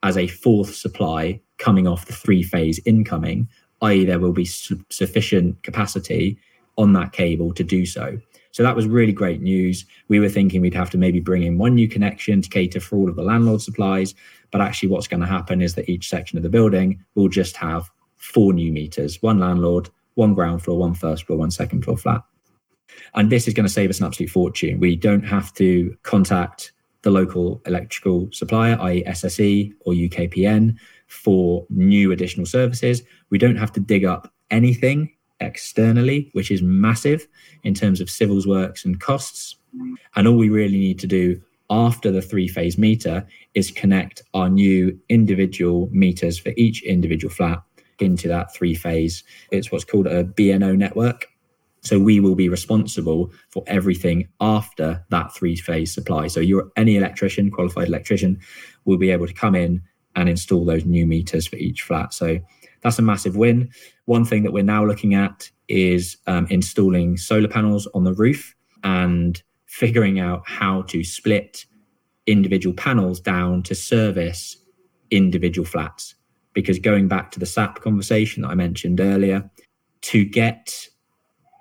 as 0.02 0.16
a 0.16 0.26
fourth 0.28 0.74
supply 0.74 1.40
coming 1.58 1.86
off 1.86 2.06
the 2.06 2.12
three 2.12 2.42
phase 2.42 2.80
incoming, 2.84 3.48
i.e., 3.82 4.04
there 4.04 4.18
will 4.18 4.32
be 4.32 4.44
su- 4.44 4.84
sufficient 4.90 5.62
capacity 5.62 6.38
on 6.78 6.92
that 6.92 7.12
cable 7.12 7.52
to 7.54 7.64
do 7.64 7.86
so. 7.86 8.18
So 8.56 8.62
that 8.62 8.74
was 8.74 8.86
really 8.86 9.12
great 9.12 9.42
news. 9.42 9.84
We 10.08 10.18
were 10.18 10.30
thinking 10.30 10.62
we'd 10.62 10.72
have 10.72 10.88
to 10.88 10.96
maybe 10.96 11.20
bring 11.20 11.42
in 11.42 11.58
one 11.58 11.74
new 11.74 11.86
connection 11.86 12.40
to 12.40 12.48
cater 12.48 12.80
for 12.80 12.96
all 12.96 13.10
of 13.10 13.14
the 13.14 13.22
landlord 13.22 13.60
supplies. 13.60 14.14
But 14.50 14.62
actually, 14.62 14.88
what's 14.88 15.06
going 15.06 15.20
to 15.20 15.26
happen 15.26 15.60
is 15.60 15.74
that 15.74 15.90
each 15.90 16.08
section 16.08 16.38
of 16.38 16.42
the 16.42 16.48
building 16.48 17.04
will 17.16 17.28
just 17.28 17.54
have 17.58 17.90
four 18.16 18.54
new 18.54 18.72
meters 18.72 19.20
one 19.20 19.38
landlord, 19.40 19.90
one 20.14 20.32
ground 20.32 20.62
floor, 20.62 20.78
one 20.78 20.94
first 20.94 21.26
floor, 21.26 21.38
one 21.38 21.50
second 21.50 21.84
floor 21.84 21.98
flat. 21.98 22.22
And 23.12 23.30
this 23.30 23.46
is 23.46 23.52
going 23.52 23.66
to 23.66 23.72
save 23.72 23.90
us 23.90 24.00
an 24.00 24.06
absolute 24.06 24.30
fortune. 24.30 24.80
We 24.80 24.96
don't 24.96 25.24
have 25.24 25.52
to 25.56 25.94
contact 26.02 26.72
the 27.02 27.10
local 27.10 27.60
electrical 27.66 28.30
supplier, 28.32 28.78
i.e., 28.80 29.04
SSE 29.04 29.74
or 29.84 29.92
UKPN, 29.92 30.76
for 31.08 31.66
new 31.68 32.10
additional 32.10 32.46
services. 32.46 33.02
We 33.28 33.36
don't 33.36 33.56
have 33.56 33.72
to 33.72 33.80
dig 33.80 34.06
up 34.06 34.32
anything 34.50 35.12
externally, 35.40 36.30
which 36.32 36.50
is 36.50 36.62
massive 36.62 37.26
in 37.62 37.74
terms 37.74 38.00
of 38.00 38.10
civils 38.10 38.46
works 38.46 38.84
and 38.84 39.00
costs. 39.00 39.56
And 40.14 40.26
all 40.26 40.36
we 40.36 40.48
really 40.48 40.78
need 40.78 40.98
to 41.00 41.06
do 41.06 41.40
after 41.68 42.10
the 42.10 42.22
three 42.22 42.48
phase 42.48 42.78
meter 42.78 43.26
is 43.54 43.70
connect 43.70 44.22
our 44.34 44.48
new 44.48 44.98
individual 45.08 45.88
meters 45.92 46.38
for 46.38 46.52
each 46.56 46.82
individual 46.82 47.32
flat 47.32 47.62
into 47.98 48.28
that 48.28 48.54
three 48.54 48.74
phase. 48.74 49.24
It's 49.50 49.72
what's 49.72 49.84
called 49.84 50.06
a 50.06 50.24
BNO 50.24 50.76
network. 50.76 51.26
So 51.82 51.98
we 52.00 52.18
will 52.18 52.34
be 52.34 52.48
responsible 52.48 53.30
for 53.50 53.62
everything 53.66 54.28
after 54.40 55.04
that 55.10 55.34
three 55.34 55.56
phase 55.56 55.94
supply. 55.94 56.26
So 56.26 56.40
you're 56.40 56.70
any 56.76 56.96
electrician, 56.96 57.50
qualified 57.50 57.88
electrician, 57.88 58.40
will 58.84 58.98
be 58.98 59.10
able 59.10 59.26
to 59.26 59.34
come 59.34 59.54
in 59.54 59.82
and 60.16 60.28
install 60.28 60.64
those 60.64 60.84
new 60.84 61.06
meters 61.06 61.46
for 61.46 61.56
each 61.56 61.82
flat. 61.82 62.12
So 62.12 62.38
that's 62.82 62.98
a 62.98 63.02
massive 63.02 63.36
win. 63.36 63.70
One 64.04 64.24
thing 64.24 64.42
that 64.44 64.52
we're 64.52 64.62
now 64.62 64.84
looking 64.84 65.14
at 65.14 65.50
is 65.68 66.16
um, 66.26 66.46
installing 66.50 67.16
solar 67.16 67.48
panels 67.48 67.86
on 67.94 68.04
the 68.04 68.14
roof 68.14 68.54
and 68.84 69.42
figuring 69.66 70.20
out 70.20 70.42
how 70.46 70.82
to 70.82 71.02
split 71.04 71.66
individual 72.26 72.74
panels 72.74 73.20
down 73.20 73.62
to 73.64 73.74
service 73.74 74.56
individual 75.10 75.66
flats. 75.66 76.14
Because 76.52 76.78
going 76.78 77.08
back 77.08 77.30
to 77.32 77.38
the 77.38 77.46
SAP 77.46 77.80
conversation 77.80 78.42
that 78.42 78.48
I 78.48 78.54
mentioned 78.54 79.00
earlier, 79.00 79.50
to 80.02 80.24
get 80.24 80.88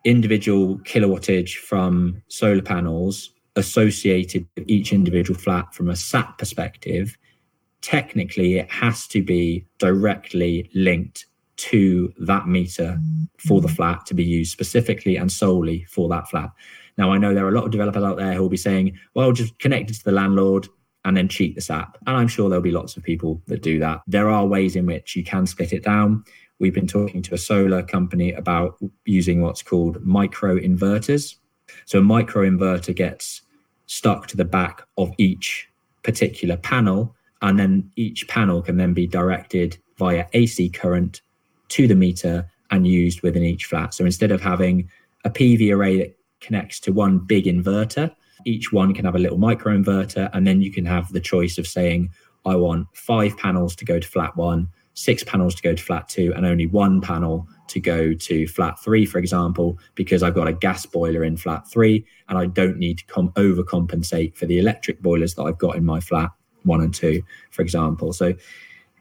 individual 0.06 0.78
kilowattage 0.80 1.56
from 1.56 2.22
solar 2.28 2.62
panels 2.62 3.32
associated 3.56 4.48
with 4.56 4.66
each 4.68 4.94
individual 4.94 5.38
flat 5.40 5.74
from 5.74 5.90
a 5.90 5.96
SAP 5.96 6.38
perspective, 6.38 7.18
technically 7.86 8.58
it 8.58 8.70
has 8.72 9.06
to 9.06 9.22
be 9.22 9.64
directly 9.78 10.72
linked 10.74 11.28
to 11.58 12.12
that 12.18 12.48
meter 12.48 13.00
for 13.38 13.62
the 13.62 13.68
flat 13.68 14.08
to 14.08 14.16
be 14.16 14.24
used 14.24 14.52
specifically 14.52 15.16
and 15.16 15.32
solely 15.32 15.86
for 15.88 16.10
that 16.10 16.28
flat. 16.28 16.50
Now, 16.98 17.12
I 17.12 17.20
know 17.20 17.36
there 17.36 17.46
are 17.46 17.50
a 17.50 17.56
lot 17.56 17.66
of 17.66 17.72
developers 17.72 18.04
out 18.04 18.18
there 18.18 18.34
who 18.34 18.42
will 18.42 18.50
be 18.50 18.58
saying, 18.58 18.98
well, 19.14 19.32
just 19.32 19.58
connect 19.60 19.92
it 19.92 19.98
to 19.98 20.04
the 20.04 20.12
landlord 20.12 20.68
and 21.04 21.16
then 21.16 21.28
cheat 21.28 21.54
the 21.54 21.62
SAP. 21.62 21.96
And 22.08 22.18
I'm 22.18 22.28
sure 22.28 22.50
there'll 22.50 22.64
be 22.64 22.72
lots 22.72 22.98
of 22.98 23.04
people 23.04 23.40
that 23.46 23.62
do 23.62 23.78
that. 23.80 24.02
There 24.08 24.30
are 24.30 24.48
ways 24.48 24.76
in 24.76 24.88
which 24.88 25.16
you 25.16 25.24
can 25.24 25.46
split 25.46 25.72
it 25.72 25.84
down. 25.84 26.24
we've 26.58 26.74
been 26.74 26.88
talking 26.88 27.22
to 27.22 27.36
a 27.36 27.38
solar 27.38 27.84
company 27.84 28.32
about 28.32 28.78
using 29.06 29.42
what's 29.42 29.62
called 29.62 30.04
micro 30.04 30.58
inverters. 30.58 31.36
So 31.86 32.00
a 32.00 32.02
micro 32.02 32.50
inverter 32.50 32.96
gets 32.96 33.42
stuck 33.86 34.26
to 34.28 34.38
the 34.38 34.46
back 34.46 34.82
of 34.98 35.12
each 35.20 35.70
particular 36.02 36.58
panel, 36.58 37.15
and 37.42 37.60
then 37.60 37.92
each 37.96 38.28
panel 38.28 38.62
can 38.62 38.78
then 38.78 38.94
be 38.94 39.08
directed 39.08 39.78
via 39.98 40.26
AC 40.34 40.70
current 40.70 41.22
to 41.70 41.88
the 41.88 41.96
meter 41.96 42.50
and 42.72 42.88
used 42.88 43.22
within 43.22 43.44
each 43.44 43.66
flat. 43.66 43.94
So 43.94 44.06
instead 44.06 44.32
of 44.32 44.42
having 44.42 44.90
a 45.24 45.30
PV 45.30 45.74
array 45.74 45.98
that 45.98 46.18
connects 46.42 46.80
to 46.82 46.92
one 46.92 47.20
big 47.20 47.46
inverter, 47.46 48.14
each 48.46 48.72
one 48.72 48.94
can 48.94 49.06
have 49.06 49.16
a 49.16 49.20
little 49.20 49.38
micro 49.38 49.76
inverter, 49.76 50.30
and 50.34 50.46
then 50.46 50.62
you 50.62 50.72
can 50.72 50.86
have 50.86 51.12
the 51.12 51.20
choice 51.20 51.58
of 51.58 51.68
saying, 51.68 52.10
I 52.46 52.56
want 52.56 52.88
five 52.94 53.38
panels 53.38 53.76
to 53.78 53.86
go 53.86 54.00
to 54.00 54.08
flat 54.08 54.36
one, 54.36 54.68
six 54.94 55.24
panels 55.24 55.56
to 55.56 55.64
go 55.64 55.74
to 55.74 55.84
flat 55.84 56.08
two, 56.08 56.34
and 56.36 56.46
only 56.46 56.68
one 56.68 57.02
panel 57.02 57.48
to 57.68 57.80
go 57.80 58.14
to 58.14 58.48
flat 58.48 58.80
three, 58.80 59.06
for 59.06 59.18
example, 59.18 59.80
because 59.96 60.22
I've 60.22 60.36
got 60.36 60.48
a 60.48 60.54
gas 60.54 60.86
boiler 60.86 61.24
in 61.24 61.38
flat 61.38 61.68
three 61.68 62.06
and 62.30 62.38
I 62.38 62.46
don't 62.46 62.78
need 62.78 63.00
to 63.00 63.06
come 63.06 63.30
overcompensate 63.32 64.36
for 64.36 64.46
the 64.46 64.60
electric 64.60 65.02
boilers 65.02 65.34
that 65.36 65.44
I've 65.44 65.58
got 65.58 65.76
in 65.76 65.86
my 65.86 66.00
flat 66.00 66.30
one 66.66 66.82
and 66.82 66.94
two, 66.94 67.24
for 67.52 67.62
example. 67.62 68.14
So 68.14 68.34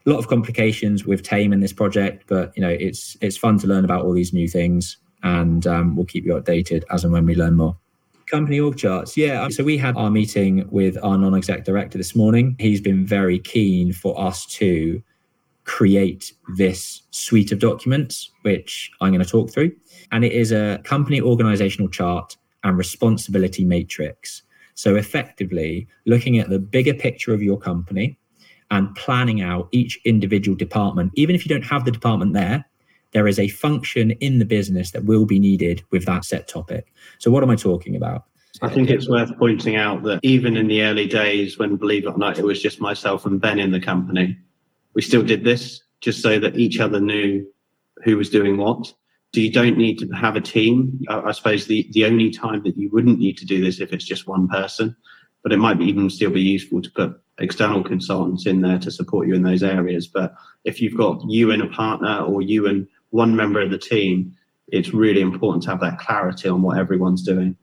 a 0.05 0.09
lot 0.09 0.19
of 0.19 0.27
complications 0.27 1.05
with 1.05 1.25
Thame 1.25 1.51
in 1.51 1.59
this 1.59 1.73
project, 1.73 2.25
but 2.27 2.53
you 2.55 2.61
know 2.61 2.69
it's 2.69 3.17
it's 3.21 3.37
fun 3.37 3.57
to 3.59 3.67
learn 3.67 3.85
about 3.85 4.05
all 4.05 4.13
these 4.13 4.33
new 4.33 4.47
things, 4.47 4.97
and 5.23 5.65
um, 5.65 5.95
we'll 5.95 6.05
keep 6.05 6.25
you 6.25 6.33
updated 6.33 6.83
as 6.91 7.03
and 7.03 7.11
when 7.11 7.25
we 7.25 7.35
learn 7.35 7.55
more. 7.55 7.75
Company 8.27 8.59
org 8.59 8.77
charts, 8.77 9.15
yeah. 9.17 9.47
So 9.49 9.63
we 9.63 9.77
had 9.77 9.95
our 9.95 10.09
meeting 10.09 10.67
with 10.71 10.97
our 11.03 11.17
non-exec 11.17 11.63
director 11.63 11.97
this 11.97 12.15
morning. 12.15 12.55
He's 12.59 12.81
been 12.81 13.05
very 13.05 13.37
keen 13.37 13.93
for 13.93 14.19
us 14.19 14.47
to 14.57 15.01
create 15.65 16.33
this 16.55 17.01
suite 17.11 17.51
of 17.51 17.59
documents, 17.59 18.31
which 18.41 18.91
I'm 19.01 19.11
going 19.11 19.23
to 19.23 19.29
talk 19.29 19.51
through, 19.51 19.71
and 20.11 20.23
it 20.23 20.31
is 20.31 20.51
a 20.51 20.79
company 20.83 21.21
organizational 21.21 21.89
chart 21.89 22.37
and 22.63 22.77
responsibility 22.77 23.63
matrix. 23.63 24.41
So 24.75 24.95
effectively, 24.95 25.87
looking 26.05 26.37
at 26.37 26.49
the 26.49 26.59
bigger 26.59 26.93
picture 26.93 27.33
of 27.33 27.41
your 27.41 27.57
company 27.57 28.17
and 28.71 28.93
planning 28.95 29.41
out 29.41 29.69
each 29.71 29.99
individual 30.05 30.55
department, 30.55 31.11
even 31.15 31.35
if 31.35 31.45
you 31.45 31.49
don't 31.49 31.65
have 31.65 31.85
the 31.85 31.91
department 31.91 32.33
there, 32.33 32.65
there 33.11 33.27
is 33.27 33.39
a 33.39 33.47
function 33.47 34.11
in 34.11 34.39
the 34.39 34.45
business 34.45 34.91
that 34.91 35.05
will 35.05 35.25
be 35.25 35.39
needed 35.39 35.81
with 35.91 36.05
that 36.05 36.25
set 36.25 36.47
topic. 36.47 36.93
So, 37.17 37.31
what 37.31 37.43
am 37.43 37.49
I 37.49 37.55
talking 37.55 37.95
about? 37.95 38.25
I 38.61 38.69
think 38.69 38.89
it's 38.89 39.09
worth 39.09 39.37
pointing 39.37 39.75
out 39.75 40.03
that 40.03 40.19
even 40.23 40.55
in 40.57 40.67
the 40.67 40.81
early 40.83 41.07
days, 41.07 41.57
when 41.57 41.75
believe 41.75 42.05
it 42.05 42.09
or 42.09 42.17
not, 42.17 42.39
it 42.39 42.45
was 42.45 42.61
just 42.61 42.79
myself 42.79 43.25
and 43.25 43.39
Ben 43.39 43.59
in 43.59 43.71
the 43.71 43.79
company, 43.79 44.37
we 44.93 45.01
still 45.01 45.23
did 45.23 45.43
this 45.43 45.81
just 46.01 46.21
so 46.21 46.39
that 46.39 46.57
each 46.57 46.79
other 46.79 46.99
knew 46.99 47.45
who 48.03 48.17
was 48.17 48.29
doing 48.29 48.57
what. 48.57 48.93
So 49.35 49.41
you 49.41 49.51
don't 49.51 49.77
need 49.77 49.99
to 49.99 50.07
have 50.11 50.37
a 50.37 50.41
team. 50.41 50.97
I 51.09 51.33
suppose 51.33 51.65
the, 51.65 51.85
the 51.91 52.05
only 52.05 52.31
time 52.31 52.63
that 52.63 52.77
you 52.77 52.89
wouldn't 52.89 53.19
need 53.19 53.37
to 53.39 53.45
do 53.45 53.61
this 53.61 53.81
if 53.81 53.91
it's 53.91 54.05
just 54.05 54.27
one 54.27 54.47
person, 54.47 54.95
but 55.43 55.51
it 55.51 55.57
might 55.57 55.77
be 55.77 55.83
even 55.83 56.09
still 56.09 56.29
be 56.29 56.39
useful 56.39 56.81
to 56.81 56.89
put 56.91 57.21
external 57.37 57.83
consultants 57.83 58.45
in 58.45 58.61
there 58.61 58.79
to 58.79 58.89
support 58.89 59.27
you 59.27 59.35
in 59.35 59.43
those 59.43 59.61
areas. 59.61 60.07
But 60.07 60.33
if 60.63 60.79
you've 60.79 60.95
got 60.95 61.21
you 61.27 61.51
and 61.51 61.61
a 61.61 61.67
partner 61.67 62.19
or 62.19 62.41
you 62.41 62.65
and 62.65 62.87
one 63.09 63.35
member 63.35 63.59
of 63.59 63.71
the 63.71 63.77
team, 63.77 64.33
it's 64.69 64.93
really 64.93 65.19
important 65.19 65.63
to 65.63 65.69
have 65.71 65.81
that 65.81 65.99
clarity 65.99 66.47
on 66.47 66.61
what 66.61 66.77
everyone's 66.77 67.21
doing. 67.21 67.57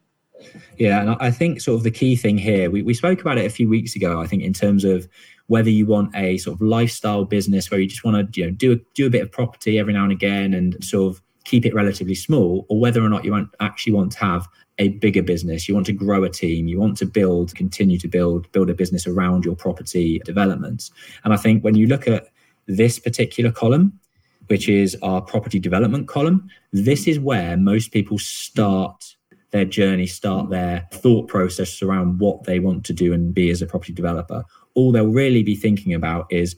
Yeah, 0.76 1.00
and 1.00 1.16
I 1.20 1.30
think 1.30 1.62
sort 1.62 1.78
of 1.78 1.84
the 1.84 1.90
key 1.90 2.16
thing 2.16 2.36
here, 2.36 2.70
we, 2.70 2.82
we 2.82 2.92
spoke 2.92 3.22
about 3.22 3.38
it 3.38 3.46
a 3.46 3.50
few 3.50 3.70
weeks 3.70 3.96
ago, 3.96 4.20
I 4.20 4.26
think, 4.26 4.42
in 4.42 4.52
terms 4.52 4.84
of 4.84 5.08
whether 5.46 5.70
you 5.70 5.86
want 5.86 6.14
a 6.14 6.36
sort 6.36 6.54
of 6.54 6.60
lifestyle 6.60 7.24
business 7.24 7.70
where 7.70 7.80
you 7.80 7.88
just 7.88 8.04
want 8.04 8.30
to 8.30 8.40
you 8.40 8.46
know 8.46 8.52
do 8.52 8.72
a, 8.72 8.76
do 8.92 9.06
a 9.06 9.10
bit 9.10 9.22
of 9.22 9.32
property 9.32 9.78
every 9.78 9.94
now 9.94 10.02
and 10.02 10.12
again 10.12 10.52
and 10.52 10.84
sort 10.84 11.14
of 11.14 11.22
keep 11.44 11.66
it 11.66 11.74
relatively 11.74 12.14
small, 12.14 12.66
or 12.68 12.80
whether 12.80 13.02
or 13.02 13.08
not 13.08 13.24
you 13.24 13.48
actually 13.60 13.92
want 13.92 14.12
to 14.12 14.18
have 14.18 14.48
a 14.78 14.88
bigger 14.88 15.22
business, 15.22 15.68
you 15.68 15.74
want 15.74 15.86
to 15.86 15.92
grow 15.92 16.24
a 16.24 16.30
team, 16.30 16.66
you 16.66 16.80
want 16.80 16.96
to 16.96 17.06
build, 17.06 17.54
continue 17.54 17.98
to 17.98 18.08
build, 18.08 18.50
build 18.52 18.70
a 18.70 18.74
business 18.74 19.06
around 19.06 19.44
your 19.44 19.54
property 19.54 20.20
developments. 20.24 20.90
And 21.24 21.32
I 21.32 21.36
think 21.36 21.62
when 21.62 21.74
you 21.74 21.86
look 21.86 22.08
at 22.08 22.28
this 22.66 22.98
particular 22.98 23.52
column, 23.52 23.98
which 24.46 24.68
is 24.68 24.96
our 25.02 25.20
property 25.20 25.58
development 25.58 26.08
column, 26.08 26.48
this 26.72 27.06
is 27.06 27.18
where 27.18 27.56
most 27.56 27.92
people 27.92 28.18
start 28.18 29.14
their 29.50 29.64
journey, 29.64 30.06
start 30.06 30.48
their 30.48 30.88
thought 30.92 31.28
process 31.28 31.82
around 31.82 32.18
what 32.18 32.44
they 32.44 32.58
want 32.58 32.84
to 32.86 32.92
do 32.92 33.12
and 33.12 33.34
be 33.34 33.50
as 33.50 33.60
a 33.60 33.66
property 33.66 33.92
developer. 33.92 34.42
All 34.74 34.90
they'll 34.90 35.06
really 35.06 35.42
be 35.42 35.54
thinking 35.54 35.92
about 35.92 36.26
is 36.30 36.56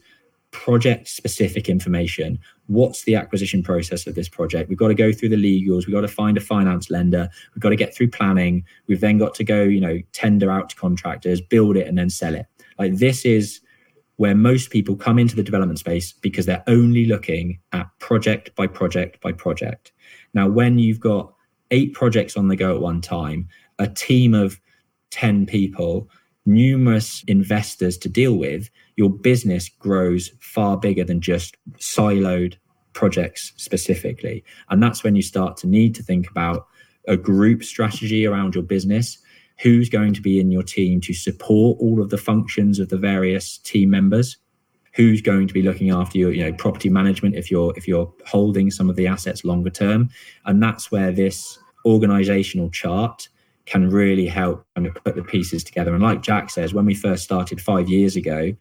project 0.55 1.09
specific 1.09 1.67
information. 1.67 2.39
What's 2.67 3.03
the 3.03 3.15
acquisition 3.15 3.61
process 3.61 4.07
of 4.07 4.15
this 4.15 4.29
project? 4.29 4.69
We've 4.69 4.77
got 4.77 4.87
to 4.87 4.95
go 4.95 5.11
through 5.11 5.29
the 5.29 5.35
legals. 5.35 5.85
We've 5.85 5.93
got 5.93 6.01
to 6.01 6.07
find 6.07 6.37
a 6.37 6.41
finance 6.41 6.89
lender. 6.89 7.29
We've 7.53 7.61
got 7.61 7.69
to 7.69 7.75
get 7.75 7.93
through 7.93 8.11
planning. 8.11 8.63
We've 8.87 9.01
then 9.01 9.17
got 9.17 9.35
to 9.35 9.43
go, 9.43 9.63
you 9.63 9.81
know, 9.81 9.99
tender 10.13 10.49
out 10.49 10.69
to 10.69 10.75
contractors, 10.77 11.41
build 11.41 11.75
it, 11.75 11.87
and 11.87 11.97
then 11.97 12.09
sell 12.09 12.33
it. 12.33 12.45
Like 12.79 12.95
this 12.95 13.25
is 13.25 13.59
where 14.15 14.33
most 14.33 14.69
people 14.69 14.95
come 14.95 15.19
into 15.19 15.35
the 15.35 15.43
development 15.43 15.77
space 15.77 16.13
because 16.13 16.45
they're 16.45 16.63
only 16.67 17.05
looking 17.05 17.59
at 17.73 17.87
project 17.99 18.55
by 18.55 18.65
project 18.65 19.19
by 19.21 19.33
project. 19.33 19.91
Now, 20.33 20.47
when 20.47 20.79
you've 20.79 21.01
got 21.01 21.33
eight 21.71 21.93
projects 21.93 22.37
on 22.37 22.47
the 22.47 22.55
go 22.55 22.75
at 22.75 22.81
one 22.81 23.01
time, 23.01 23.49
a 23.77 23.87
team 23.87 24.33
of 24.33 24.59
10 25.11 25.45
people, 25.45 26.09
numerous 26.45 27.23
investors 27.27 27.97
to 27.97 28.09
deal 28.09 28.35
with, 28.35 28.69
your 28.95 29.09
business 29.09 29.69
grows 29.69 30.31
far 30.39 30.77
bigger 30.77 31.03
than 31.03 31.21
just 31.21 31.57
siloed 31.77 32.55
projects 32.93 33.53
specifically. 33.57 34.43
And 34.69 34.81
that's 34.81 35.03
when 35.03 35.15
you 35.15 35.21
start 35.21 35.57
to 35.57 35.67
need 35.67 35.93
to 35.95 36.03
think 36.03 36.29
about 36.29 36.65
a 37.07 37.17
group 37.17 37.63
strategy 37.63 38.25
around 38.25 38.55
your 38.55 38.63
business. 38.63 39.17
Who's 39.61 39.89
going 39.89 40.13
to 40.15 40.21
be 40.21 40.39
in 40.39 40.51
your 40.51 40.63
team 40.63 40.99
to 41.01 41.13
support 41.13 41.77
all 41.79 42.01
of 42.01 42.09
the 42.09 42.17
functions 42.17 42.79
of 42.79 42.89
the 42.89 42.97
various 42.97 43.57
team 43.59 43.89
members? 43.89 44.37
Who's 44.93 45.21
going 45.21 45.47
to 45.47 45.53
be 45.53 45.61
looking 45.61 45.91
after 45.91 46.17
your, 46.17 46.33
you 46.33 46.43
know, 46.43 46.53
property 46.53 46.89
management 46.89 47.35
if 47.35 47.51
you're 47.51 47.73
if 47.75 47.87
you're 47.87 48.11
holding 48.25 48.71
some 48.71 48.89
of 48.89 48.95
the 48.95 49.07
assets 49.07 49.43
longer 49.43 49.69
term? 49.69 50.09
And 50.45 50.63
that's 50.63 50.89
where 50.91 51.11
this 51.11 51.59
organizational 51.85 52.69
chart 52.69 53.27
can 53.65 53.89
really 53.89 54.27
help 54.27 54.65
kind 54.75 54.87
of 54.87 54.95
put 54.95 55.15
the 55.15 55.23
pieces 55.23 55.63
together. 55.63 55.93
And 55.93 56.03
like 56.03 56.21
Jack 56.21 56.49
says, 56.49 56.73
when 56.73 56.85
we 56.85 56.93
first 56.93 57.23
started 57.23 57.59
five 57.59 57.89
years 57.89 58.15
ago, 58.15 58.53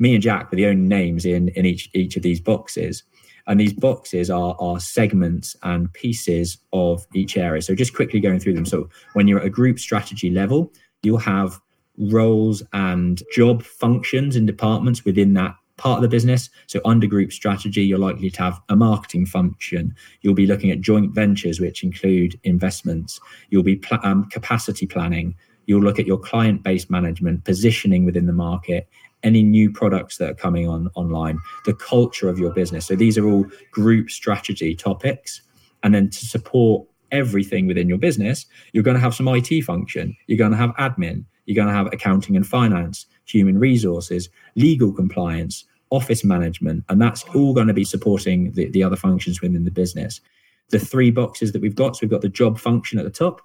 me 0.00 0.14
and 0.14 0.22
Jack 0.22 0.50
were 0.50 0.56
the 0.56 0.66
only 0.66 0.88
names 0.88 1.24
in 1.24 1.48
in 1.50 1.64
each 1.64 1.88
each 1.94 2.16
of 2.16 2.22
these 2.22 2.40
boxes. 2.40 3.04
And 3.46 3.58
these 3.58 3.72
boxes 3.72 4.30
are, 4.30 4.54
are 4.60 4.78
segments 4.78 5.56
and 5.62 5.92
pieces 5.92 6.58
of 6.72 7.04
each 7.14 7.36
area. 7.36 7.62
So 7.62 7.74
just 7.74 7.94
quickly 7.94 8.20
going 8.20 8.38
through 8.38 8.52
them. 8.52 8.66
So 8.66 8.88
when 9.14 9.26
you're 9.26 9.40
at 9.40 9.46
a 9.46 9.50
group 9.50 9.80
strategy 9.80 10.30
level, 10.30 10.72
you'll 11.02 11.18
have 11.18 11.58
roles 11.98 12.62
and 12.72 13.22
job 13.32 13.62
functions 13.62 14.36
and 14.36 14.46
departments 14.46 15.04
within 15.04 15.34
that 15.34 15.54
part 15.80 15.98
of 15.98 16.02
the 16.02 16.08
business. 16.08 16.50
So, 16.66 16.80
under 16.84 17.06
group 17.06 17.32
strategy, 17.32 17.82
you're 17.82 17.98
likely 17.98 18.30
to 18.30 18.42
have 18.42 18.60
a 18.68 18.76
marketing 18.76 19.26
function. 19.26 19.94
You'll 20.20 20.34
be 20.34 20.46
looking 20.46 20.70
at 20.70 20.80
joint 20.80 21.14
ventures, 21.14 21.58
which 21.58 21.82
include 21.82 22.38
investments. 22.44 23.18
You'll 23.48 23.62
be 23.62 23.76
pl- 23.76 23.98
um, 24.02 24.26
capacity 24.26 24.86
planning. 24.86 25.34
You'll 25.66 25.82
look 25.82 25.98
at 25.98 26.06
your 26.06 26.18
client 26.18 26.62
based 26.62 26.90
management, 26.90 27.44
positioning 27.44 28.04
within 28.04 28.26
the 28.26 28.32
market, 28.32 28.88
any 29.22 29.42
new 29.42 29.70
products 29.70 30.16
that 30.16 30.30
are 30.30 30.34
coming 30.34 30.68
on 30.68 30.88
online, 30.94 31.38
the 31.66 31.74
culture 31.74 32.28
of 32.28 32.38
your 32.38 32.52
business. 32.52 32.86
So, 32.86 32.96
these 32.96 33.18
are 33.18 33.28
all 33.28 33.46
group 33.70 34.10
strategy 34.10 34.74
topics. 34.74 35.42
And 35.82 35.94
then 35.94 36.10
to 36.10 36.26
support 36.26 36.86
everything 37.12 37.66
within 37.66 37.88
your 37.88 37.98
business, 37.98 38.46
you're 38.72 38.84
going 38.84 38.96
to 38.96 39.00
have 39.00 39.14
some 39.14 39.28
IT 39.28 39.62
function, 39.62 40.16
you're 40.26 40.38
going 40.38 40.52
to 40.52 40.56
have 40.56 40.70
admin, 40.76 41.24
you're 41.46 41.56
going 41.56 41.68
to 41.68 41.74
have 41.74 41.92
accounting 41.92 42.36
and 42.36 42.46
finance, 42.46 43.06
human 43.24 43.58
resources, 43.58 44.28
legal 44.56 44.92
compliance, 44.92 45.64
office 45.90 46.22
management, 46.24 46.84
and 46.88 47.00
that's 47.00 47.24
all 47.34 47.52
going 47.52 47.66
to 47.66 47.74
be 47.74 47.84
supporting 47.84 48.52
the, 48.52 48.68
the 48.70 48.82
other 48.82 48.96
functions 48.96 49.40
within 49.40 49.64
the 49.64 49.70
business. 49.70 50.20
The 50.68 50.78
three 50.78 51.10
boxes 51.10 51.52
that 51.52 51.62
we've 51.62 51.74
got 51.74 51.96
so 51.96 52.00
we've 52.02 52.10
got 52.10 52.20
the 52.20 52.28
job 52.28 52.58
function 52.58 52.98
at 52.98 53.04
the 53.04 53.10
top, 53.10 53.40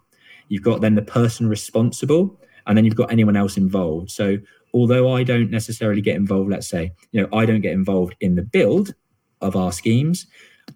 you've 0.49 0.63
got 0.63 0.81
then 0.81 0.95
the 0.95 1.01
person 1.01 1.49
responsible, 1.49 2.39
and 2.67 2.77
then 2.77 2.85
you've 2.85 2.95
got 2.95 3.11
anyone 3.11 3.35
else 3.35 3.57
involved. 3.57 4.11
So, 4.11 4.37
although 4.73 5.13
I 5.13 5.23
don't 5.23 5.51
necessarily 5.51 6.01
get 6.01 6.15
involved, 6.15 6.49
let's 6.49 6.67
say, 6.67 6.91
you 7.11 7.21
know, 7.21 7.29
I 7.31 7.45
don't 7.45 7.61
get 7.61 7.73
involved 7.73 8.15
in 8.19 8.35
the 8.35 8.41
build 8.41 8.93
of 9.41 9.55
our 9.55 9.71
schemes, 9.71 10.27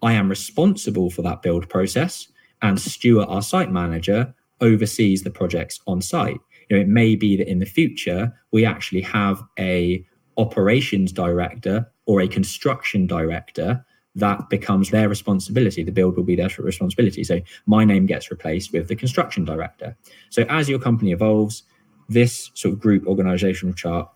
I 0.02 0.12
am 0.12 0.28
responsible 0.28 1.10
for 1.10 1.22
that 1.22 1.42
build 1.42 1.68
process, 1.68 2.28
and 2.62 2.80
Stuart, 2.80 3.26
our 3.28 3.42
site 3.42 3.72
manager, 3.72 4.34
oversees 4.60 5.22
the 5.22 5.30
projects 5.30 5.80
on 5.86 6.02
site. 6.02 6.40
You 6.68 6.76
know, 6.76 6.82
it 6.82 6.88
may 6.88 7.16
be 7.16 7.36
that 7.36 7.48
in 7.48 7.58
the 7.58 7.66
future 7.66 8.32
we 8.52 8.64
actually 8.64 9.00
have 9.02 9.42
a 9.58 10.04
operations 10.36 11.12
director 11.12 11.90
or 12.06 12.20
a 12.20 12.28
construction 12.28 13.06
director 13.06 13.84
that 14.14 14.48
becomes 14.50 14.90
their 14.90 15.08
responsibility. 15.08 15.82
The 15.82 15.92
build 15.92 16.16
will 16.16 16.24
be 16.24 16.36
their 16.36 16.50
responsibility. 16.58 17.24
So 17.24 17.40
my 17.66 17.84
name 17.84 18.06
gets 18.06 18.30
replaced 18.30 18.72
with 18.72 18.88
the 18.88 18.96
construction 18.96 19.44
director. 19.44 19.96
So 20.30 20.42
as 20.48 20.68
your 20.68 20.78
company 20.78 21.12
evolves, 21.12 21.62
this 22.10 22.50
sort 22.54 22.74
of 22.74 22.80
group 22.80 23.06
organizational 23.06 23.74
chart 23.74 24.10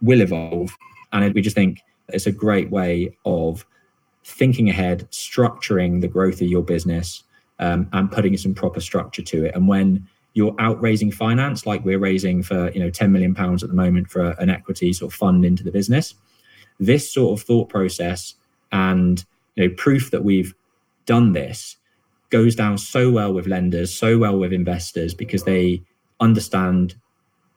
will 0.00 0.22
evolve. 0.22 0.74
And 1.12 1.34
we 1.34 1.42
just 1.42 1.56
think 1.56 1.80
it's 2.08 2.26
a 2.26 2.32
great 2.32 2.70
way 2.70 3.14
of 3.26 3.66
thinking 4.24 4.70
ahead, 4.70 5.08
structuring 5.10 6.00
the 6.00 6.08
growth 6.08 6.40
of 6.40 6.48
your 6.48 6.62
business, 6.62 7.24
um, 7.58 7.88
and 7.92 8.10
putting 8.10 8.36
some 8.36 8.54
proper 8.54 8.80
structure 8.80 9.22
to 9.22 9.44
it. 9.44 9.54
And 9.54 9.68
when 9.68 10.06
you're 10.34 10.54
out 10.58 10.80
raising 10.80 11.10
finance, 11.10 11.66
like 11.66 11.84
we're 11.84 11.98
raising 11.98 12.42
for 12.42 12.70
you 12.70 12.80
know 12.80 12.90
10 12.90 13.12
million 13.12 13.34
pounds 13.34 13.62
at 13.62 13.68
the 13.68 13.76
moment 13.76 14.08
for 14.08 14.30
an 14.38 14.48
equity 14.48 14.92
sort 14.92 15.12
of 15.12 15.18
fund 15.18 15.44
into 15.44 15.62
the 15.62 15.70
business, 15.70 16.14
this 16.80 17.12
sort 17.12 17.38
of 17.38 17.44
thought 17.44 17.68
process 17.68 18.34
and 18.70 19.24
you 19.56 19.68
know 19.68 19.74
proof 19.76 20.10
that 20.10 20.24
we've 20.24 20.54
done 21.04 21.32
this 21.32 21.76
goes 22.30 22.54
down 22.54 22.78
so 22.78 23.10
well 23.10 23.32
with 23.34 23.46
lenders, 23.46 23.94
so 23.94 24.16
well 24.16 24.38
with 24.38 24.52
investors 24.52 25.12
because 25.12 25.44
they 25.44 25.82
understand 26.20 26.94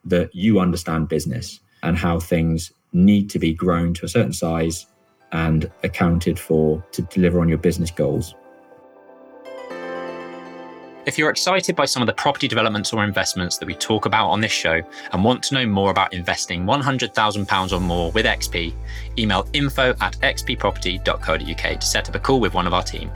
that 0.06 0.34
you 0.34 0.60
understand 0.60 1.10
business 1.10 1.60
and 1.84 1.98
how 1.98 2.20
things 2.20 2.72
need 2.94 3.30
to 3.30 3.40
be 3.40 3.54
grown 3.54 3.94
to 3.94 4.06
a 4.06 4.10
certain 4.10 4.34
size 4.34 4.86
and 5.32 5.70
accounted 5.84 6.40
for 6.40 6.84
to 6.92 7.02
deliver 7.04 7.40
on 7.42 7.50
your 7.50 7.58
business 7.58 7.92
goals. 7.92 8.36
If 11.06 11.20
you're 11.20 11.30
excited 11.30 11.76
by 11.76 11.86
some 11.86 12.02
of 12.02 12.08
the 12.08 12.14
property 12.14 12.48
developments 12.48 12.92
or 12.92 13.04
investments 13.04 13.60
that 13.60 13.68
we 13.68 13.76
talk 13.76 14.08
about 14.08 14.30
on 14.30 14.42
this 14.42 14.52
show 14.52 14.82
and 15.12 15.24
want 15.24 15.44
to 15.44 15.54
know 15.54 15.68
more 15.68 15.92
about 15.92 16.16
investing 16.16 16.66
£100,000 16.66 17.72
or 17.72 17.80
more 17.80 18.12
with 18.12 18.26
XP, 18.26 18.74
email 19.20 19.48
info 19.54 19.94
at 20.02 20.14
xpproperty.co.uk 20.22 21.80
to 21.80 21.86
set 21.86 22.10
up 22.10 22.16
a 22.16 22.20
call 22.20 22.40
with 22.40 22.56
one 22.56 22.66
of 22.66 22.74
our 22.74 22.82
team. 22.82 23.12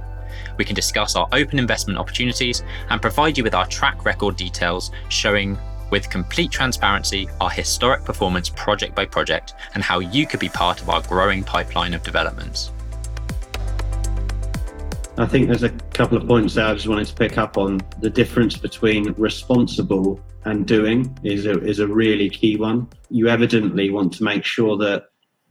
We 0.58 0.66
can 0.66 0.76
discuss 0.76 1.16
our 1.16 1.28
open 1.32 1.58
investment 1.58 1.98
opportunities 1.98 2.64
and 2.92 3.02
provide 3.02 3.40
you 3.40 3.44
with 3.44 3.56
our 3.56 3.66
track 3.66 4.06
record 4.06 4.36
details 4.36 4.92
showing 5.08 5.58
with 5.92 6.10
complete 6.10 6.52
transparency 6.52 7.28
our 7.42 7.50
historic 7.50 8.04
performance 8.04 8.50
project 8.50 8.96
by 8.96 9.06
project 9.06 9.54
and 9.74 9.84
how 9.84 10.00
you 10.00 10.26
could 10.26 10.40
be 10.40 10.50
part 10.50 10.82
of 10.82 10.90
our 10.90 11.02
growing 11.04 11.44
pipeline 11.44 11.94
of 11.94 12.04
developments. 12.04 12.72
I 15.18 15.26
think 15.26 15.48
there's 15.48 15.64
a 15.64 15.70
couple 15.94 16.18
of 16.18 16.26
points 16.26 16.54
there 16.54 16.66
I 16.66 16.74
just 16.74 16.88
wanted 16.88 17.08
to 17.08 17.16
pick 17.16 17.38
up 17.38 17.58
on. 17.58 17.82
The 18.00 18.10
difference 18.10 18.56
between 18.56 19.12
responsible 19.14 20.22
and 20.46 20.66
doing 20.66 21.18
is 21.24 21.46
a, 21.46 21.60
is 21.62 21.80
a 21.80 21.88
really 21.88 22.30
key 22.30 22.56
one. 22.56 22.88
You 23.10 23.28
evidently 23.28 23.90
want 23.90 24.14
to 24.14 24.24
make 24.24 24.46
sure 24.46 24.78
that 24.78 25.08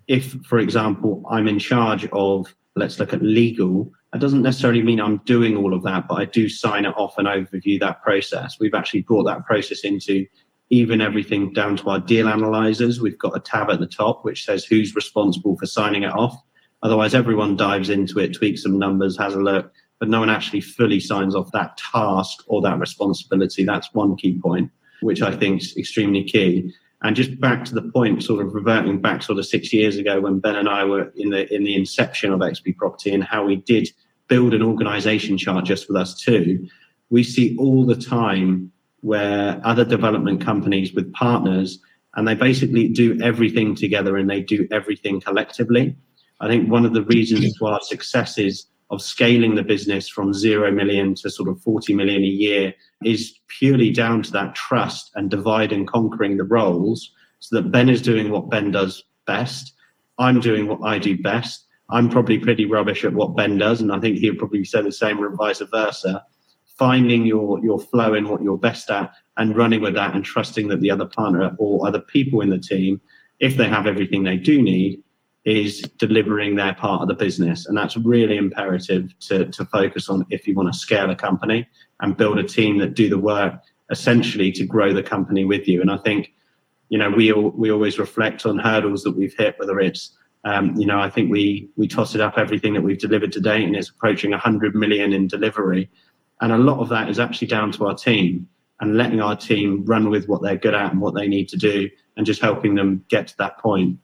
if, 0.07 0.33
for 0.47 0.59
example, 0.59 1.23
I'm 1.31 1.49
in 1.49 1.59
charge 1.59 2.09
of, 2.13 2.55
let's 2.77 2.99
look 2.99 3.13
at 3.13 3.21
legal, 3.21 3.93
that 4.13 4.21
doesn't 4.21 4.43
necessarily 4.43 4.83
mean 4.83 5.01
I'm 5.01 5.19
doing 5.19 5.57
all 5.57 5.75
of 5.75 5.83
that, 5.83 6.09
but 6.09 6.15
I 6.17 6.25
do 6.25 6.49
sign 6.49 6.87
it 6.87 6.97
off 6.97 7.19
and 7.19 7.29
overview 7.29 7.79
that 7.81 8.03
process. 8.03 8.59
We've 8.59 8.75
actually 8.75 9.03
brought 9.03 9.25
that 9.25 9.45
process 9.45 9.81
into 9.81 10.27
even 10.71 11.01
everything 11.01 11.53
down 11.53 11.77
to 11.79 11.91
our 11.91 12.01
deal 12.01 12.29
analyzers. 12.29 13.01
We've 13.01 13.19
got 13.19 13.37
a 13.37 13.41
tab 13.41 13.71
at 13.71 13.81
the 13.81 13.87
top 13.87 14.25
which 14.25 14.45
says 14.45 14.65
who's 14.65 14.95
responsible 14.95 15.57
for 15.57 15.67
signing 15.67 16.05
it 16.05 16.13
off. 16.13 16.41
Otherwise, 16.83 17.15
everyone 17.15 17.57
dives 17.57 17.91
into 17.91 18.19
it, 18.19 18.35
tweaks 18.35 18.63
some 18.63 18.79
numbers, 18.79 19.19
has 19.19 19.35
a 19.35 19.41
look, 19.41 19.73
but 19.99 20.09
no 20.09 20.21
one 20.21 20.31
actually 20.31 20.61
fully 20.61 21.01
signs 21.01 21.35
off 21.35 21.51
that 21.53 21.77
task 21.77 22.45
or 22.47 22.63
that 22.63 22.79
responsibility. 22.79 23.65
That's 23.65 23.93
one 23.93 24.17
key 24.17 24.39
point, 24.41 24.71
which 25.01 25.21
I 25.21 25.35
think 25.35 25.63
is 25.63 25.77
extremely 25.77 26.25
key. 26.25 26.73
And 27.03 27.15
just 27.15 27.41
back 27.41 27.65
to 27.67 27.75
the 27.75 27.83
point, 27.83 28.25
sort 28.25 28.45
of 28.45 28.55
reverting 28.55 29.01
back 29.01 29.23
sort 29.23 29.39
of 29.39 29.47
six 29.47 29.73
years 29.73 29.97
ago 29.97 30.21
when 30.21 30.41
Ben 30.41 30.57
and 30.57 30.69
I 30.69 30.85
were 30.85 31.13
in 31.17 31.31
the 31.31 31.53
in 31.55 31.65
the 31.65 31.77
inception 31.77 32.33
of 32.33 32.41
XP 32.41 32.77
Property 32.77 33.15
and 33.15 33.23
how 33.23 33.45
we 33.45 33.57
did 33.57 33.89
build 34.27 34.53
an 34.53 34.63
organization 34.63 35.39
chart 35.39 35.65
just 35.65 35.89
with 35.89 35.97
us 35.97 36.15
too. 36.15 36.67
We 37.11 37.23
see 37.23 37.57
all 37.57 37.87
the 37.87 37.97
time 37.97 38.73
where 39.01 39.61
other 39.65 39.85
development 39.85 40.41
companies 40.41 40.93
with 40.93 41.13
partners 41.13 41.79
and 42.15 42.27
they 42.27 42.35
basically 42.35 42.89
do 42.89 43.19
everything 43.23 43.75
together 43.75 44.17
and 44.17 44.29
they 44.29 44.41
do 44.41 44.67
everything 44.73 45.21
collectively. 45.21 45.97
I 46.41 46.49
think 46.49 46.71
one 46.71 46.85
of 46.85 46.95
the 46.95 47.05
reasons 47.05 47.57
for 47.59 47.71
our 47.71 47.81
successes 47.81 48.67
of 48.91 49.03
scaling 49.03 49.55
the 49.55 49.63
business 49.63 50.09
from 50.09 50.33
zero 50.33 50.73
million 50.73 51.15
to 51.15 51.31
sort 51.31 51.49
of 51.49 51.61
40 51.63 51.95
million 51.95 52.23
a 52.23 52.27
year 52.27 52.75
is 53.05 53.39
purely 53.49 53.91
down 53.91 54.23
to 54.23 54.33
that 54.33 54.55
trust 54.55 55.11
and 55.15 55.31
divide 55.31 55.73
and 55.73 55.87
conquering 55.87 56.37
the 56.37 56.45
roles 56.45 57.13
so 57.41 57.57
that 57.57 57.71
Ben 57.71 57.89
is 57.89 58.03
doing 58.03 58.31
what 58.31 58.51
Ben 58.51 58.71
does 58.71 59.05
best. 59.27 59.75
I'm 60.19 60.41
doing 60.41 60.67
what 60.67 60.81
I 60.83 60.99
do 60.99 61.17
best. 61.17 61.67
I'm 61.91 62.09
probably 62.09 62.39
pretty 62.39 62.67
rubbish 62.67 63.05
at 63.05 63.15
what 63.15 63.37
Ben 63.37 63.59
does, 63.59 63.81
and 63.81 63.93
I 63.93 64.01
think 64.01 64.19
he'll 64.19 64.35
probably 64.35 64.65
say 64.65 64.83
the 64.83 64.93
same 64.93 65.23
or 65.23 65.35
vice 65.35 65.61
versa. 65.61 66.25
Finding 66.79 67.27
your 67.27 67.63
your 67.65 67.81
flow 67.81 68.15
in 68.15 68.29
what 68.29 68.43
you're 68.43 68.59
best 68.59 68.91
at 68.91 69.13
and 69.37 69.57
running 69.57 69.81
with 69.81 69.95
that 69.95 70.15
and 70.15 70.25
trusting 70.25 70.69
that 70.69 70.81
the 70.81 70.91
other 70.91 71.07
partner 71.07 71.55
or 71.59 71.87
other 71.87 72.01
people 72.01 72.41
in 72.41 72.51
the 72.51 72.59
team, 72.59 73.01
if 73.41 73.57
they 73.57 73.69
have 73.69 73.87
everything 73.87 74.23
they 74.23 74.37
do 74.37 74.61
need, 74.61 75.03
is 75.49 75.81
delivering 75.97 76.57
their 76.57 76.75
part 76.75 77.01
of 77.01 77.09
the 77.09 77.15
business. 77.15 77.65
And 77.65 77.77
that's 77.77 77.97
really 77.97 78.37
imperative 78.37 79.15
to, 79.21 79.47
to 79.47 79.65
focus 79.65 80.11
on 80.11 80.27
if 80.29 80.47
you 80.47 80.55
want 80.55 80.71
to 80.71 80.79
scale 80.79 81.09
a 81.11 81.17
company 81.17 81.67
and 82.01 82.17
build 82.17 82.39
a 82.39 82.45
team 82.45 82.77
that 82.79 82.95
do 82.95 83.09
the 83.09 83.19
work 83.19 83.55
essentially 83.91 84.53
to 84.53 84.67
grow 84.67 84.93
the 84.93 85.03
company 85.03 85.47
with 85.47 85.67
you. 85.67 85.81
And 85.81 85.91
I 85.91 85.97
think, 85.97 86.35
you 86.91 86.99
know, 86.99 87.11
we 87.11 87.33
we 87.33 87.71
always 87.71 87.99
reflect 87.99 88.45
on 88.45 88.59
hurdles 88.59 89.03
that 89.05 89.17
we've 89.17 89.35
hit, 89.37 89.59
whether 89.59 89.81
it's 89.81 90.15
um, 90.45 90.77
you 90.77 90.87
know, 90.87 91.01
I 91.01 91.09
think 91.09 91.31
we 91.31 91.71
we 91.77 91.89
totted 91.89 92.21
up 92.21 92.37
everything 92.37 92.75
that 92.75 92.83
we've 92.83 92.99
delivered 92.99 93.33
to 93.33 93.41
date, 93.41 93.65
and 93.65 93.75
it's 93.75 93.89
approaching 93.89 94.33
100 94.33 94.75
million 94.75 95.13
in 95.15 95.29
delivery. 95.29 95.91
And 96.43 96.53
a 96.53 96.59
lot 96.59 96.79
of 96.79 96.91
that 96.91 97.09
is 97.09 97.19
actually 97.19 97.49
down 97.49 97.73
to 97.73 97.87
our 97.87 97.95
team 97.95 98.49
and 98.81 98.97
letting 98.97 99.21
our 99.21 99.35
team 99.35 99.85
run 99.87 100.09
with 100.09 100.29
what 100.29 100.43
they're 100.43 100.57
good 100.57 100.75
at 100.75 100.93
and 100.93 101.01
what 101.01 101.15
they 101.15 101.27
need 101.27 101.49
to 101.49 101.57
do, 101.57 101.89
and 102.17 102.27
just 102.27 102.43
helping 102.43 102.75
them 102.75 103.05
get 103.09 103.29
to 103.29 103.37
that 103.39 103.59
point. 103.59 103.99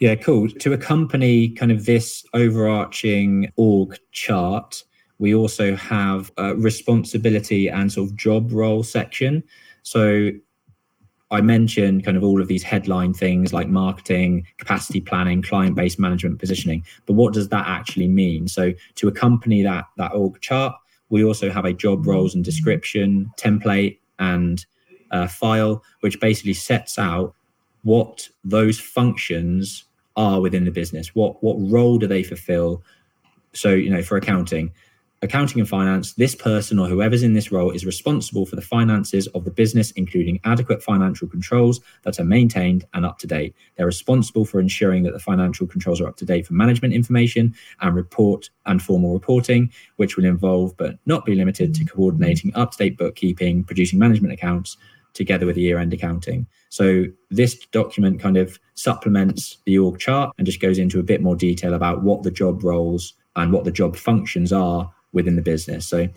Yeah, 0.00 0.14
cool. 0.14 0.48
To 0.48 0.72
accompany 0.72 1.50
kind 1.50 1.70
of 1.70 1.84
this 1.84 2.24
overarching 2.32 3.52
org 3.56 3.98
chart, 4.12 4.82
we 5.18 5.34
also 5.34 5.76
have 5.76 6.32
a 6.38 6.54
responsibility 6.54 7.68
and 7.68 7.92
sort 7.92 8.08
of 8.08 8.16
job 8.16 8.50
role 8.50 8.82
section. 8.82 9.44
So 9.82 10.30
I 11.30 11.42
mentioned 11.42 12.02
kind 12.02 12.16
of 12.16 12.24
all 12.24 12.40
of 12.40 12.48
these 12.48 12.62
headline 12.62 13.12
things 13.12 13.52
like 13.52 13.68
marketing, 13.68 14.46
capacity 14.56 15.02
planning, 15.02 15.42
client-based 15.42 15.98
management, 15.98 16.38
positioning. 16.38 16.82
But 17.04 17.12
what 17.12 17.34
does 17.34 17.50
that 17.50 17.66
actually 17.68 18.08
mean? 18.08 18.48
So 18.48 18.72
to 18.94 19.08
accompany 19.08 19.62
that 19.64 19.84
that 19.98 20.14
org 20.14 20.40
chart, 20.40 20.74
we 21.10 21.22
also 21.22 21.50
have 21.50 21.66
a 21.66 21.74
job 21.74 22.06
roles 22.06 22.34
and 22.34 22.42
description 22.42 23.30
template 23.36 23.98
and 24.18 24.64
uh, 25.10 25.26
file, 25.26 25.84
which 26.00 26.18
basically 26.20 26.54
sets 26.54 26.98
out 26.98 27.34
what 27.82 28.28
those 28.44 28.80
functions 28.80 29.84
are 30.16 30.40
within 30.40 30.64
the 30.64 30.70
business. 30.70 31.14
What 31.14 31.42
what 31.42 31.56
role 31.58 31.98
do 31.98 32.06
they 32.06 32.22
fulfill? 32.22 32.82
So 33.52 33.70
you 33.70 33.90
know, 33.90 34.02
for 34.02 34.16
accounting, 34.16 34.72
accounting 35.22 35.60
and 35.60 35.68
finance, 35.68 36.14
this 36.14 36.34
person 36.34 36.78
or 36.78 36.88
whoever's 36.88 37.22
in 37.22 37.34
this 37.34 37.52
role 37.52 37.70
is 37.70 37.84
responsible 37.84 38.46
for 38.46 38.56
the 38.56 38.62
finances 38.62 39.26
of 39.28 39.44
the 39.44 39.50
business, 39.50 39.90
including 39.92 40.40
adequate 40.44 40.82
financial 40.82 41.28
controls 41.28 41.80
that 42.02 42.18
are 42.18 42.24
maintained 42.24 42.84
and 42.94 43.04
up 43.04 43.18
to 43.18 43.26
date. 43.26 43.54
They're 43.76 43.86
responsible 43.86 44.44
for 44.44 44.60
ensuring 44.60 45.02
that 45.02 45.12
the 45.12 45.18
financial 45.18 45.66
controls 45.66 46.00
are 46.00 46.08
up 46.08 46.16
to 46.16 46.24
date 46.24 46.46
for 46.46 46.54
management 46.54 46.94
information 46.94 47.54
and 47.80 47.94
report 47.94 48.50
and 48.66 48.82
formal 48.82 49.12
reporting, 49.12 49.70
which 49.96 50.16
will 50.16 50.24
involve 50.24 50.76
but 50.76 50.98
not 51.06 51.24
be 51.24 51.34
limited 51.34 51.74
to 51.74 51.84
coordinating 51.84 52.54
up 52.54 52.72
to 52.72 52.78
date 52.78 52.96
bookkeeping, 52.96 53.64
producing 53.64 53.98
management 53.98 54.32
accounts 54.32 54.76
together 55.14 55.46
with 55.46 55.56
the 55.56 55.62
year 55.62 55.78
end 55.78 55.92
accounting. 55.92 56.46
So 56.68 57.04
this 57.30 57.58
document 57.66 58.20
kind 58.20 58.36
of 58.36 58.58
supplements 58.74 59.58
the 59.66 59.78
org 59.78 59.98
chart 59.98 60.32
and 60.38 60.46
just 60.46 60.60
goes 60.60 60.78
into 60.78 61.00
a 61.00 61.02
bit 61.02 61.20
more 61.20 61.36
detail 61.36 61.74
about 61.74 62.02
what 62.02 62.22
the 62.22 62.30
job 62.30 62.62
roles 62.62 63.14
and 63.36 63.52
what 63.52 63.64
the 63.64 63.72
job 63.72 63.96
functions 63.96 64.52
are 64.52 64.90
within 65.12 65.36
the 65.36 65.42
business. 65.42 65.86
So 65.86 66.08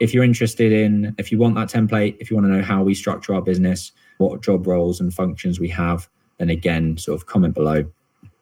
if 0.00 0.12
you're 0.12 0.24
interested 0.24 0.72
in, 0.72 1.14
if 1.18 1.32
you 1.32 1.38
want 1.38 1.54
that 1.54 1.68
template, 1.68 2.16
if 2.20 2.30
you 2.30 2.36
want 2.36 2.46
to 2.46 2.52
know 2.52 2.62
how 2.62 2.82
we 2.82 2.94
structure 2.94 3.34
our 3.34 3.42
business, 3.42 3.92
what 4.18 4.42
job 4.42 4.66
roles 4.66 5.00
and 5.00 5.12
functions 5.12 5.58
we 5.58 5.68
have, 5.68 6.08
then 6.38 6.50
again, 6.50 6.98
sort 6.98 7.20
of 7.20 7.26
comment 7.26 7.54
below 7.54 7.84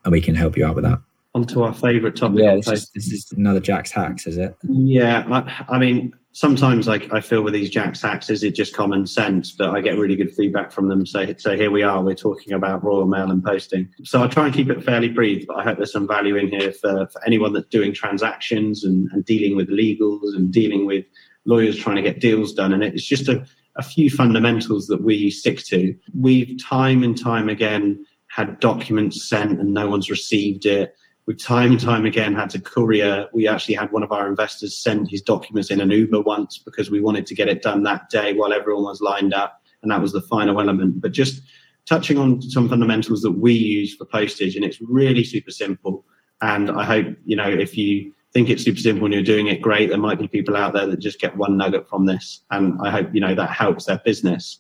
and 0.05 0.13
we 0.13 0.21
can 0.21 0.35
help 0.35 0.57
you 0.57 0.65
out 0.65 0.75
with 0.75 0.85
that. 0.85 1.01
On 1.35 1.47
to 1.47 1.63
our 1.63 1.75
favourite 1.75 2.17
topic. 2.17 2.41
Yeah, 2.41 2.57
this 2.57 2.69
is, 2.69 2.91
this 2.91 3.13
is, 3.13 3.33
another 3.33 3.61
Jack's 3.61 3.93
hacks, 3.93 4.27
is 4.27 4.37
it? 4.37 4.57
Yeah, 4.65 5.25
I, 5.31 5.75
I 5.77 5.79
mean, 5.79 6.13
sometimes 6.33 6.87
like 6.87 7.13
I 7.13 7.21
feel 7.21 7.43
with 7.43 7.55
these 7.55 7.71
Jack's 7.71 8.03
hacks, 8.03 8.31
is 8.31 8.43
it 8.43 8.55
just 8.55 8.75
common 8.75 9.07
sense? 9.07 9.53
But 9.53 9.71
I 9.71 9.81
get 9.81 9.99
really 9.99 10.17
good 10.17 10.33
feedback 10.33 10.71
from 10.71 10.89
them. 10.89 11.05
So, 11.05 11.35
so 11.39 11.57
here 11.57 11.71
we 11.71 11.83
are, 11.83 12.03
we're 12.03 12.15
talking 12.15 12.53
about 12.53 12.85
Royal 12.85 13.07
Mail 13.07 13.31
and 13.31 13.43
posting. 13.43 13.89
So 14.05 14.23
I 14.23 14.29
try 14.29 14.47
and 14.47 14.55
keep 14.55 14.71
it 14.71 14.85
fairly 14.85 15.09
brief, 15.09 15.47
but 15.47 15.57
I 15.57 15.65
hope 15.65 15.79
there's 15.79 15.93
some 15.93 16.07
value 16.07 16.37
in 16.37 16.49
here 16.49 16.73
for, 16.73 17.09
for 17.09 17.25
anyone 17.27 17.53
that's 17.53 17.69
doing 17.69 17.93
transactions 17.93 18.85
and, 18.85 19.11
and 19.13 19.25
dealing 19.25 19.57
with 19.57 19.69
legals 19.69 20.37
and 20.37 20.53
dealing 20.53 20.87
with 20.87 21.05
lawyers 21.45 21.77
trying 21.77 21.97
to 21.97 22.03
get 22.03 22.21
deals 22.21 22.53
done. 22.53 22.73
And 22.73 22.83
it's 22.85 23.05
just 23.05 23.29
a, 23.29 23.45
a 23.77 23.83
few 23.83 24.11
fundamentals 24.11 24.87
that 24.87 25.03
we 25.03 25.31
stick 25.31 25.65
to. 25.65 25.95
We've 26.19 26.61
time 26.63 27.03
and 27.03 27.21
time 27.21 27.49
again 27.49 28.05
had 28.29 28.61
documents 28.61 29.29
sent 29.29 29.59
and 29.59 29.75
no 29.75 29.89
one's 29.89 30.09
received 30.09 30.65
it 30.65 30.95
We've 31.31 31.39
time 31.39 31.71
and 31.71 31.81
time 31.81 32.07
again 32.07 32.35
had 32.35 32.51
to 32.51 32.61
courier. 32.61 33.29
We 33.33 33.47
actually 33.47 33.77
had 33.77 33.93
one 33.93 34.03
of 34.03 34.11
our 34.11 34.27
investors 34.27 34.77
send 34.77 35.09
his 35.09 35.23
documents 35.23 35.71
in 35.71 35.81
an 35.81 35.93
Uber 35.93 36.23
once 36.23 36.59
because 36.59 36.91
we 36.91 37.01
wanted 37.01 37.25
to 37.27 37.37
get 37.37 37.47
it 37.47 37.63
done 37.63 37.85
that 37.85 38.11
day 38.11 38.33
while 38.33 38.53
everyone 38.53 38.83
was 38.83 39.01
lined 39.01 39.33
up. 39.33 39.63
And 39.81 39.93
that 39.93 40.01
was 40.01 40.11
the 40.11 40.23
final 40.23 40.61
element. 40.61 41.01
But 41.01 41.13
just 41.13 41.41
touching 41.87 42.19
on 42.19 42.43
some 42.43 42.69
fundamentals 42.69 43.23
that 43.23 43.31
we 43.31 43.53
use 43.53 43.95
for 43.95 44.07
postage, 44.07 44.57
and 44.57 44.65
it's 44.65 44.81
really 44.81 45.23
super 45.23 45.53
simple. 45.53 46.05
And 46.43 46.69
I 46.69 46.83
hope, 46.83 47.17
you 47.25 47.37
know, 47.37 47.49
if 47.49 47.79
you 47.79 48.13
think 48.33 48.51
it's 48.51 48.65
super 48.65 48.81
simple 48.81 49.05
and 49.05 49.15
you're 49.15 49.23
doing 49.23 49.47
it 49.47 49.63
great, 49.63 49.91
there 49.91 49.99
might 49.99 50.19
be 50.19 50.27
people 50.27 50.57
out 50.57 50.73
there 50.73 50.87
that 50.89 50.99
just 50.99 51.21
get 51.21 51.37
one 51.37 51.57
nugget 51.57 51.89
from 51.89 52.07
this. 52.07 52.41
And 52.51 52.77
I 52.83 52.91
hope, 52.91 53.15
you 53.15 53.21
know, 53.21 53.37
that 53.37 53.51
helps 53.51 53.85
their 53.85 53.99
business. 54.05 54.59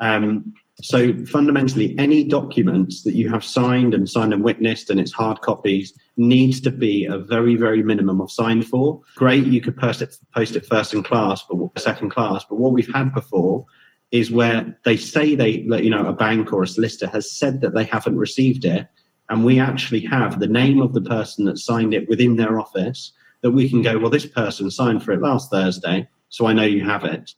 Um, 0.00 0.52
so 0.80 1.12
fundamentally, 1.26 1.96
any 1.98 2.24
documents 2.24 3.02
that 3.02 3.14
you 3.14 3.28
have 3.30 3.44
signed 3.44 3.94
and 3.94 4.08
signed 4.08 4.32
and 4.32 4.42
witnessed 4.42 4.90
and 4.90 4.98
it's 4.98 5.12
hard 5.12 5.40
copies 5.42 5.92
needs 6.18 6.60
to 6.60 6.70
be 6.70 7.04
a 7.06 7.16
very, 7.18 7.54
very 7.54 7.82
minimum 7.82 8.20
of 8.20 8.30
signed 8.30 8.66
for. 8.66 9.00
Great, 9.14 9.46
you 9.46 9.60
could 9.60 9.76
post 9.76 10.02
it, 10.02 10.16
post 10.34 10.56
it 10.56 10.66
first 10.66 10.92
in 10.92 11.02
class, 11.02 11.44
but 11.48 11.78
second 11.78 12.10
class. 12.10 12.44
But 12.44 12.58
what 12.58 12.72
we've 12.72 12.92
had 12.92 13.14
before 13.14 13.64
is 14.10 14.30
where 14.30 14.78
they 14.84 14.96
say 14.96 15.34
they, 15.34 15.50
you 15.50 15.90
know, 15.90 16.06
a 16.06 16.12
bank 16.12 16.52
or 16.52 16.62
a 16.62 16.68
solicitor 16.68 17.08
has 17.12 17.30
said 17.30 17.60
that 17.60 17.74
they 17.74 17.84
haven't 17.84 18.16
received 18.16 18.64
it, 18.64 18.88
and 19.28 19.44
we 19.44 19.60
actually 19.60 20.00
have 20.00 20.40
the 20.40 20.46
name 20.46 20.80
of 20.80 20.94
the 20.94 21.02
person 21.02 21.44
that 21.44 21.58
signed 21.58 21.94
it 21.94 22.08
within 22.08 22.36
their 22.36 22.58
office. 22.58 23.12
That 23.42 23.52
we 23.52 23.68
can 23.68 23.82
go, 23.82 23.98
well, 23.98 24.10
this 24.10 24.26
person 24.26 24.68
signed 24.68 25.04
for 25.04 25.12
it 25.12 25.22
last 25.22 25.50
Thursday, 25.50 26.08
so 26.28 26.46
I 26.46 26.52
know 26.52 26.64
you 26.64 26.84
have 26.84 27.04
it. 27.04 27.34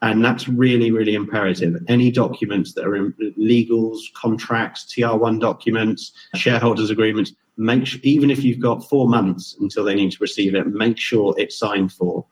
And 0.00 0.24
that's 0.24 0.48
really, 0.48 0.90
really 0.90 1.14
imperative. 1.14 1.76
Any 1.88 2.10
documents 2.10 2.72
that 2.72 2.86
are 2.86 2.96
in 2.96 3.12
legals, 3.38 3.98
contracts, 4.14 4.92
TR1 4.92 5.40
documents, 5.40 6.12
shareholders 6.34 6.90
agreements, 6.90 7.34
make 7.56 7.86
sure, 7.86 8.00
even 8.02 8.30
if 8.30 8.42
you've 8.44 8.60
got 8.60 8.88
four 8.88 9.08
months 9.08 9.56
until 9.60 9.84
they 9.84 9.94
need 9.94 10.12
to 10.12 10.18
receive 10.20 10.54
it, 10.54 10.66
make 10.66 10.98
sure 10.98 11.34
it's 11.36 11.58
signed 11.58 11.92
for. 11.92 12.24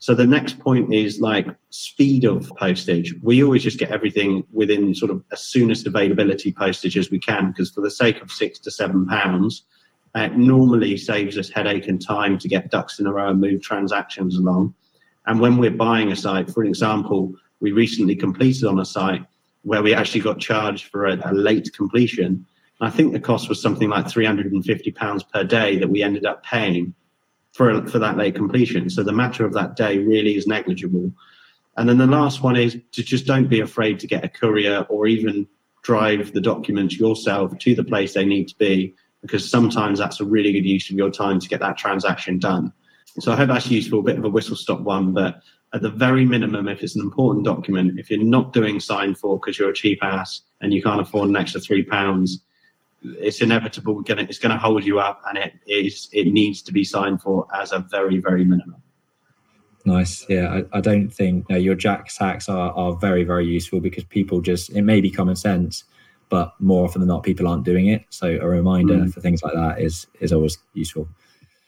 So 0.00 0.14
the 0.14 0.26
next 0.26 0.60
point 0.60 0.94
is 0.94 1.20
like 1.20 1.46
speed 1.70 2.24
of 2.24 2.52
postage. 2.56 3.14
We 3.22 3.42
always 3.42 3.64
just 3.64 3.78
get 3.78 3.90
everything 3.90 4.44
within 4.52 4.94
sort 4.94 5.10
of 5.10 5.24
as 5.32 5.40
soonest 5.40 5.86
availability 5.86 6.52
postage 6.52 6.96
as 6.96 7.10
we 7.10 7.18
can, 7.18 7.48
because 7.48 7.70
for 7.70 7.80
the 7.80 7.90
sake 7.90 8.22
of 8.22 8.30
six 8.30 8.60
to 8.60 8.70
seven 8.70 9.06
pounds, 9.06 9.64
it 10.14 10.36
normally 10.36 10.96
saves 10.96 11.36
us 11.36 11.50
headache 11.50 11.88
and 11.88 12.00
time 12.00 12.38
to 12.38 12.48
get 12.48 12.70
ducks 12.70 13.00
in 13.00 13.06
a 13.06 13.12
row 13.12 13.30
and 13.30 13.40
move 13.40 13.60
transactions 13.62 14.36
along. 14.36 14.74
And 15.26 15.40
when 15.40 15.58
we're 15.58 15.70
buying 15.70 16.12
a 16.12 16.16
site, 16.16 16.50
for 16.50 16.64
example, 16.64 17.34
we 17.60 17.72
recently 17.72 18.14
completed 18.14 18.64
on 18.64 18.78
a 18.78 18.84
site 18.84 19.24
where 19.62 19.82
we 19.82 19.92
actually 19.92 20.20
got 20.20 20.38
charged 20.38 20.86
for 20.86 21.06
a, 21.06 21.30
a 21.30 21.34
late 21.34 21.70
completion. 21.74 22.46
I 22.80 22.90
think 22.90 23.12
the 23.12 23.20
cost 23.20 23.48
was 23.48 23.60
something 23.60 23.88
like 23.88 24.06
£350 24.06 25.32
per 25.32 25.44
day 25.44 25.78
that 25.78 25.88
we 25.88 26.02
ended 26.02 26.24
up 26.26 26.44
paying 26.44 26.94
for, 27.52 27.86
for 27.88 27.98
that 27.98 28.16
late 28.16 28.36
completion. 28.36 28.88
So 28.88 29.02
the 29.02 29.12
matter 29.12 29.44
of 29.44 29.52
that 29.54 29.74
day 29.74 29.98
really 29.98 30.36
is 30.36 30.46
negligible. 30.46 31.12
And 31.76 31.88
then 31.88 31.98
the 31.98 32.06
last 32.06 32.42
one 32.42 32.56
is 32.56 32.78
to 32.92 33.02
just 33.02 33.26
don't 33.26 33.48
be 33.48 33.60
afraid 33.60 33.98
to 34.00 34.06
get 34.06 34.24
a 34.24 34.28
courier 34.28 34.86
or 34.88 35.06
even 35.06 35.46
drive 35.82 36.32
the 36.32 36.40
documents 36.40 36.98
yourself 36.98 37.56
to 37.58 37.74
the 37.74 37.84
place 37.84 38.14
they 38.14 38.24
need 38.24 38.48
to 38.48 38.56
be, 38.58 38.94
because 39.22 39.48
sometimes 39.48 39.98
that's 39.98 40.20
a 40.20 40.24
really 40.24 40.52
good 40.52 40.66
use 40.66 40.90
of 40.90 40.96
your 40.96 41.10
time 41.10 41.40
to 41.40 41.48
get 41.48 41.60
that 41.60 41.78
transaction 41.78 42.38
done. 42.38 42.72
So 43.20 43.32
I 43.32 43.36
hope 43.36 43.48
that's 43.48 43.70
useful, 43.70 44.00
a 44.00 44.02
bit 44.02 44.18
of 44.18 44.24
a 44.24 44.28
whistle 44.28 44.56
stop 44.56 44.80
one, 44.80 45.12
but 45.12 45.40
at 45.74 45.82
the 45.82 45.90
very 45.90 46.24
minimum, 46.24 46.68
if 46.68 46.82
it's 46.82 46.96
an 46.96 47.02
important 47.02 47.44
document, 47.44 47.98
if 47.98 48.10
you're 48.10 48.22
not 48.22 48.52
doing 48.52 48.80
sign 48.80 49.14
for 49.14 49.38
because 49.38 49.58
you're 49.58 49.70
a 49.70 49.74
cheap 49.74 49.98
ass 50.02 50.42
and 50.60 50.72
you 50.72 50.82
can't 50.82 51.00
afford 51.00 51.28
an 51.28 51.36
extra 51.36 51.60
three 51.60 51.82
pounds, 51.82 52.42
it's 53.02 53.40
inevitable. 53.40 54.02
It's 54.06 54.38
going 54.38 54.52
to 54.52 54.58
hold 54.58 54.84
you 54.84 55.00
up, 55.00 55.22
and 55.28 55.38
it 55.38 55.54
is. 55.66 56.08
It 56.12 56.28
needs 56.28 56.62
to 56.62 56.72
be 56.72 56.84
signed 56.84 57.22
for 57.22 57.46
as 57.54 57.72
a 57.72 57.78
very, 57.78 58.18
very 58.18 58.44
minimum. 58.44 58.82
Nice. 59.84 60.26
Yeah, 60.28 60.60
I, 60.72 60.78
I 60.78 60.80
don't 60.80 61.08
think 61.10 61.48
know, 61.48 61.56
your 61.56 61.74
Jack's 61.74 62.18
hacks 62.18 62.48
are, 62.48 62.72
are 62.72 62.96
very, 62.96 63.24
very 63.24 63.46
useful 63.46 63.80
because 63.80 64.04
people 64.04 64.40
just 64.40 64.70
it 64.70 64.82
may 64.82 65.00
be 65.00 65.10
common 65.10 65.36
sense, 65.36 65.84
but 66.28 66.54
more 66.58 66.84
often 66.84 67.00
than 67.00 67.08
not, 67.08 67.22
people 67.22 67.46
aren't 67.48 67.64
doing 67.64 67.86
it. 67.86 68.04
So 68.10 68.38
a 68.40 68.46
reminder 68.46 68.94
mm. 68.94 69.12
for 69.12 69.20
things 69.20 69.42
like 69.42 69.54
that 69.54 69.80
is 69.80 70.06
is 70.20 70.32
always 70.32 70.58
useful. 70.74 71.08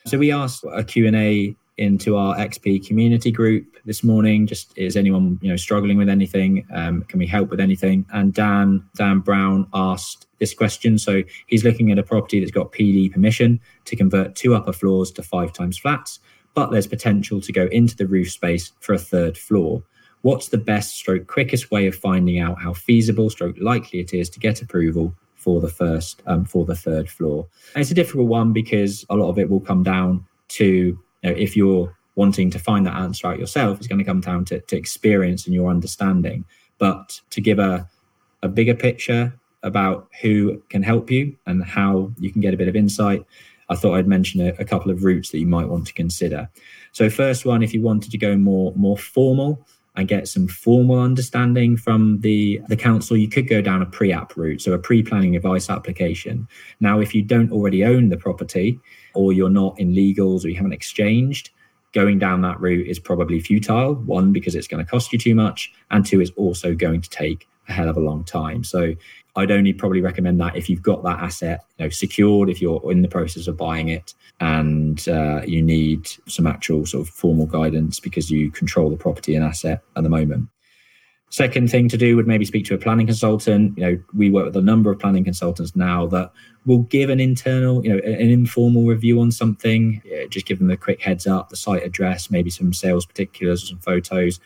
So 0.06 0.18
we 0.18 0.32
asked 0.32 0.64
a 0.72 0.82
Q&A 0.82 1.54
into 1.76 2.16
our 2.16 2.36
XP 2.36 2.86
community 2.86 3.30
group 3.30 3.76
this 3.84 4.04
morning. 4.04 4.46
Just 4.46 4.76
is 4.76 4.96
anyone 4.96 5.38
you 5.40 5.48
know 5.48 5.56
struggling 5.56 5.96
with 5.96 6.08
anything? 6.08 6.66
Um, 6.72 7.02
can 7.02 7.18
we 7.18 7.26
help 7.26 7.50
with 7.50 7.60
anything? 7.60 8.06
And 8.12 8.34
Dan 8.34 8.84
Dan 8.96 9.20
Brown 9.20 9.66
asked 9.72 10.26
this 10.38 10.54
question. 10.54 10.98
So 10.98 11.22
he's 11.46 11.64
looking 11.64 11.90
at 11.90 11.98
a 11.98 12.02
property 12.02 12.40
that's 12.40 12.52
got 12.52 12.72
PD 12.72 13.12
permission 13.12 13.60
to 13.86 13.96
convert 13.96 14.34
two 14.34 14.54
upper 14.54 14.72
floors 14.72 15.10
to 15.12 15.22
five 15.22 15.52
times 15.52 15.78
flats, 15.78 16.20
but 16.54 16.70
there's 16.70 16.86
potential 16.86 17.40
to 17.40 17.52
go 17.52 17.66
into 17.66 17.96
the 17.96 18.06
roof 18.06 18.30
space 18.30 18.72
for 18.80 18.94
a 18.94 18.98
third 18.98 19.38
floor. 19.38 19.82
What's 20.22 20.48
the 20.48 20.58
best 20.58 20.96
stroke 20.96 21.26
quickest 21.26 21.70
way 21.70 21.86
of 21.86 21.94
finding 21.94 22.38
out 22.38 22.60
how 22.60 22.74
feasible 22.74 23.30
stroke 23.30 23.56
likely 23.58 24.00
it 24.00 24.12
is 24.12 24.28
to 24.30 24.40
get 24.40 24.60
approval 24.60 25.14
for 25.40 25.60
the 25.60 25.68
first 25.68 26.22
um, 26.26 26.44
for 26.44 26.66
the 26.66 26.76
third 26.76 27.08
floor. 27.08 27.48
And 27.74 27.80
it's 27.80 27.90
a 27.90 27.94
difficult 27.94 28.28
one 28.28 28.52
because 28.52 29.06
a 29.08 29.16
lot 29.16 29.30
of 29.30 29.38
it 29.38 29.48
will 29.48 29.60
come 29.60 29.82
down 29.82 30.26
to 30.48 30.98
know, 31.22 31.36
if 31.36 31.56
you're 31.56 31.94
wanting 32.14 32.50
to 32.50 32.58
find 32.58 32.86
that 32.86 32.96
answer 32.96 33.26
out 33.26 33.38
yourself, 33.38 33.78
it's 33.78 33.86
going 33.86 33.98
to 33.98 34.04
come 34.04 34.20
down 34.20 34.44
to, 34.46 34.60
to 34.60 34.76
experience 34.76 35.46
and 35.46 35.54
your 35.54 35.70
understanding. 35.70 36.44
But 36.78 37.20
to 37.30 37.40
give 37.40 37.58
a, 37.58 37.88
a 38.42 38.48
bigger 38.48 38.74
picture 38.74 39.32
about 39.62 40.08
who 40.22 40.62
can 40.70 40.82
help 40.82 41.10
you 41.10 41.36
and 41.46 41.62
how 41.62 42.12
you 42.18 42.32
can 42.32 42.40
get 42.40 42.54
a 42.54 42.56
bit 42.56 42.68
of 42.68 42.76
insight, 42.76 43.24
I 43.68 43.76
thought 43.76 43.94
I'd 43.94 44.08
mention 44.08 44.40
a, 44.40 44.54
a 44.58 44.64
couple 44.64 44.90
of 44.90 45.04
routes 45.04 45.30
that 45.30 45.38
you 45.38 45.46
might 45.46 45.68
want 45.68 45.86
to 45.86 45.92
consider. 45.92 46.48
So, 46.92 47.08
first 47.08 47.44
one, 47.44 47.62
if 47.62 47.72
you 47.72 47.82
wanted 47.82 48.10
to 48.10 48.18
go 48.18 48.36
more 48.36 48.72
more 48.74 48.96
formal, 48.96 49.64
and 49.96 50.08
get 50.08 50.28
some 50.28 50.46
formal 50.46 50.98
understanding 50.98 51.76
from 51.76 52.20
the, 52.20 52.60
the 52.68 52.76
council, 52.76 53.16
you 53.16 53.28
could 53.28 53.48
go 53.48 53.60
down 53.60 53.82
a 53.82 53.86
pre 53.86 54.12
app 54.12 54.36
route, 54.36 54.62
so 54.62 54.72
a 54.72 54.78
pre 54.78 55.02
planning 55.02 55.36
advice 55.36 55.68
application. 55.68 56.46
Now, 56.80 57.00
if 57.00 57.14
you 57.14 57.22
don't 57.22 57.52
already 57.52 57.84
own 57.84 58.08
the 58.08 58.16
property 58.16 58.78
or 59.14 59.32
you're 59.32 59.50
not 59.50 59.78
in 59.78 59.92
legals 59.92 60.44
or 60.44 60.48
you 60.48 60.56
haven't 60.56 60.72
exchanged, 60.72 61.50
going 61.92 62.18
down 62.18 62.42
that 62.42 62.60
route 62.60 62.86
is 62.86 62.98
probably 62.98 63.40
futile. 63.40 63.94
One, 63.94 64.32
because 64.32 64.54
it's 64.54 64.68
going 64.68 64.84
to 64.84 64.90
cost 64.90 65.12
you 65.12 65.18
too 65.18 65.34
much, 65.34 65.72
and 65.90 66.04
two, 66.04 66.20
it's 66.20 66.30
also 66.36 66.74
going 66.74 67.00
to 67.00 67.10
take 67.10 67.48
a 67.68 67.72
hell 67.72 67.88
of 67.88 67.96
a 67.96 68.00
long 68.00 68.24
time. 68.24 68.64
So 68.64 68.94
I'd 69.36 69.50
only 69.50 69.72
probably 69.72 70.00
recommend 70.00 70.40
that 70.40 70.56
if 70.56 70.68
you've 70.68 70.82
got 70.82 71.02
that 71.04 71.20
asset 71.20 71.64
you 71.78 71.84
know, 71.84 71.88
secured, 71.90 72.48
if 72.48 72.60
you're 72.60 72.80
in 72.90 73.02
the 73.02 73.08
process 73.08 73.46
of 73.46 73.56
buying 73.56 73.88
it, 73.88 74.14
and 74.40 75.06
uh, 75.08 75.42
you 75.46 75.62
need 75.62 76.08
some 76.26 76.46
actual 76.46 76.86
sort 76.86 77.06
of 77.06 77.14
formal 77.14 77.46
guidance 77.46 78.00
because 78.00 78.30
you 78.30 78.50
control 78.50 78.90
the 78.90 78.96
property 78.96 79.34
and 79.34 79.44
asset 79.44 79.82
at 79.96 80.02
the 80.02 80.08
moment. 80.08 80.48
Second 81.30 81.70
thing 81.70 81.88
to 81.88 81.96
do 81.96 82.16
would 82.16 82.26
maybe 82.26 82.44
speak 82.44 82.64
to 82.66 82.74
a 82.74 82.78
planning 82.78 83.06
consultant. 83.06 83.78
You 83.78 83.84
know, 83.84 84.02
we 84.12 84.30
work 84.30 84.46
with 84.46 84.56
a 84.56 84.62
number 84.62 84.90
of 84.90 84.98
planning 84.98 85.24
consultants 85.24 85.74
now 85.74 86.06
that 86.08 86.32
will 86.66 86.80
give 86.80 87.08
an 87.08 87.20
internal, 87.20 87.84
you 87.84 87.92
know, 87.92 87.98
an 87.98 88.30
informal 88.30 88.84
review 88.84 89.20
on 89.20 89.30
something. 89.30 90.02
Yeah, 90.04 90.26
just 90.28 90.44
give 90.44 90.58
them 90.58 90.70
a 90.70 90.76
quick 90.76 91.00
heads 91.00 91.26
up, 91.26 91.48
the 91.48 91.56
site 91.56 91.84
address, 91.84 92.30
maybe 92.30 92.50
some 92.50 92.72
sales 92.72 93.06
particulars, 93.06 93.68
some 93.68 93.78
photos. 93.78 94.40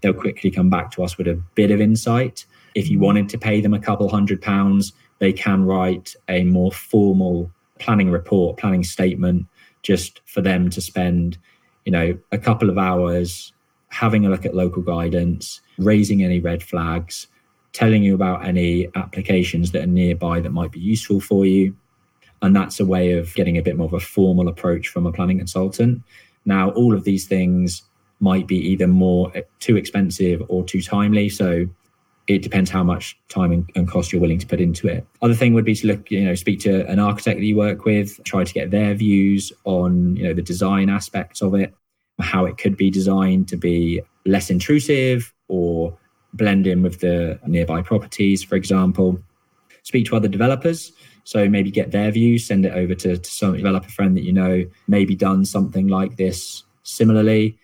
They'll 0.00 0.14
quickly 0.14 0.50
come 0.50 0.70
back 0.70 0.90
to 0.92 1.04
us 1.04 1.18
with 1.18 1.28
a 1.28 1.40
bit 1.54 1.70
of 1.70 1.80
insight 1.80 2.46
if 2.74 2.88
you 2.88 2.98
wanted 2.98 3.28
to 3.30 3.38
pay 3.38 3.60
them 3.60 3.74
a 3.74 3.78
couple 3.78 4.08
hundred 4.08 4.40
pounds, 4.40 4.92
they 5.18 5.32
can 5.32 5.64
write 5.64 6.14
a 6.28 6.44
more 6.44 6.72
formal 6.72 7.50
planning 7.78 8.10
report, 8.10 8.56
planning 8.58 8.84
statement, 8.84 9.46
just 9.82 10.20
for 10.26 10.40
them 10.40 10.70
to 10.70 10.80
spend, 10.80 11.38
you 11.84 11.92
know, 11.92 12.18
a 12.30 12.38
couple 12.38 12.70
of 12.70 12.78
hours 12.78 13.52
having 13.92 14.24
a 14.24 14.30
look 14.30 14.46
at 14.46 14.54
local 14.54 14.82
guidance, 14.82 15.60
raising 15.78 16.24
any 16.24 16.40
red 16.40 16.62
flags, 16.62 17.26
telling 17.72 18.02
you 18.02 18.14
about 18.14 18.44
any 18.44 18.88
applications 18.94 19.70
that 19.72 19.84
are 19.84 19.86
nearby 19.86 20.40
that 20.40 20.50
might 20.50 20.72
be 20.72 20.80
useful 20.80 21.20
for 21.20 21.44
you. 21.44 21.76
And 22.40 22.56
that's 22.56 22.80
a 22.80 22.86
way 22.86 23.12
of 23.12 23.34
getting 23.34 23.58
a 23.58 23.62
bit 23.62 23.76
more 23.76 23.86
of 23.86 23.92
a 23.92 24.00
formal 24.00 24.48
approach 24.48 24.88
from 24.88 25.06
a 25.06 25.12
planning 25.12 25.38
consultant. 25.38 26.02
Now, 26.46 26.70
all 26.70 26.94
of 26.94 27.04
these 27.04 27.26
things 27.26 27.82
might 28.18 28.46
be 28.46 28.56
either 28.56 28.86
more 28.86 29.30
eh, 29.36 29.42
too 29.60 29.76
expensive 29.76 30.42
or 30.48 30.64
too 30.64 30.80
timely. 30.80 31.28
So 31.28 31.66
it 32.28 32.40
depends 32.40 32.70
how 32.70 32.82
much 32.82 33.18
time 33.28 33.52
and, 33.52 33.70
and, 33.74 33.88
cost 33.88 34.10
you're 34.12 34.22
willing 34.22 34.38
to 34.38 34.46
put 34.46 34.60
into 34.60 34.88
it. 34.88 35.06
Other 35.20 35.34
thing 35.34 35.52
would 35.54 35.64
be 35.64 35.74
to 35.74 35.86
look, 35.86 36.10
you 36.10 36.24
know, 36.24 36.34
speak 36.34 36.60
to 36.60 36.86
an 36.86 36.98
architect 36.98 37.40
that 37.40 37.44
you 37.44 37.56
work 37.56 37.84
with, 37.84 38.22
try 38.24 38.44
to 38.44 38.52
get 38.54 38.70
their 38.70 38.94
views 38.94 39.52
on, 39.64 40.16
you 40.16 40.24
know, 40.24 40.32
the 40.32 40.42
design 40.42 40.88
aspects 40.88 41.42
of 41.42 41.54
it, 41.54 41.74
how 42.22 42.44
it 42.46 42.58
could 42.58 42.76
be 42.76 42.90
designed 42.90 43.48
to 43.48 43.56
be 43.56 44.00
less 44.24 44.50
intrusive 44.50 45.32
or 45.48 45.96
blend 46.34 46.66
in 46.66 46.82
with 46.82 47.00
the 47.00 47.38
nearby 47.46 47.82
properties, 47.82 48.42
for 48.42 48.56
example. 48.56 49.20
Speak 49.82 50.06
to 50.06 50.16
other 50.16 50.28
developers. 50.28 50.92
So 51.24 51.48
maybe 51.48 51.70
get 51.70 51.92
their 51.92 52.10
views, 52.10 52.46
send 52.46 52.66
it 52.66 52.72
over 52.72 52.94
to, 52.96 53.16
to 53.16 53.30
some 53.30 53.56
developer 53.56 53.88
friend 53.88 54.16
that 54.16 54.24
you 54.24 54.32
know, 54.32 54.64
maybe 54.88 55.14
done 55.14 55.44
something 55.44 55.88
like 55.88 56.16
this 56.16 56.64
similarly 56.82 57.56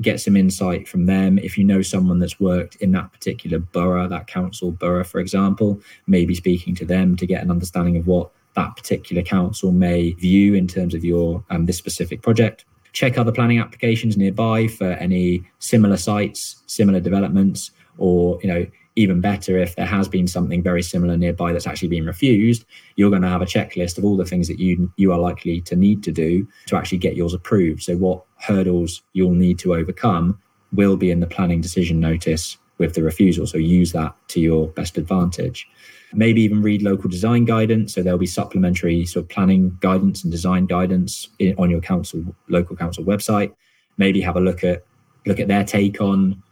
get 0.00 0.20
some 0.20 0.36
insight 0.36 0.88
from 0.88 1.06
them. 1.06 1.38
If 1.38 1.56
you 1.56 1.64
know 1.64 1.82
someone 1.82 2.18
that's 2.18 2.40
worked 2.40 2.76
in 2.76 2.92
that 2.92 3.12
particular 3.12 3.58
borough, 3.58 4.08
that 4.08 4.26
council 4.26 4.72
borough, 4.72 5.04
for 5.04 5.20
example, 5.20 5.80
maybe 6.06 6.34
speaking 6.34 6.74
to 6.76 6.84
them 6.84 7.16
to 7.16 7.26
get 7.26 7.42
an 7.42 7.50
understanding 7.50 7.96
of 7.96 8.06
what 8.06 8.30
that 8.54 8.76
particular 8.76 9.22
council 9.22 9.72
may 9.72 10.12
view 10.12 10.54
in 10.54 10.66
terms 10.66 10.94
of 10.94 11.04
your 11.04 11.44
um, 11.50 11.66
this 11.66 11.78
specific 11.78 12.22
project. 12.22 12.64
Check 12.94 13.18
other 13.18 13.32
planning 13.32 13.58
applications 13.58 14.16
nearby 14.16 14.68
for 14.68 14.92
any 14.92 15.44
similar 15.58 15.98
sites, 15.98 16.62
similar 16.66 17.00
developments, 17.00 17.70
or 17.98 18.40
you 18.42 18.48
know 18.48 18.66
even 18.96 19.20
better 19.20 19.58
if 19.58 19.76
there 19.76 19.86
has 19.86 20.08
been 20.08 20.26
something 20.26 20.62
very 20.62 20.82
similar 20.82 21.16
nearby 21.16 21.52
that's 21.52 21.66
actually 21.66 21.88
been 21.88 22.06
refused 22.06 22.64
you're 22.96 23.10
going 23.10 23.22
to 23.22 23.28
have 23.28 23.42
a 23.42 23.46
checklist 23.46 23.98
of 23.98 24.04
all 24.04 24.16
the 24.16 24.24
things 24.24 24.48
that 24.48 24.58
you 24.58 24.92
you 24.96 25.12
are 25.12 25.18
likely 25.18 25.60
to 25.60 25.76
need 25.76 26.02
to 26.02 26.12
do 26.12 26.46
to 26.66 26.76
actually 26.76 26.98
get 26.98 27.16
yours 27.16 27.34
approved. 27.34 27.82
So 27.82 27.96
what 27.96 28.24
hurdles 28.36 29.02
you'll 29.12 29.34
need 29.34 29.58
to 29.60 29.74
overcome 29.74 30.38
will 30.72 30.96
be 30.96 31.10
in 31.10 31.20
the 31.20 31.26
planning 31.26 31.60
decision 31.60 32.00
notice 32.00 32.56
with 32.78 32.94
the 32.94 33.02
refusal. 33.02 33.46
So 33.46 33.58
use 33.58 33.92
that 33.92 34.14
to 34.28 34.40
your 34.40 34.68
best 34.68 34.98
advantage 34.98 35.68
maybe 36.16 36.42
even 36.42 36.62
read 36.62 36.82
local 36.82 37.10
design 37.10 37.44
guidance 37.44 37.94
so 37.94 38.02
there'll 38.02 38.18
be 38.18 38.26
supplementary 38.26 39.04
sort 39.04 39.24
of 39.24 39.28
planning 39.28 39.76
guidance 39.80 40.22
and 40.22 40.30
design 40.30 40.66
guidance 40.66 41.28
in, 41.38 41.54
on 41.58 41.70
your 41.70 41.80
council 41.80 42.24
local 42.48 42.76
council 42.76 43.04
website 43.04 43.52
maybe 43.96 44.20
have 44.20 44.36
a 44.36 44.40
look 44.40 44.64
at 44.64 44.84
look 45.26 45.40
at 45.40 45.48
their 45.48 45.64
take 45.64 46.00
on 46.00 46.42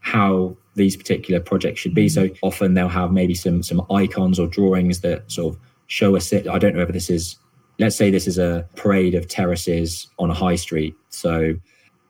how 0.00 0.56
these 0.74 0.96
particular 0.96 1.40
projects 1.40 1.80
should 1.80 1.94
be. 1.94 2.08
So 2.08 2.28
often 2.42 2.74
they'll 2.74 2.88
have 2.88 3.12
maybe 3.12 3.34
some 3.34 3.62
some 3.62 3.84
icons 3.90 4.38
or 4.38 4.46
drawings 4.46 5.00
that 5.00 5.30
sort 5.30 5.54
of 5.54 5.60
show 5.86 6.16
us 6.16 6.32
it. 6.32 6.48
I 6.48 6.58
don't 6.58 6.74
know 6.74 6.80
whether 6.80 6.92
this 6.92 7.10
is 7.10 7.36
let's 7.78 7.96
say 7.96 8.10
this 8.10 8.26
is 8.26 8.38
a 8.38 8.68
parade 8.76 9.14
of 9.14 9.26
terraces 9.28 10.08
on 10.18 10.30
a 10.30 10.34
high 10.34 10.54
street. 10.56 10.94
So 11.08 11.54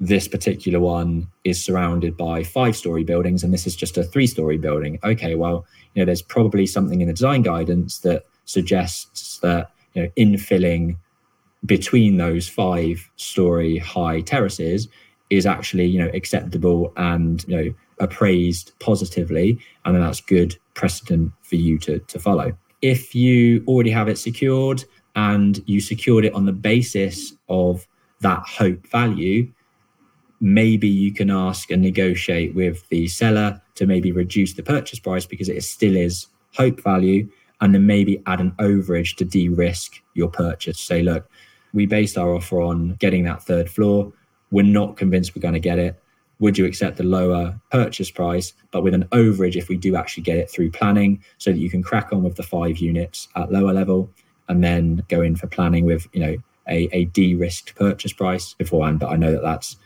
this 0.00 0.26
particular 0.28 0.80
one 0.80 1.28
is 1.44 1.62
surrounded 1.64 2.16
by 2.16 2.42
five 2.42 2.76
story 2.76 3.04
buildings 3.04 3.44
and 3.44 3.52
this 3.54 3.66
is 3.66 3.76
just 3.76 3.96
a 3.96 4.02
three 4.02 4.26
story 4.26 4.58
building. 4.58 4.98
Okay, 5.04 5.34
well, 5.34 5.64
you 5.94 6.02
know, 6.02 6.06
there's 6.06 6.22
probably 6.22 6.66
something 6.66 7.00
in 7.00 7.08
the 7.08 7.14
design 7.14 7.42
guidance 7.42 7.98
that 8.00 8.24
suggests 8.44 9.38
that, 9.38 9.70
you 9.94 10.02
know, 10.02 10.08
infilling 10.18 10.96
between 11.64 12.16
those 12.16 12.48
five 12.48 13.10
story 13.16 13.78
high 13.78 14.20
terraces 14.20 14.88
is 15.30 15.46
actually, 15.46 15.86
you 15.86 15.98
know, 15.98 16.10
acceptable 16.12 16.92
and, 16.96 17.44
you 17.48 17.56
know, 17.56 17.74
appraised 18.00 18.72
positively, 18.80 19.58
and 19.84 19.94
then 19.94 20.02
that's 20.02 20.20
good 20.20 20.56
precedent 20.74 21.32
for 21.42 21.56
you 21.56 21.78
to, 21.78 21.98
to 22.00 22.18
follow. 22.18 22.52
If 22.82 23.14
you 23.14 23.64
already 23.66 23.90
have 23.90 24.08
it 24.08 24.18
secured 24.18 24.84
and 25.16 25.62
you 25.66 25.80
secured 25.80 26.24
it 26.24 26.34
on 26.34 26.44
the 26.44 26.52
basis 26.52 27.32
of 27.48 27.86
that 28.20 28.42
hope 28.46 28.86
value, 28.88 29.50
maybe 30.44 30.88
you 30.88 31.10
can 31.10 31.30
ask 31.30 31.70
and 31.70 31.80
negotiate 31.80 32.54
with 32.54 32.86
the 32.90 33.08
seller 33.08 33.60
to 33.76 33.86
maybe 33.86 34.12
reduce 34.12 34.52
the 34.52 34.62
purchase 34.62 34.98
price 34.98 35.24
because 35.24 35.48
it 35.48 35.62
still 35.64 35.96
is 35.96 36.26
hope 36.54 36.82
value, 36.82 37.28
and 37.60 37.74
then 37.74 37.86
maybe 37.86 38.22
add 38.26 38.40
an 38.40 38.52
overage 38.58 39.16
to 39.16 39.24
de 39.24 39.48
risk 39.48 40.02
your 40.12 40.28
purchase. 40.28 40.78
Say, 40.78 41.02
look, 41.02 41.26
we 41.72 41.86
based 41.86 42.18
our 42.18 42.34
offer 42.34 42.60
on 42.60 42.94
getting 42.96 43.24
that 43.24 43.42
third 43.42 43.70
floor. 43.70 44.12
We're 44.50 44.64
not 44.64 44.96
convinced 44.96 45.34
we're 45.34 45.40
going 45.40 45.54
to 45.54 45.60
get 45.60 45.78
it 45.78 45.98
would 46.40 46.58
you 46.58 46.66
accept 46.66 46.96
the 46.96 47.04
lower 47.04 47.58
purchase 47.70 48.10
price, 48.10 48.52
but 48.70 48.82
with 48.82 48.92
an 48.92 49.04
overage 49.12 49.56
if 49.56 49.68
we 49.68 49.76
do 49.76 49.96
actually 49.96 50.24
get 50.24 50.36
it 50.36 50.50
through 50.50 50.70
planning 50.70 51.22
so 51.38 51.50
that 51.52 51.58
you 51.58 51.70
can 51.70 51.82
crack 51.82 52.12
on 52.12 52.22
with 52.22 52.36
the 52.36 52.42
five 52.42 52.78
units 52.78 53.28
at 53.36 53.52
lower 53.52 53.72
level 53.72 54.10
and 54.48 54.62
then 54.62 55.02
go 55.08 55.22
in 55.22 55.36
for 55.36 55.46
planning 55.46 55.84
with, 55.84 56.06
you 56.12 56.20
know, 56.20 56.36
a, 56.68 56.88
a 56.92 57.04
de-risked 57.06 57.74
purchase 57.76 58.12
price 58.12 58.54
beforehand. 58.54 58.98
But 58.98 59.10
I 59.10 59.16
know 59.16 59.32
that 59.32 59.42
that's 59.42 59.76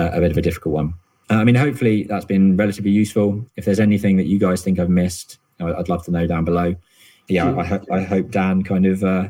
a, 0.00 0.16
a 0.16 0.20
bit 0.20 0.30
of 0.30 0.36
a 0.36 0.42
difficult 0.42 0.74
one. 0.74 0.94
Uh, 1.30 1.34
I 1.34 1.44
mean, 1.44 1.54
hopefully 1.54 2.04
that's 2.04 2.24
been 2.24 2.56
relatively 2.56 2.90
useful. 2.90 3.44
If 3.56 3.64
there's 3.64 3.80
anything 3.80 4.16
that 4.16 4.26
you 4.26 4.38
guys 4.38 4.62
think 4.62 4.78
I've 4.78 4.90
missed, 4.90 5.38
I'd 5.60 5.88
love 5.88 6.04
to 6.06 6.10
know 6.10 6.26
down 6.26 6.44
below. 6.44 6.74
Yeah, 7.28 7.54
I, 7.56 7.64
hope 7.64 7.84
I 7.92 8.02
hope 8.02 8.30
Dan 8.30 8.64
kind 8.64 8.86
of 8.86 9.04
uh, 9.04 9.28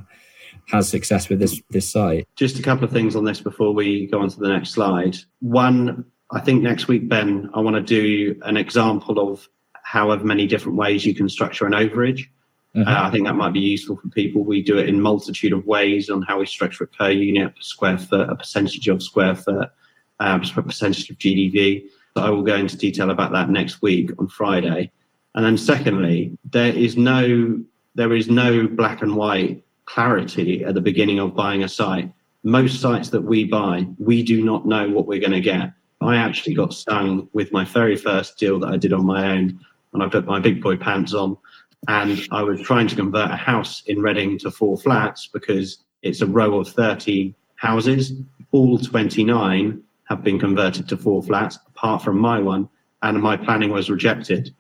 has 0.69 0.89
success 0.89 1.29
with 1.29 1.39
this 1.39 1.61
this 1.69 1.91
site. 1.91 2.27
Just 2.37 2.59
a 2.59 2.63
couple 2.63 2.85
of 2.85 2.91
things 2.91 3.15
on 3.15 3.25
this 3.25 3.41
before 3.41 3.75
we 3.75 4.07
go 4.07 4.21
on 4.21 4.31
to 4.31 4.41
the 4.41 4.49
next 4.49 4.71
slide. 4.71 5.17
One, 5.41 6.07
I 6.31 6.41
think 6.41 6.63
next 6.63 6.89
week, 6.89 7.09
Ben, 7.09 7.51
I 7.53 7.61
want 7.61 7.77
to 7.77 7.83
do 7.83 8.41
an 8.43 8.57
example 8.57 9.19
of 9.19 9.47
however 9.83 10.25
many 10.25 10.47
different 10.47 10.79
ways 10.79 11.05
you 11.05 11.15
can 11.15 11.29
structure 11.29 11.67
an 11.67 11.73
overage. 11.73 12.29
Mm-hmm. 12.75 12.89
Uh, 12.89 13.09
I 13.09 13.11
think 13.11 13.27
that 13.27 13.35
might 13.35 13.53
be 13.53 13.61
useful 13.61 13.97
for 13.97 14.09
people. 14.09 14.45
We 14.45 14.63
do 14.63 14.79
it 14.79 14.89
in 14.89 15.01
multitude 15.01 15.53
of 15.53 15.67
ways 15.67 16.09
on 16.09 16.23
how 16.23 16.39
we 16.39 16.47
structure 16.47 16.85
it 16.85 16.93
per 16.93 17.11
unit, 17.11 17.57
per 17.57 17.63
square 17.63 17.99
foot, 17.99 18.31
a 18.31 18.37
percentage 18.37 18.87
of 18.89 19.03
square 19.03 19.35
foot, 19.35 19.71
um, 20.21 20.43
a 20.57 20.63
percentage 20.63 21.11
of 21.11 21.19
GDV. 21.19 21.85
So 22.17 22.23
I 22.23 22.31
will 22.31 22.43
go 22.43 22.55
into 22.55 22.77
detail 22.77 23.11
about 23.11 23.33
that 23.33 23.51
next 23.51 23.83
week 23.83 24.11
on 24.19 24.29
Friday. 24.29 24.91
And 25.35 25.45
then 25.45 25.57
secondly, 25.57 26.37
there 26.51 26.73
is 26.73 26.97
no 26.97 27.61
there 27.97 28.15
is 28.15 28.29
no 28.29 28.69
black 28.69 29.03
and 29.03 29.17
white 29.17 29.65
clarity 29.85 30.65
at 30.65 30.75
the 30.75 30.81
beginning 30.81 31.19
of 31.19 31.35
buying 31.35 31.65
a 31.65 31.69
site. 31.69 32.13
Most 32.45 32.81
sites 32.81 33.11
that 33.11 33.23
we 33.23 33.45
buy, 33.45 33.87
we 33.99 34.23
do 34.23 34.45
not 34.45 34.65
know 34.65 34.89
what 34.89 35.07
we're 35.07 35.21
going 35.21 35.33
to 35.33 35.41
get. 35.41 35.73
I 36.01 36.17
actually 36.17 36.55
got 36.55 36.73
stung 36.73 37.29
with 37.33 37.53
my 37.53 37.65
very 37.65 37.97
first 37.97 38.39
deal 38.39 38.61
that 38.61 38.69
I 38.69 38.77
did 38.77 38.93
on 38.93 39.05
my 39.05 39.33
own 39.33 39.59
when 39.91 40.03
I 40.03 40.09
put 40.09 40.25
my 40.25 40.39
big 40.39 40.63
boy 40.63 40.77
pants 40.77 41.13
on. 41.13 41.37
And 41.89 42.21
I 42.31 42.43
was 42.43 42.61
trying 42.61 42.87
to 42.89 42.97
convert 42.97 43.31
a 43.31 43.37
house 43.37 43.83
in 43.87 44.01
Reading 44.01 44.39
to 44.39 44.51
four 44.51 44.79
flats 44.79 45.29
because 45.33 45.79
it's 46.03 46.21
a 46.21 46.27
row 46.27 46.61
of 46.61 46.69
30 46.69 47.35
houses. 47.57 48.13
All 48.53 48.79
29 48.79 49.83
have 50.11 50.25
been 50.25 50.39
converted 50.39 50.89
to 50.89 50.97
four 50.97 51.23
flats, 51.23 51.59
apart 51.69 52.03
from 52.03 52.19
my 52.19 52.41
one. 52.41 52.69
And 53.03 53.23
my 53.23 53.37
planning 53.37 53.71
was 53.71 53.89
rejected. 53.89 54.55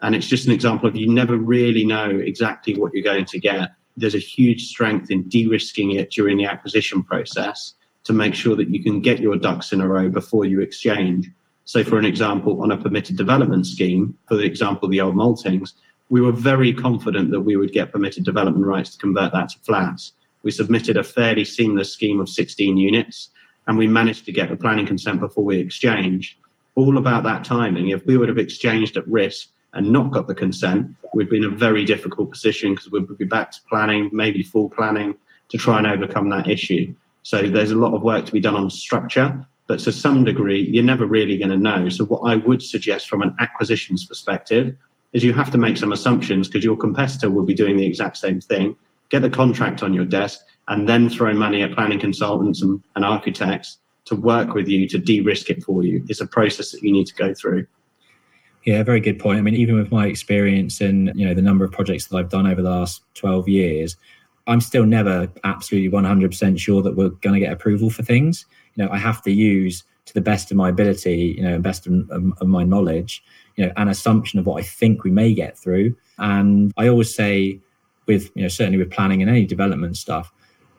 And 0.00 0.14
it's 0.14 0.28
just 0.28 0.46
an 0.46 0.52
example 0.52 0.88
of 0.88 0.96
you 0.96 1.12
never 1.12 1.36
really 1.36 1.84
know 1.84 2.08
exactly 2.08 2.78
what 2.78 2.94
you're 2.94 3.04
going 3.04 3.26
to 3.26 3.38
get. 3.38 3.72
There's 3.96 4.14
a 4.14 4.18
huge 4.18 4.68
strength 4.68 5.10
in 5.10 5.28
de 5.28 5.46
risking 5.46 5.92
it 5.92 6.10
during 6.10 6.38
the 6.38 6.46
acquisition 6.46 7.02
process 7.02 7.74
to 8.04 8.12
make 8.12 8.34
sure 8.34 8.56
that 8.56 8.70
you 8.70 8.82
can 8.82 9.00
get 9.00 9.20
your 9.20 9.36
ducks 9.36 9.72
in 9.72 9.80
a 9.80 9.88
row 9.88 10.08
before 10.08 10.44
you 10.44 10.60
exchange. 10.60 11.30
So, 11.64 11.84
for 11.84 11.98
an 11.98 12.04
example, 12.04 12.62
on 12.62 12.72
a 12.72 12.76
permitted 12.76 13.16
development 13.16 13.66
scheme, 13.66 14.16
for 14.26 14.36
the 14.36 14.44
example, 14.44 14.88
the 14.88 15.00
old 15.00 15.14
maltings, 15.14 15.74
we 16.08 16.20
were 16.20 16.32
very 16.32 16.72
confident 16.72 17.30
that 17.30 17.42
we 17.42 17.56
would 17.56 17.72
get 17.72 17.92
permitted 17.92 18.24
development 18.24 18.66
rights 18.66 18.90
to 18.90 18.98
convert 18.98 19.32
that 19.32 19.50
to 19.50 19.58
flats. 19.60 20.12
We 20.42 20.50
submitted 20.50 20.96
a 20.96 21.04
fairly 21.04 21.44
seamless 21.44 21.92
scheme 21.92 22.20
of 22.20 22.28
16 22.28 22.76
units, 22.76 23.30
and 23.66 23.78
we 23.78 23.86
managed 23.86 24.24
to 24.26 24.32
get 24.32 24.48
the 24.48 24.56
planning 24.56 24.86
consent 24.86 25.20
before 25.20 25.44
we 25.44 25.58
exchanged. 25.58 26.36
All 26.74 26.98
about 26.98 27.22
that 27.24 27.44
timing. 27.44 27.90
If 27.90 28.04
we 28.06 28.16
would 28.16 28.28
have 28.28 28.38
exchanged 28.38 28.96
at 28.96 29.06
risk 29.06 29.48
and 29.74 29.92
not 29.92 30.10
got 30.10 30.26
the 30.26 30.34
consent, 30.34 30.94
we'd 31.14 31.30
be 31.30 31.38
in 31.38 31.44
a 31.44 31.50
very 31.50 31.84
difficult 31.84 32.30
position 32.30 32.74
because 32.74 32.90
we'd 32.90 33.18
be 33.18 33.24
back 33.24 33.50
to 33.52 33.60
planning, 33.68 34.10
maybe 34.12 34.42
full 34.42 34.70
planning, 34.70 35.14
to 35.50 35.58
try 35.58 35.78
and 35.78 35.86
overcome 35.86 36.30
that 36.30 36.48
issue. 36.48 36.94
So 37.22 37.42
there's 37.42 37.70
a 37.70 37.76
lot 37.76 37.94
of 37.94 38.02
work 38.02 38.26
to 38.26 38.32
be 38.32 38.40
done 38.40 38.56
on 38.56 38.70
structure, 38.70 39.46
but 39.66 39.78
to 39.80 39.92
some 39.92 40.24
degree, 40.24 40.62
you're 40.62 40.82
never 40.82 41.06
really 41.06 41.38
going 41.38 41.50
to 41.50 41.56
know. 41.56 41.88
So 41.88 42.04
what 42.04 42.20
I 42.20 42.36
would 42.36 42.62
suggest 42.62 43.08
from 43.08 43.22
an 43.22 43.34
acquisitions 43.38 44.04
perspective 44.04 44.76
is 45.12 45.22
you 45.22 45.32
have 45.34 45.50
to 45.50 45.58
make 45.58 45.76
some 45.76 45.92
assumptions 45.92 46.48
because 46.48 46.64
your 46.64 46.76
competitor 46.76 47.30
will 47.30 47.44
be 47.44 47.54
doing 47.54 47.76
the 47.76 47.86
exact 47.86 48.16
same 48.16 48.40
thing. 48.40 48.76
Get 49.10 49.22
the 49.22 49.30
contract 49.30 49.82
on 49.82 49.92
your 49.92 50.06
desk 50.06 50.40
and 50.72 50.88
then 50.88 51.10
throw 51.10 51.34
money 51.34 51.62
at 51.62 51.74
planning 51.74 52.00
consultants 52.00 52.62
and, 52.62 52.82
and 52.96 53.04
architects 53.04 53.78
to 54.06 54.16
work 54.16 54.54
with 54.54 54.66
you 54.66 54.88
to 54.88 54.96
de-risk 54.96 55.50
it 55.50 55.62
for 55.62 55.84
you. 55.84 56.02
It's 56.08 56.22
a 56.22 56.26
process 56.26 56.72
that 56.72 56.82
you 56.82 56.90
need 56.90 57.06
to 57.08 57.14
go 57.14 57.34
through. 57.34 57.66
Yeah, 58.64 58.82
very 58.82 59.00
good 59.00 59.18
point. 59.18 59.38
I 59.38 59.42
mean, 59.42 59.54
even 59.54 59.76
with 59.76 59.92
my 59.92 60.06
experience 60.06 60.80
and 60.80 61.12
you 61.14 61.26
know 61.26 61.34
the 61.34 61.42
number 61.42 61.64
of 61.64 61.72
projects 61.72 62.06
that 62.06 62.16
I've 62.16 62.30
done 62.30 62.46
over 62.46 62.62
the 62.62 62.70
last 62.70 63.02
twelve 63.14 63.48
years, 63.48 63.96
I'm 64.46 64.62
still 64.62 64.86
never 64.86 65.28
absolutely 65.44 65.90
100% 65.90 66.58
sure 66.58 66.82
that 66.82 66.96
we're 66.96 67.10
going 67.10 67.34
to 67.34 67.40
get 67.40 67.52
approval 67.52 67.90
for 67.90 68.02
things. 68.02 68.46
You 68.74 68.84
know, 68.84 68.90
I 68.90 68.98
have 68.98 69.20
to 69.22 69.30
use 69.30 69.84
to 70.06 70.14
the 70.14 70.20
best 70.20 70.50
of 70.50 70.56
my 70.56 70.68
ability, 70.68 71.34
you 71.36 71.42
know, 71.42 71.58
best 71.58 71.86
of, 71.86 72.10
of, 72.10 72.48
my 72.48 72.64
knowledge, 72.64 73.22
you 73.56 73.66
know, 73.66 73.72
an 73.76 73.88
assumption 73.88 74.38
of 74.38 74.46
what 74.46 74.60
I 74.60 74.66
think 74.66 75.04
we 75.04 75.10
may 75.10 75.32
get 75.34 75.56
through. 75.58 75.94
And 76.18 76.72
I 76.76 76.88
always 76.88 77.14
say, 77.14 77.60
with 78.06 78.30
you 78.34 78.42
know, 78.42 78.48
certainly 78.48 78.78
with 78.78 78.90
planning 78.90 79.22
and 79.22 79.30
any 79.30 79.44
development 79.44 79.96
stuff, 79.96 80.32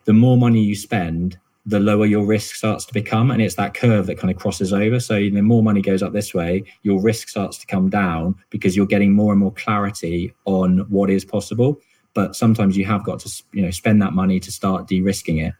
the 0.05 0.13
more 0.13 0.37
money 0.37 0.61
you 0.61 0.75
spend, 0.75 1.37
the 1.65 1.79
lower 1.79 2.05
your 2.05 2.25
risk 2.25 2.55
starts 2.55 2.85
to 2.85 2.93
become, 2.93 3.31
and 3.31 3.41
it's 3.41 3.55
that 3.55 3.73
curve 3.73 4.05
that 4.07 4.17
kind 4.17 4.29
of 4.29 4.37
crosses 4.37 4.73
over. 4.73 4.99
So 4.99 5.15
the 5.15 5.41
more 5.41 5.63
money 5.63 5.81
goes 5.81 6.03
up 6.03 6.11
this 6.11 6.33
way, 6.33 6.63
your 6.83 7.01
risk 7.01 7.29
starts 7.29 7.57
to 7.59 7.65
come 7.67 7.89
down 7.89 8.35
because 8.49 8.75
you're 8.75 8.85
getting 8.85 9.13
more 9.13 9.31
and 9.31 9.39
more 9.39 9.53
clarity 9.53 10.33
on 10.45 10.79
what 10.89 11.09
is 11.09 11.23
possible 11.23 11.79
but 12.13 12.35
sometimes 12.35 12.77
you 12.77 12.85
have 12.85 13.03
got 13.03 13.19
to 13.19 13.43
you 13.53 13.63
know 13.63 13.71
spend 13.71 14.01
that 14.01 14.13
money 14.13 14.39
to 14.39 14.51
start 14.51 14.87
de-risking 14.87 15.37
it 15.37 15.53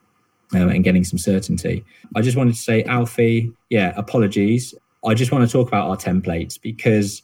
um, 0.54 0.70
and 0.70 0.84
getting 0.84 1.04
some 1.04 1.18
certainty. 1.18 1.84
I 2.16 2.22
just 2.22 2.38
wanted 2.38 2.56
to 2.56 2.62
say, 2.62 2.84
Alfie, 2.84 3.52
yeah, 3.70 3.94
apologies. 3.98 4.74
I 5.06 5.14
just 5.14 5.32
want 5.32 5.48
to 5.48 5.52
talk 5.52 5.68
about 5.68 5.90
our 5.90 5.98
templates 5.98 6.62
because 6.62 7.24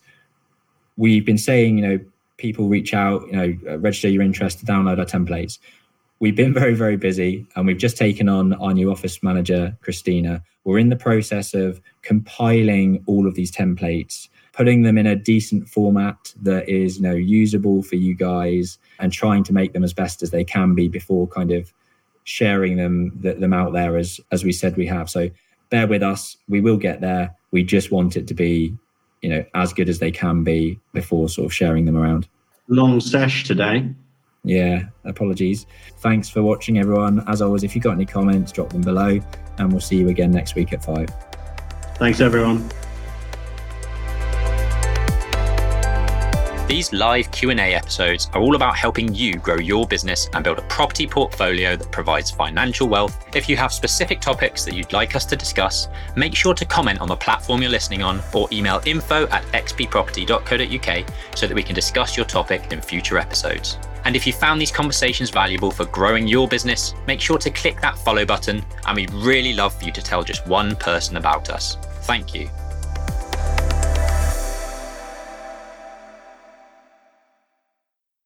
we've 0.97 1.25
been 1.25 1.37
saying, 1.37 1.77
you 1.77 1.87
know, 1.87 1.99
people 2.37 2.67
reach 2.67 2.93
out, 2.93 3.25
you 3.27 3.33
know, 3.33 3.57
uh, 3.69 3.79
register 3.79 4.09
your 4.09 4.23
interest 4.23 4.59
to 4.59 4.65
download 4.65 4.99
our 4.99 5.05
templates. 5.05 5.59
We've 6.19 6.35
been 6.35 6.53
very, 6.53 6.75
very 6.75 6.97
busy 6.97 7.47
and 7.55 7.65
we've 7.65 7.77
just 7.77 7.97
taken 7.97 8.27
on 8.27 8.53
our 8.53 8.73
new 8.73 8.91
office 8.91 9.23
manager, 9.23 9.77
Christina. 9.81 10.43
We're 10.63 10.79
in 10.79 10.89
the 10.89 10.95
process 10.95 11.53
of 11.53 11.81
compiling 12.01 13.03
all 13.05 13.27
of 13.27 13.35
these 13.35 13.51
templates 13.51 14.27
putting 14.51 14.81
them 14.81 14.97
in 14.97 15.07
a 15.07 15.15
decent 15.15 15.69
format 15.69 16.33
that 16.41 16.67
is 16.67 16.97
you 16.97 17.03
know 17.03 17.13
usable 17.13 17.81
for 17.81 17.95
you 17.95 18.13
guys 18.13 18.77
and 18.99 19.13
trying 19.13 19.41
to 19.41 19.53
make 19.53 19.71
them 19.71 19.85
as 19.85 19.93
best 19.93 20.21
as 20.21 20.31
they 20.31 20.43
can 20.43 20.75
be 20.75 20.89
before 20.89 21.25
kind 21.27 21.51
of 21.51 21.71
sharing 22.25 22.75
them 22.75 23.09
them 23.21 23.53
out 23.53 23.71
there 23.71 23.95
as 23.95 24.19
as 24.31 24.43
we 24.43 24.51
said 24.51 24.75
we 24.75 24.85
have 24.85 25.09
so 25.09 25.29
bear 25.69 25.87
with 25.87 26.03
us 26.03 26.35
we 26.49 26.59
will 26.59 26.75
get 26.75 26.99
there 26.99 27.33
we 27.51 27.63
just 27.63 27.89
want 27.89 28.17
it 28.17 28.27
to 28.27 28.33
be 28.33 28.75
you 29.21 29.29
know 29.29 29.43
as 29.53 29.73
good 29.73 29.89
as 29.89 29.99
they 29.99 30.11
can 30.11 30.43
be 30.43 30.79
before 30.93 31.29
sort 31.29 31.45
of 31.45 31.53
sharing 31.53 31.85
them 31.85 31.97
around. 31.97 32.27
Long 32.67 32.99
sesh 32.99 33.45
today. 33.45 33.89
Yeah, 34.43 34.83
apologies. 35.03 35.65
Thanks 35.97 36.29
for 36.29 36.41
watching, 36.41 36.79
everyone. 36.79 37.23
As 37.27 37.41
always, 37.41 37.63
if 37.63 37.75
you've 37.75 37.83
got 37.83 37.93
any 37.93 38.05
comments, 38.05 38.51
drop 38.51 38.69
them 38.69 38.81
below, 38.81 39.19
and 39.57 39.71
we'll 39.71 39.81
see 39.81 39.97
you 39.97 40.09
again 40.09 40.31
next 40.31 40.55
week 40.55 40.73
at 40.73 40.83
five. 40.83 41.09
Thanks, 41.95 42.21
everyone. 42.21 42.69
These 46.69 46.93
live 46.93 47.31
Q&A 47.31 47.73
episodes 47.73 48.29
are 48.33 48.39
all 48.39 48.55
about 48.55 48.77
helping 48.77 49.13
you 49.15 49.33
grow 49.39 49.57
your 49.57 49.87
business 49.87 50.29
and 50.33 50.43
build 50.43 50.59
a 50.59 50.67
property 50.67 51.07
portfolio 51.07 51.75
that 51.75 51.91
provides 51.91 52.29
financial 52.29 52.87
wealth. 52.87 53.25
If 53.35 53.49
you 53.49 53.57
have 53.57 53.73
specific 53.73 54.21
topics 54.21 54.65
that 54.65 54.75
you'd 54.75 54.93
like 54.93 55.15
us 55.15 55.25
to 55.25 55.35
discuss, 55.35 55.87
make 56.15 56.35
sure 56.35 56.53
to 56.53 56.65
comment 56.65 57.01
on 57.01 57.07
the 57.07 57.15
platform 57.15 57.63
you're 57.63 57.71
listening 57.71 58.03
on 58.03 58.21
or 58.35 58.47
email 58.51 58.83
info 58.85 59.27
at 59.29 59.43
xpproperty.co.uk 59.45 61.09
so 61.35 61.47
that 61.47 61.55
we 61.55 61.63
can 61.63 61.73
discuss 61.73 62.15
your 62.15 62.27
topic 62.27 62.71
in 62.71 62.81
future 62.81 63.17
episodes. 63.17 63.79
And 64.05 64.15
if 64.15 64.25
you 64.25 64.33
found 64.33 64.61
these 64.61 64.71
conversations 64.71 65.29
valuable 65.29 65.71
for 65.71 65.85
growing 65.85 66.27
your 66.27 66.47
business, 66.47 66.93
make 67.07 67.21
sure 67.21 67.37
to 67.37 67.49
click 67.49 67.81
that 67.81 67.97
follow 67.97 68.25
button 68.25 68.65
and 68.85 68.95
we'd 68.95 69.11
really 69.13 69.53
love 69.53 69.73
for 69.77 69.85
you 69.85 69.91
to 69.91 70.01
tell 70.01 70.23
just 70.23 70.47
one 70.47 70.75
person 70.75 71.17
about 71.17 71.49
us. 71.49 71.77
Thank 72.03 72.33
you. 72.33 72.49